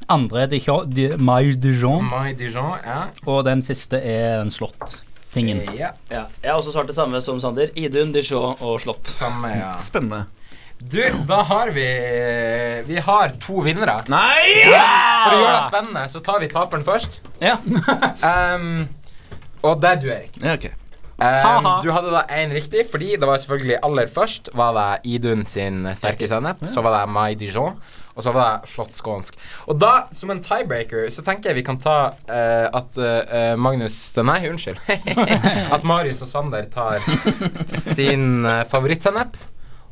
Andre 0.09 0.45
er 0.45 0.47
Dijon, 0.47 0.89
di, 0.89 1.09
Maille 1.19 1.57
Dijon. 1.59 2.05
Mai 2.07 2.31
Dijon, 2.37 2.77
ja. 2.85 3.09
Og 3.27 3.41
den 3.43 3.61
siste 3.65 3.99
er 3.99 4.37
den 4.39 4.51
slott-tingen. 4.53 5.59
ja. 5.75 5.89
Ja, 6.09 6.21
jeg 6.43 6.51
har 6.51 6.57
også 6.61 6.71
svart 6.71 6.87
det 6.87 6.95
samme 6.95 7.19
som 7.21 7.41
Sander. 7.43 7.73
Idun, 7.75 8.13
Dijon 8.15 8.55
og 8.61 8.79
Slott. 8.81 9.07
Samme, 9.11 9.51
ja. 9.51 9.73
Spennende. 9.83 10.25
Du, 10.79 11.01
da 11.27 11.41
har 11.43 11.69
vi 11.73 11.85
Vi 12.85 12.99
har 12.99 13.33
to 13.41 13.61
vinnere. 13.65 14.03
Nei! 14.11 14.65
For 14.69 15.33
å 15.33 15.39
gjøre 15.41 15.55
det 15.55 15.67
spennende, 15.71 16.03
så 16.11 16.21
tar 16.23 16.41
vi 16.43 16.49
taperen 16.51 16.85
først. 16.87 17.21
Ja. 17.43 17.57
Um, 18.27 18.87
og 19.65 19.79
det 19.81 19.89
er 19.89 19.99
du, 20.01 20.07
Erik. 20.11 20.37
Ja, 20.41 20.55
ok. 20.57 20.67
Um, 21.17 21.67
du 21.81 21.89
hadde 21.93 22.11
da 22.13 22.23
én 22.37 22.51
riktig, 22.53 22.83
fordi 22.91 23.15
det 23.17 23.25
var 23.25 23.39
selvfølgelig 23.41 23.79
aller 23.85 24.09
først 24.11 24.51
var 24.57 24.75
det 24.77 25.13
Idun 25.15 25.45
sin 25.49 25.87
sterke 25.97 26.29
sennep. 26.29 26.61
Så 26.69 26.83
var 26.85 26.93
det 26.93 27.13
Mai 27.13 27.33
Dijon, 27.39 27.79
og 28.13 28.23
så 28.25 28.33
var 28.35 28.59
det 28.61 28.71
slåttskånsk. 28.73 29.37
Og 29.69 29.79
da, 29.81 29.93
som 30.13 30.33
en 30.33 30.41
tiebreaker, 30.43 31.07
så 31.13 31.25
tenker 31.25 31.51
jeg 31.51 31.61
vi 31.61 31.65
kan 31.67 31.81
ta 31.81 31.97
uh, 32.13 32.67
at 32.69 33.01
uh, 33.01 33.53
Magnus 33.57 33.97
Nei, 34.21 34.43
unnskyld. 34.51 34.81
at 35.75 35.87
Marius 35.87 36.21
og 36.25 36.31
Sander 36.31 36.69
tar 36.73 37.01
sin 37.65 38.45
uh, 38.45 38.61
favorittsennep. 38.69 39.37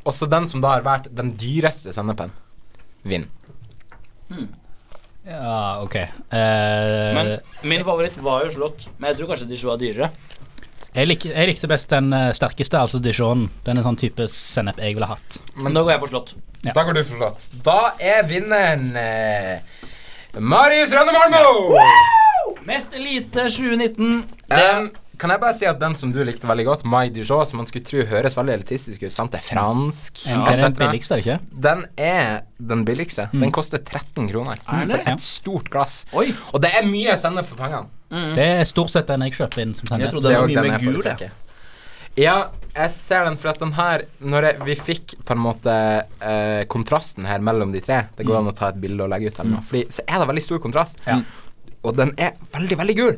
Og 0.06 0.14
så 0.14 0.28
den 0.30 0.46
som 0.48 0.62
da 0.62 0.76
har 0.76 0.84
vært 0.86 1.10
den 1.18 1.32
dyreste 1.42 1.94
sennepen, 1.96 2.32
vinner. 3.06 3.28
Ja, 5.26 5.82
ok. 5.82 5.96
Eh, 5.96 7.14
Men 7.18 7.32
min 7.66 7.84
favoritt 7.86 8.18
var 8.22 8.44
jo 8.46 8.52
slått, 8.54 8.88
Men 9.00 9.10
jeg 9.12 9.18
tror 9.20 9.32
kanskje 9.34 9.48
Dijon 9.50 9.72
var 9.72 9.80
dyrere. 9.82 10.10
jeg, 10.94 11.08
lik, 11.10 11.26
jeg 11.26 11.48
likte 11.50 11.68
best 11.68 11.90
den 11.90 12.14
eh, 12.14 12.30
sterkeste, 12.38 12.78
altså 12.80 13.00
Dijon. 13.02 13.48
Den 13.66 13.78
er 13.82 13.84
sånn 13.88 13.98
type 13.98 14.28
sennep 14.30 14.78
jeg 14.84 14.94
ville 14.98 15.10
hatt. 15.10 15.40
Men 15.58 15.74
da 15.74 15.82
går 15.82 15.96
jeg 15.96 16.04
for 16.06 16.14
slått. 16.14 16.36
Ja. 16.66 16.74
Da 16.78 16.84
går 16.86 16.94
du 17.00 17.04
for 17.04 17.18
slått. 17.24 17.48
Da 17.66 17.80
er 18.00 18.22
vinneren 18.30 18.92
eh, 18.98 19.58
Marius 20.38 20.94
Rønne 20.94 21.14
Malmo! 21.16 21.82
Mest 22.66 22.94
elite 22.98 23.50
2019. 23.50 24.24
Det, 24.50 24.62
Um, 24.76 24.92
kan 25.20 25.32
jeg 25.34 25.42
bare 25.42 25.56
si 25.58 25.68
at 25.70 25.80
den 25.82 25.96
som 26.00 26.12
du 26.16 26.22
likte 26.28 26.48
veldig 26.50 26.66
godt, 26.68 26.86
Mai 26.90 27.10
Dijon, 27.14 27.46
som 27.48 27.62
man 27.62 27.70
skulle 27.70 27.86
tro 27.88 28.04
høres 28.10 28.38
veldig 28.38 28.56
elitistisk 28.60 29.06
ut, 29.06 29.14
sant? 29.14 29.34
det 29.36 29.42
er 29.42 29.48
fransk, 29.48 30.26
Ja, 30.30 30.42
er 30.52 30.62
den 30.64 30.78
billigste, 30.80 31.20
ikke? 31.22 31.38
Den 31.68 31.86
er 31.98 32.44
den 32.58 32.84
billigste. 32.88 33.30
Den 33.34 33.54
koster 33.56 33.82
13 33.82 34.30
kroner 34.32 34.62
mm, 34.62 34.92
for 34.92 35.14
et 35.14 35.26
stort 35.26 35.72
glass. 35.74 36.04
Oi. 36.16 36.30
Og 36.54 36.62
det 36.64 36.74
er 36.78 36.88
mye 36.90 37.16
sennep 37.20 37.48
for 37.50 37.60
pengene. 37.60 37.90
Det 38.36 38.46
er 38.62 38.70
stort 38.70 38.94
sett 38.94 39.10
den 39.10 39.26
jeg 39.26 39.34
kjøper 39.40 39.64
inn 39.64 39.74
som 39.76 39.90
Jeg 40.00 40.12
tror 40.14 40.22
trodde 40.22 40.30
den 40.30 40.38
er 40.38 40.46
var 40.46 40.52
mye 40.52 40.70
mer 40.72 40.84
gul, 40.86 41.02
jeg. 41.10 41.34
Ja, 42.16 42.36
jeg 42.76 42.92
ser 42.96 43.26
den 43.28 43.36
for 43.40 43.52
at 43.52 43.60
den 43.60 43.74
her 43.76 44.06
Når 44.24 44.46
jeg, 44.48 44.60
vi 44.68 44.76
fikk 44.80 45.16
på 45.28 45.36
en 45.36 45.42
måte 45.44 45.74
eh, 46.24 46.62
kontrasten 46.72 47.28
her 47.28 47.44
mellom 47.44 47.74
de 47.76 47.82
tre 47.84 48.06
Det 48.16 48.24
går 48.28 48.40
an 48.40 48.52
å 48.52 48.56
ta 48.56 48.70
et 48.72 48.80
bilde 48.80 49.04
og 49.04 49.12
legge 49.12 49.32
ut 49.32 49.40
eller 49.42 49.58
noe, 49.58 49.66
Fordi 49.68 49.84
så 49.98 50.06
er 50.08 50.22
det 50.22 50.30
veldig 50.32 50.44
stor 50.46 50.62
kontrast. 50.64 51.02
Ja. 51.08 51.20
Og 51.86 51.98
den 52.00 52.14
er 52.18 52.38
veldig, 52.56 52.78
veldig 52.80 52.96
gul. 52.98 53.18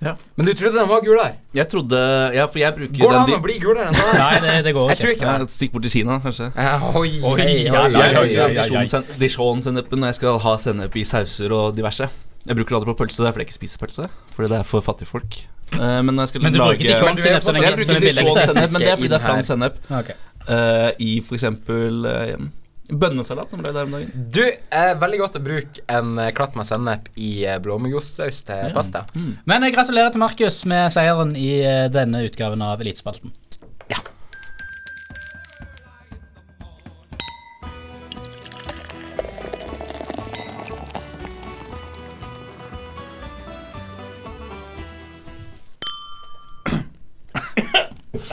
Men 0.00 0.46
du 0.46 0.52
trodde 0.54 0.78
den 0.78 0.86
var 0.88 1.00
gul 1.02 1.16
der? 1.18 1.32
Jeg 1.58 1.66
trodde 1.72 1.98
Ja, 2.36 2.44
for 2.46 2.58
jeg 2.62 2.74
bruker 2.76 3.00
Går 3.02 3.10
det 3.14 3.18
an 3.18 3.32
å 3.34 3.38
bli 3.42 3.56
gul 3.58 3.74
der 3.74 3.88
ennå? 3.90 4.04
Nei, 4.22 4.36
det, 4.44 4.52
det 4.68 4.74
går 4.76 4.92
Jeg 4.92 5.00
tror 5.00 5.12
ikke. 5.16 5.26
ja. 5.26 5.42
Et 5.42 5.54
stikk 5.56 5.72
bort 5.74 5.82
til 5.88 5.94
Kina, 5.96 6.18
kanskje. 6.22 6.48
Eh, 6.54 6.86
Oi, 6.94 7.10
Oi, 7.18 7.32
oi, 7.32 7.32
oi, 7.34 7.48
Jeg 7.50 7.72
ja, 7.74 8.22
ja, 8.22 8.46
ja. 8.54 9.02
Dijon-sennepen 9.18 9.98
når 10.04 10.12
jeg 10.12 10.18
skal 10.20 10.38
ha 10.44 10.54
sennep 10.62 10.94
i 10.94 11.04
sauser 11.08 11.54
og 11.56 11.74
diverse. 11.76 12.06
Jeg 12.46 12.56
bruker 12.56 12.70
det 12.76 12.78
aldri 12.78 12.92
på 12.94 12.98
pølse, 13.02 13.18
det 13.20 13.28
er 13.28 13.34
fordi 13.34 13.44
jeg 13.44 13.50
ikke 13.50 13.58
spiser 13.58 13.82
pølse. 13.82 14.06
Fordi 14.36 14.48
det 14.54 14.58
er 14.60 14.68
for 14.70 14.86
fattigfolk. 14.86 15.40
Uh, 15.74 15.98
men 16.06 16.14
når 16.14 16.22
jeg 16.28 16.28
skal 16.32 16.46
Men 16.46 16.54
du 16.54 16.58
lage 16.62 16.78
bruker 16.78 16.86
Dijon 16.88 17.18
sennep 17.18 17.42
som 17.44 17.54
den- 17.58 17.66
Jeg 17.66 17.76
billigste. 17.76 18.22
Dijon-sennep, 18.22 18.70
men 18.72 18.80
det 18.86 18.88
er 18.92 18.96
fordi 19.02 19.10
det 19.12 19.18
er 19.18 19.26
fransk 19.26 19.50
sennep. 19.50 19.82
Ok. 19.98 20.14
Eh, 20.48 20.90
I 21.04 21.10
for 21.26 21.36
eksempel 21.36 22.06
eh, 22.08 22.38
bønnesalat, 22.88 23.50
som 23.52 23.60
ble 23.62 23.72
der 23.74 23.84
om 23.88 23.92
dagen. 23.96 24.28
Du, 24.32 24.42
eh, 24.44 24.92
veldig 25.00 25.18
godt 25.20 25.36
å 25.36 25.44
bruke 25.44 25.84
en 25.92 26.14
eh, 26.18 26.30
klatt 26.36 26.56
med 26.56 26.68
sennep 26.68 27.10
i 27.20 27.44
eh, 27.44 27.58
blåmuggostsaus 27.64 28.40
til 28.48 28.72
pasta. 28.76 29.04
Men 29.48 29.66
jeg 29.66 29.76
gratulerer 29.76 30.14
til 30.14 30.24
Markus 30.24 30.62
med 30.70 30.92
seieren 30.94 31.36
i 31.36 31.50
eh, 31.60 31.86
denne 31.92 32.24
utgaven 32.28 32.64
av 32.64 32.80
Elitespalten. 32.80 33.34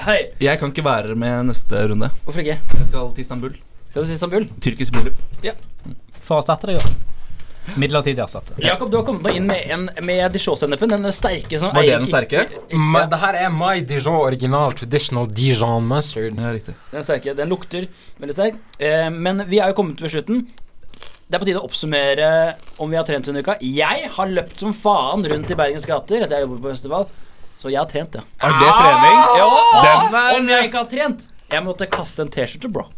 Hei. 0.06 0.20
Jeg 0.38 0.60
kan 0.62 0.70
ikke 0.70 0.84
være 0.86 1.16
med 1.18 1.48
neste 1.48 1.80
runde. 1.90 2.12
Hvorfor 2.26 2.44
ikke? 2.44 2.60
Jeg 2.78 2.90
skal 2.92 3.08
til 3.16 3.24
Istanbul. 3.26 3.56
Skal 3.96 4.04
du 4.04 4.08
si 4.10 4.16
Istanbul? 4.18 4.44
Tyrkisk 4.60 4.92
bryllup. 4.92 5.20
For 6.26 6.36
å 6.36 6.42
erstatte 6.42 6.68
deg, 6.68 6.82
da. 6.84 7.14
Midlertidig 7.80 8.20
erstatte. 8.20 8.58
Jakob, 8.60 8.90
du 8.92 8.98
har 9.00 9.06
kommet 9.08 9.24
nå 9.24 9.32
inn 9.40 9.46
med, 9.48 9.62
en, 9.72 9.86
med 10.04 10.34
Dijon-sennepen. 10.36 10.92
Den 10.92 11.08
sterke 11.16 11.56
som 11.62 11.72
Var 11.72 11.86
det 11.88 11.94
den 12.02 12.10
sterke? 12.10 12.42
Ma, 12.76 13.06
det 13.10 13.22
her 13.22 13.38
er 13.46 13.54
My 13.56 13.78
Dijon 13.88 14.18
original 14.20 14.76
traditional 14.76 15.30
Dijon 15.32 15.88
mustard. 15.88 16.36
Ja, 16.36 16.52
riktig. 16.58 16.76
Den 16.92 17.08
sterke, 17.08 17.38
den 17.40 17.54
lukter 17.56 17.88
veldig 18.20 18.36
sterk. 18.36 18.58
Eh, 18.84 19.08
men 19.16 19.46
vi 19.48 19.62
er 19.64 19.72
jo 19.72 19.78
kommet 19.80 20.04
ved 20.04 20.12
slutten. 20.12 20.44
Det 21.26 21.40
er 21.40 21.42
på 21.42 21.48
tide 21.48 21.64
å 21.64 21.70
oppsummere 21.70 22.28
om 22.84 22.92
vi 22.92 23.00
har 23.00 23.08
trent 23.08 23.32
denne 23.32 23.46
uka. 23.48 23.56
Jeg 23.64 24.12
har 24.18 24.36
løpt 24.36 24.60
som 24.62 24.76
faen 24.76 25.24
rundt 25.32 25.56
i 25.56 25.58
Bergens 25.58 25.88
gater 25.88 26.20
etter 26.28 26.36
jeg 26.42 26.50
jobber 26.50 26.60
på 26.68 26.76
festival. 26.76 27.08
Så 27.64 27.72
jeg 27.72 27.80
har 27.80 27.88
trent, 27.96 28.20
ja. 28.20 28.28
Er 28.44 28.60
det 28.60 28.76
trening? 28.76 29.24
Ja, 29.40 29.48
Den 29.88 30.20
er- 30.20 30.36
Om 30.42 30.52
jeg 30.52 30.68
ikke 30.68 30.84
har 30.84 30.92
trent 30.92 31.26
Jeg 31.50 31.64
måtte 31.64 31.88
kaste 31.90 32.22
en 32.28 32.30
T-skjorte, 32.36 32.70
bro. 32.76 32.90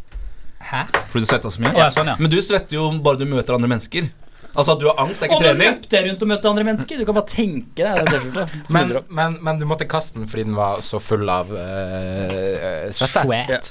Fordi 1.07 1.25
du 1.25 1.29
svetta 1.29 1.51
så 1.53 1.61
mye? 1.63 1.73
Ja, 1.77 1.89
sånn, 1.93 2.09
ja. 2.11 2.15
Men 2.19 2.31
du 2.33 2.37
svetter 2.43 2.77
jo 2.79 2.87
bare 3.03 3.21
du 3.21 3.25
møter 3.29 3.55
andre 3.57 3.69
mennesker. 3.71 4.09
Altså 4.57 4.73
at 4.73 4.79
du 4.81 4.87
har 4.89 4.97
angst, 5.03 5.21
det 5.21 5.27
er 5.27 5.33
ikke 5.33 5.41
nå 5.43 5.49
trening. 5.53 5.81
Og 5.83 5.91
jeg 5.93 6.05
rundt 6.09 6.23
og 6.25 6.29
møtte 6.31 6.49
andre 6.49 6.63
mennesker. 6.65 6.97
Du 7.01 7.05
kan 7.05 7.17
bare 7.19 7.29
tenke 7.29 7.83
deg 7.85 8.07
det. 8.33 8.45
Men, 8.73 8.93
men, 9.09 9.35
men 9.45 9.59
du 9.61 9.65
måtte 9.69 9.85
kaste 9.89 10.17
den 10.17 10.27
fordi 10.31 10.47
den 10.47 10.55
var 10.57 10.79
så 10.85 10.97
full 11.03 11.29
av 11.29 11.51
øh, 11.53 12.87
svette. 12.95 13.21
Sweat. 13.27 13.69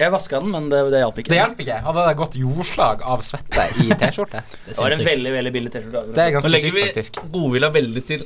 Jeg 0.00 0.12
vaska 0.14 0.38
den, 0.40 0.48
men 0.54 0.70
det, 0.72 0.78
det 0.94 1.02
hjalp 1.02 1.18
ikke. 1.20 1.28
Det 1.28 1.36
hjalp 1.36 1.58
ikke. 1.60 1.74
Hadde 1.84 2.04
det 2.08 2.12
gått 2.16 2.36
jordslag 2.40 3.02
av 3.04 3.20
svette 3.26 3.66
i 3.84 3.90
T-skjorte? 4.00 4.40
Det 4.64 4.76
var 4.78 4.94
en 4.96 5.04
veldig 5.10 5.32
veldig 5.34 5.52
billig 5.58 5.72
T-skjorte. 5.74 6.04
Det 6.16 6.22
er 6.24 6.30
Nå 6.30 6.36
ganske 6.38 6.52
legger 6.54 6.72
sykt, 6.72 6.78
vi 6.78 6.84
faktisk. 6.88 7.18
godvilja 7.34 7.70
veldig 7.74 8.04
til 8.08 8.24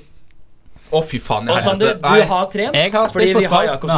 Å, 0.94 1.00
fy 1.02 1.18
faen. 1.18 1.50
Jeg 1.50 1.56
og 1.58 1.66
helvete. 1.72 1.96
du 1.98 2.20
du 2.22 2.28
har 2.30 2.44
trent. 2.52 2.78
Jeg 2.78 2.92
har 2.94 3.10
fordi 3.10 3.32
vi 3.40 3.48
har. 3.50 3.64
Jakob 3.72 3.90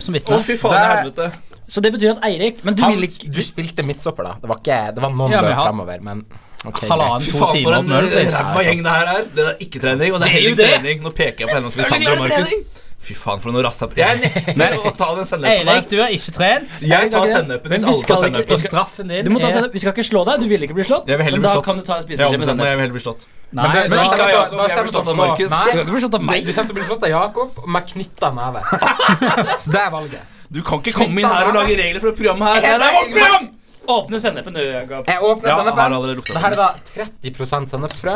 som 0.00 0.16
vitne 0.16 0.24
på 0.24 0.38
det. 0.38 0.40
Å, 0.40 0.46
fy 0.48 0.56
faen 0.62 0.78
Det- 0.78 0.86
helvete. 0.96 1.51
Så 1.72 1.80
det 1.80 1.92
betyr 1.94 2.10
at 2.18 2.24
Eirik 2.28 2.58
Men 2.68 2.76
du 2.76 2.82
Han, 2.84 2.98
vil 2.98 3.08
ikke 3.08 3.30
du 3.32 3.40
spilte 3.46 3.84
midtstopper, 3.88 4.26
da. 4.28 4.34
Det 4.42 4.50
var, 4.50 4.60
ikke, 4.60 4.80
det 4.98 5.02
var 5.06 5.14
noen 5.16 5.32
Ja, 5.32 5.40
løp 5.46 5.56
framover, 5.62 6.02
men 6.04 6.24
ok, 6.68 6.82
Halvannen, 6.90 7.24
to 7.24 7.38
faen, 7.40 7.56
timer 7.56 7.78
en 7.78 7.88
på 7.88 8.02
ræva 8.36 8.64
gjeng 8.68 8.82
det 8.84 8.92
her 8.98 9.12
er. 9.16 9.26
Det 9.38 9.46
er 9.48 9.66
ikke 9.66 9.80
trening, 9.86 10.12
og 10.12 10.20
det 10.20 10.28
er 10.28 10.30
er 10.30 10.36
heller 10.36 10.62
trening. 10.62 11.02
Nå 11.06 11.12
peker 11.16 11.46
jeg 11.46 11.48
på 11.48 11.56
henne 11.56 11.72
som 11.72 11.86
Sander 11.88 12.12
og 12.12 12.26
Markus. 12.26 12.52
Fy 13.02 13.16
faen, 13.18 13.40
for 13.42 13.50
noe 13.50 13.64
rasshøl. 13.66 13.90
Jeg 13.98 14.18
nekter 14.22 14.84
å 14.86 14.92
ta 14.94 15.08
den 15.16 15.26
sennepen 15.26 15.70
Eirik, 15.72 15.88
du 15.90 15.96
har 15.98 16.12
ikke 16.14 16.34
trent. 16.36 16.76
Jeg 16.86 17.08
tar 17.10 17.24
sennepen 17.32 17.72
vi 17.72 17.74
hvis 17.74 17.86
alle 17.88 17.98
skal 17.98 18.14
tar 18.20 18.22
sennepen. 18.28 18.60
Straffen 18.62 19.08
din 19.10 19.24
Du 19.26 19.30
må 19.34 19.40
ta 19.42 19.48
er 19.48 19.56
sennep. 19.56 19.72
Vi 19.74 19.82
skal 19.82 19.96
ikke 19.96 20.04
slå 20.06 20.22
deg. 20.28 20.44
Du 20.44 20.46
vil 20.52 20.62
ikke 20.68 20.76
bli 20.76 20.86
slått. 20.86 21.08
Jeg 21.10 21.18
vil 21.18 21.26
heller 21.26 21.42
men 21.42 21.48
da 21.48 21.64
kan 21.66 21.80
du 21.80 21.86
ta 21.88 21.96
en 21.98 22.04
spiseskje 22.04 22.38
med 22.38 22.46
sennep. 22.52 22.68
jeg 22.68 22.76
vil 22.78 22.84
heller 22.84 22.94
bli 23.00 23.02
slått. 23.02 23.24
Nei, 23.50 23.64
Men 23.64 23.74
det- 23.74 23.90
men 23.90 23.98
ikke 24.06 24.22
av 24.22 24.30
Jakob, 24.36 24.60
jeg 24.62 24.76
kommer 24.76 24.92
slått 24.92 25.08
av 25.08 25.16
Markus. 25.22 25.50
Du 25.50 25.90
kan 25.90 26.00
slått 26.04 26.14
av 26.20 26.22
meg. 26.28 26.46
du 26.46 26.52
kommer 26.52 26.68
til 26.68 26.76
å 26.76 26.78
bli 26.78 26.86
slått 26.92 27.02
av 27.02 27.10
Jakob 27.16 27.66
med 27.66 27.82
knytta 27.90 28.28
neve. 28.38 28.60
Så 29.58 29.74
det 29.74 29.82
er 29.82 29.90
valget. 29.90 30.22
Du 30.52 30.60
kan 30.66 30.82
ikke 30.82 30.92
komme 31.00 31.22
inn 31.22 31.28
her 31.28 31.48
og 31.48 31.54
lage 31.56 31.76
regler 31.80 32.00
for 32.02 32.12
et 32.12 32.18
program 32.20 32.46
her. 32.46 32.60
Det 32.60 32.70
her 32.70 32.86
er 32.86 32.96
vårt 32.98 33.12
program! 33.16 33.50
Åpne 33.92 34.18
sennepen, 34.22 34.54
du, 34.54 34.60
Jakob. 34.62 35.08
Jeg 35.08 35.18
åpner 35.26 35.48
Ja, 35.48 35.54
sennepen. 35.58 36.24
Det 36.28 36.42
her 36.42 36.52
er 36.52 36.60
da 36.60 36.68
30 37.24 37.70
sennepsfrø. 37.72 38.14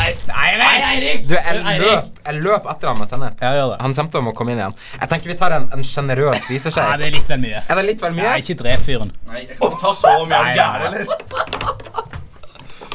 Nei, 0.00 0.10
Eirik! 0.30 1.28
Du, 1.28 1.34
jeg 1.36 1.80
løp, 1.80 2.18
jeg 2.26 2.40
løp 2.42 2.66
etter 2.72 2.90
han 2.90 2.98
med 3.00 3.10
sennep. 3.10 3.38
Ja, 3.42 3.52
gjør 3.56 3.72
det. 3.72 3.78
Han 3.84 3.94
kommer 3.94 4.14
til 4.14 4.30
å 4.32 4.34
komme 4.40 4.54
inn 4.54 4.62
igjen. 4.62 4.76
Jeg 4.96 5.12
tenker 5.12 5.32
vi 5.32 5.36
tar 5.40 5.56
en, 5.56 5.68
en 5.76 5.84
sjenerøs 5.86 6.44
spiseskje. 6.46 6.84
Nei, 6.84 6.98
det 7.00 7.08
er 7.10 7.16
litt 7.18 7.32
vel 7.32 7.42
mye. 7.44 7.62
Er 7.66 7.80
det 7.80 7.86
litt 7.86 8.04
vel 8.04 8.16
mye? 8.16 8.28
Nei, 8.28 8.38
ikke 8.44 8.58
drep 8.60 8.84
fyren. 8.86 9.12
Nei, 9.30 9.44
jeg 9.44 9.58
kan 9.60 9.74
ikke 9.74 9.82
ta 9.84 9.92
så 10.00 10.14
mye. 10.24 10.40
Er 10.40 10.48
du 10.48 10.60
gæren, 10.60 10.86
eller? 10.90 11.04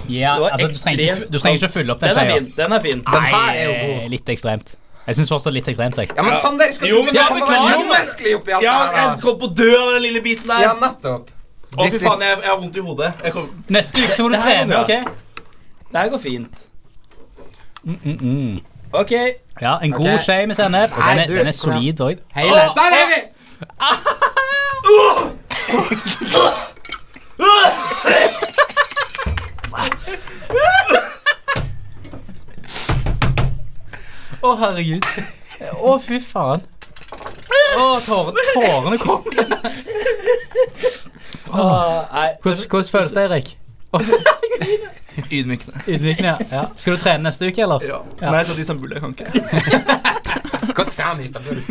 Ja, 0.05 0.35
altså, 0.37 0.67
du, 0.69 0.77
trenger 0.77 1.23
du 1.31 1.39
trenger 1.41 1.63
ikke 1.63 1.71
fylle 1.79 1.93
opp 1.95 2.03
den 2.03 2.11
Den 2.13 2.19
er 2.21 2.33
fin. 2.35 2.49
Den 2.57 2.75
er 2.75 2.83
fin. 2.83 3.05
Den 3.07 3.29
her 3.31 3.55
er 3.55 3.63
jo 3.63 3.77
god. 3.79 4.09
Litt 4.13 4.35
ekstremt. 4.35 4.75
Jeg 5.05 5.15
syns 5.19 5.29
fortsatt 5.29 5.53
litt 5.53 5.67
ekstremt. 5.69 5.97
Jeg. 6.01 6.09
Ja, 6.17 6.21
men 6.25 6.33
Sander, 6.41 6.65
skal 6.73 6.89
Jo, 6.89 6.95
du 6.97 7.03
men 7.09 7.15
ja, 7.15 7.21
beklager 7.33 7.69
jeg. 7.69 7.77
menneskelig 7.85 8.35
oppi 8.39 8.51
alt 8.57 8.63
Ja, 8.65 8.71
det 8.71 8.77
her? 8.97 9.09
jeg 9.09 9.19
kom 9.21 9.39
på 9.39 9.45
å 9.45 9.47
dø 9.53 9.71
av 9.77 9.91
den 9.93 10.01
lille 10.07 10.21
biten 10.25 10.47
der. 10.49 10.59
Ja, 10.65 10.73
nettopp. 10.81 11.25
Å, 11.75 11.77
fy 11.91 11.97
faen, 11.99 12.21
jeg, 12.25 12.37
jeg 12.41 12.49
har 12.49 12.57
vondt 12.61 12.75
i 12.75 12.79
hodet. 12.87 13.11
Jeg 13.23 13.31
kom, 13.35 13.45
Neste 13.75 14.01
uke 14.01 14.13
så 14.15 14.21
må 14.25 14.29
du 14.33 14.37
trene. 14.39 14.75
OK? 14.81 14.87
Det 15.91 15.97
her 15.99 16.09
går 16.09 16.17
fint. 16.23 16.55
Mm, 17.83 17.99
mm. 18.03 18.17
mm. 18.21 18.59
Ok. 18.95 19.11
Ja, 19.61 19.77
en 19.83 19.91
god 19.93 20.19
skje 20.25 20.47
med 20.49 20.55
sennep. 20.57 20.89
Og 20.95 21.01
den 21.03 21.19
er, 21.19 21.25
du, 21.29 21.35
den 21.37 21.47
er 21.47 21.51
solid 21.57 22.01
òg. 22.01 22.15
Der 22.33 22.41
er 23.01 23.07
vi! 23.13 23.19
Å, 34.45 34.53
herregud. 34.61 35.05
Å, 35.73 35.97
fy 36.03 36.19
faen. 36.21 36.63
Å, 37.75 37.85
tårene, 38.05 38.43
tårene 38.53 38.97
kom. 39.01 39.25
Ah, 41.55 42.03
nei. 42.11 42.29
Hvordan, 42.43 42.65
hvordan 42.67 42.89
føles 42.91 43.13
det, 43.15 43.23
Erik? 43.29 43.51
ydmykende. 45.31 45.83
Ydmykende, 45.87 46.27
ja. 46.27 46.37
ja. 46.51 46.63
Skal 46.75 46.97
du 46.97 47.03
trene 47.03 47.29
neste 47.29 47.47
uke, 47.47 47.63
eller? 47.63 47.85
Ja. 47.87 48.01
Nei, 48.19 48.31
Nei, 48.35 48.41
så 48.43 48.55
til 48.55 48.65
Istanbul, 48.65 48.91
jeg 48.91 49.03
kan 49.03 49.15
ikke. 49.15 49.29
Hva 50.75 50.87
trene 50.89 51.23
i 51.23 51.29
Istanbul. 51.29 51.61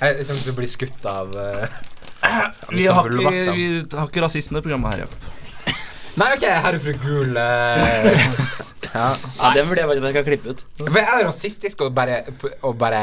Jeg 0.00 0.24
kommer 0.24 0.40
blir 0.40 0.54
å 0.54 0.56
bli 0.56 0.70
skutt 0.70 1.10
av 1.10 1.34
Istanbul 1.34 2.78
Vi 2.78 2.86
har 2.88 3.10
ikke, 3.10 3.52
vi 3.58 3.66
har 3.92 4.08
ikke 4.08 4.24
rasisme 4.24 4.62
i 4.62 4.64
programmet 4.64 4.94
her, 4.94 5.04
Jakob. 5.04 5.28
Nei, 6.18 6.32
OK, 6.34 6.42
herrefru 6.42 6.90
er 6.90 6.98
fru 6.98 7.06
Gul. 7.06 7.36
eh, 7.38 8.38
ja. 8.94 9.04
Ja, 9.38 9.50
den 9.54 9.68
vurderer 9.70 9.84
jeg 9.84 9.88
faktisk 9.88 10.00
om 10.00 10.06
jeg 10.08 10.14
skal 10.16 10.24
klippe 10.26 10.54
ut. 10.54 10.62
For 10.80 10.98
Er 11.00 11.20
rasistisk 11.28 11.82
å 11.86 11.90
bare, 11.94 12.16
og 12.66 12.74
bare 12.80 13.02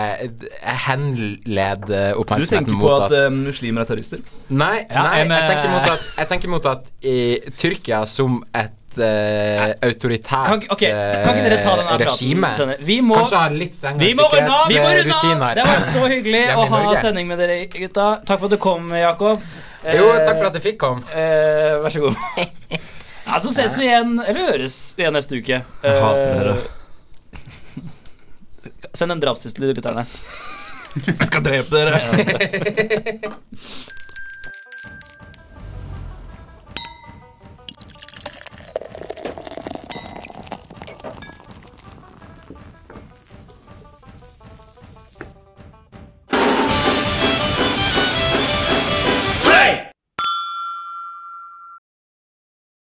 henlede 0.87 2.01
Du 2.13 2.21
oppmerksomheten 2.23 2.65
tenker 2.67 2.73
på 2.73 2.81
mot 2.81 3.05
at 3.05 3.11
at 3.13 3.19
eh, 3.21 3.29
muslimer 3.37 3.85
er 3.85 3.89
terrorister? 3.91 4.25
Nei, 4.49 4.73
Ja, 4.89 5.05
nei 5.07 5.21
en, 5.23 5.31
jeg, 5.31 5.47
tenker 5.53 5.69
eh, 5.69 5.75
mot 5.77 5.93
at, 5.93 6.09
jeg 6.17 6.29
tenker 6.33 6.51
mot 6.57 6.67
at 6.73 6.91
i 7.07 7.15
Tyrkia 7.61 8.01
som 8.09 8.41
et 8.51 8.99
eh, 8.99 9.71
autoritært 9.87 10.49
Kan, 10.51 10.61
ikke- 10.65 10.75
ok, 10.75 10.83
kan 10.89 11.31
ikke 11.39 11.47
dere 11.47 11.61
ta 11.63 11.77
den 11.79 11.87
eh, 11.93 12.03
regime 12.03 12.49
praten? 12.51 12.59
senere? 12.59 12.85
Vi 12.91 12.99
må 13.07 13.21
Kanskje 13.21 13.41
ha 13.45 13.47
litt 13.55 13.79
strengere 13.79 14.09
Vi 14.09 14.13
må 14.19 14.27
runde 14.33 14.59
av! 14.59 14.67
Vi 14.67 14.81
må 14.81 14.91
runde 14.91 14.99
av! 14.99 15.01
sikkerhetsrutiner. 15.07 15.55
Det 15.61 15.67
var 15.71 15.87
så 15.95 16.05
hyggelig 16.11 16.43
å 16.59 16.67
ha 16.67 16.83
Norge. 16.83 17.01
sending 17.07 17.31
med 17.31 17.39
dere, 17.45 17.57
gutta. 17.71 18.09
Takk 18.27 18.43
for 18.43 18.51
at 18.51 18.57
du 18.57 18.61
kom, 18.67 18.91
Jakob. 18.97 19.47
Jo, 19.87 20.11
takk 20.19 20.35
for 20.41 20.49
at 20.51 20.57
jeg 20.59 20.65
fikk 20.73 20.79
komme. 20.83 21.07
Eh, 21.15 21.77
vær 21.85 21.93
så 21.95 22.03
god. 22.09 22.23
Ja, 23.27 23.39
Så 23.43 23.51
ses 23.51 23.77
vi 23.77 23.83
igjen, 23.89 24.19
eller 24.23 24.51
høres 24.53 24.77
igjen 24.97 25.13
neste 25.17 25.35
uke. 25.41 25.61
Jeg 25.83 26.01
hater 26.03 26.31
Eh, 26.31 26.37
dere. 26.39 26.55
Send 28.97 29.11
en 29.13 29.19
drapstrussel 29.21 29.59
til 29.59 29.73
lytterne. 29.75 30.05
Jeg 31.05 31.27
skal 31.29 31.43
drepe 31.45 31.69
dere. 31.75 31.99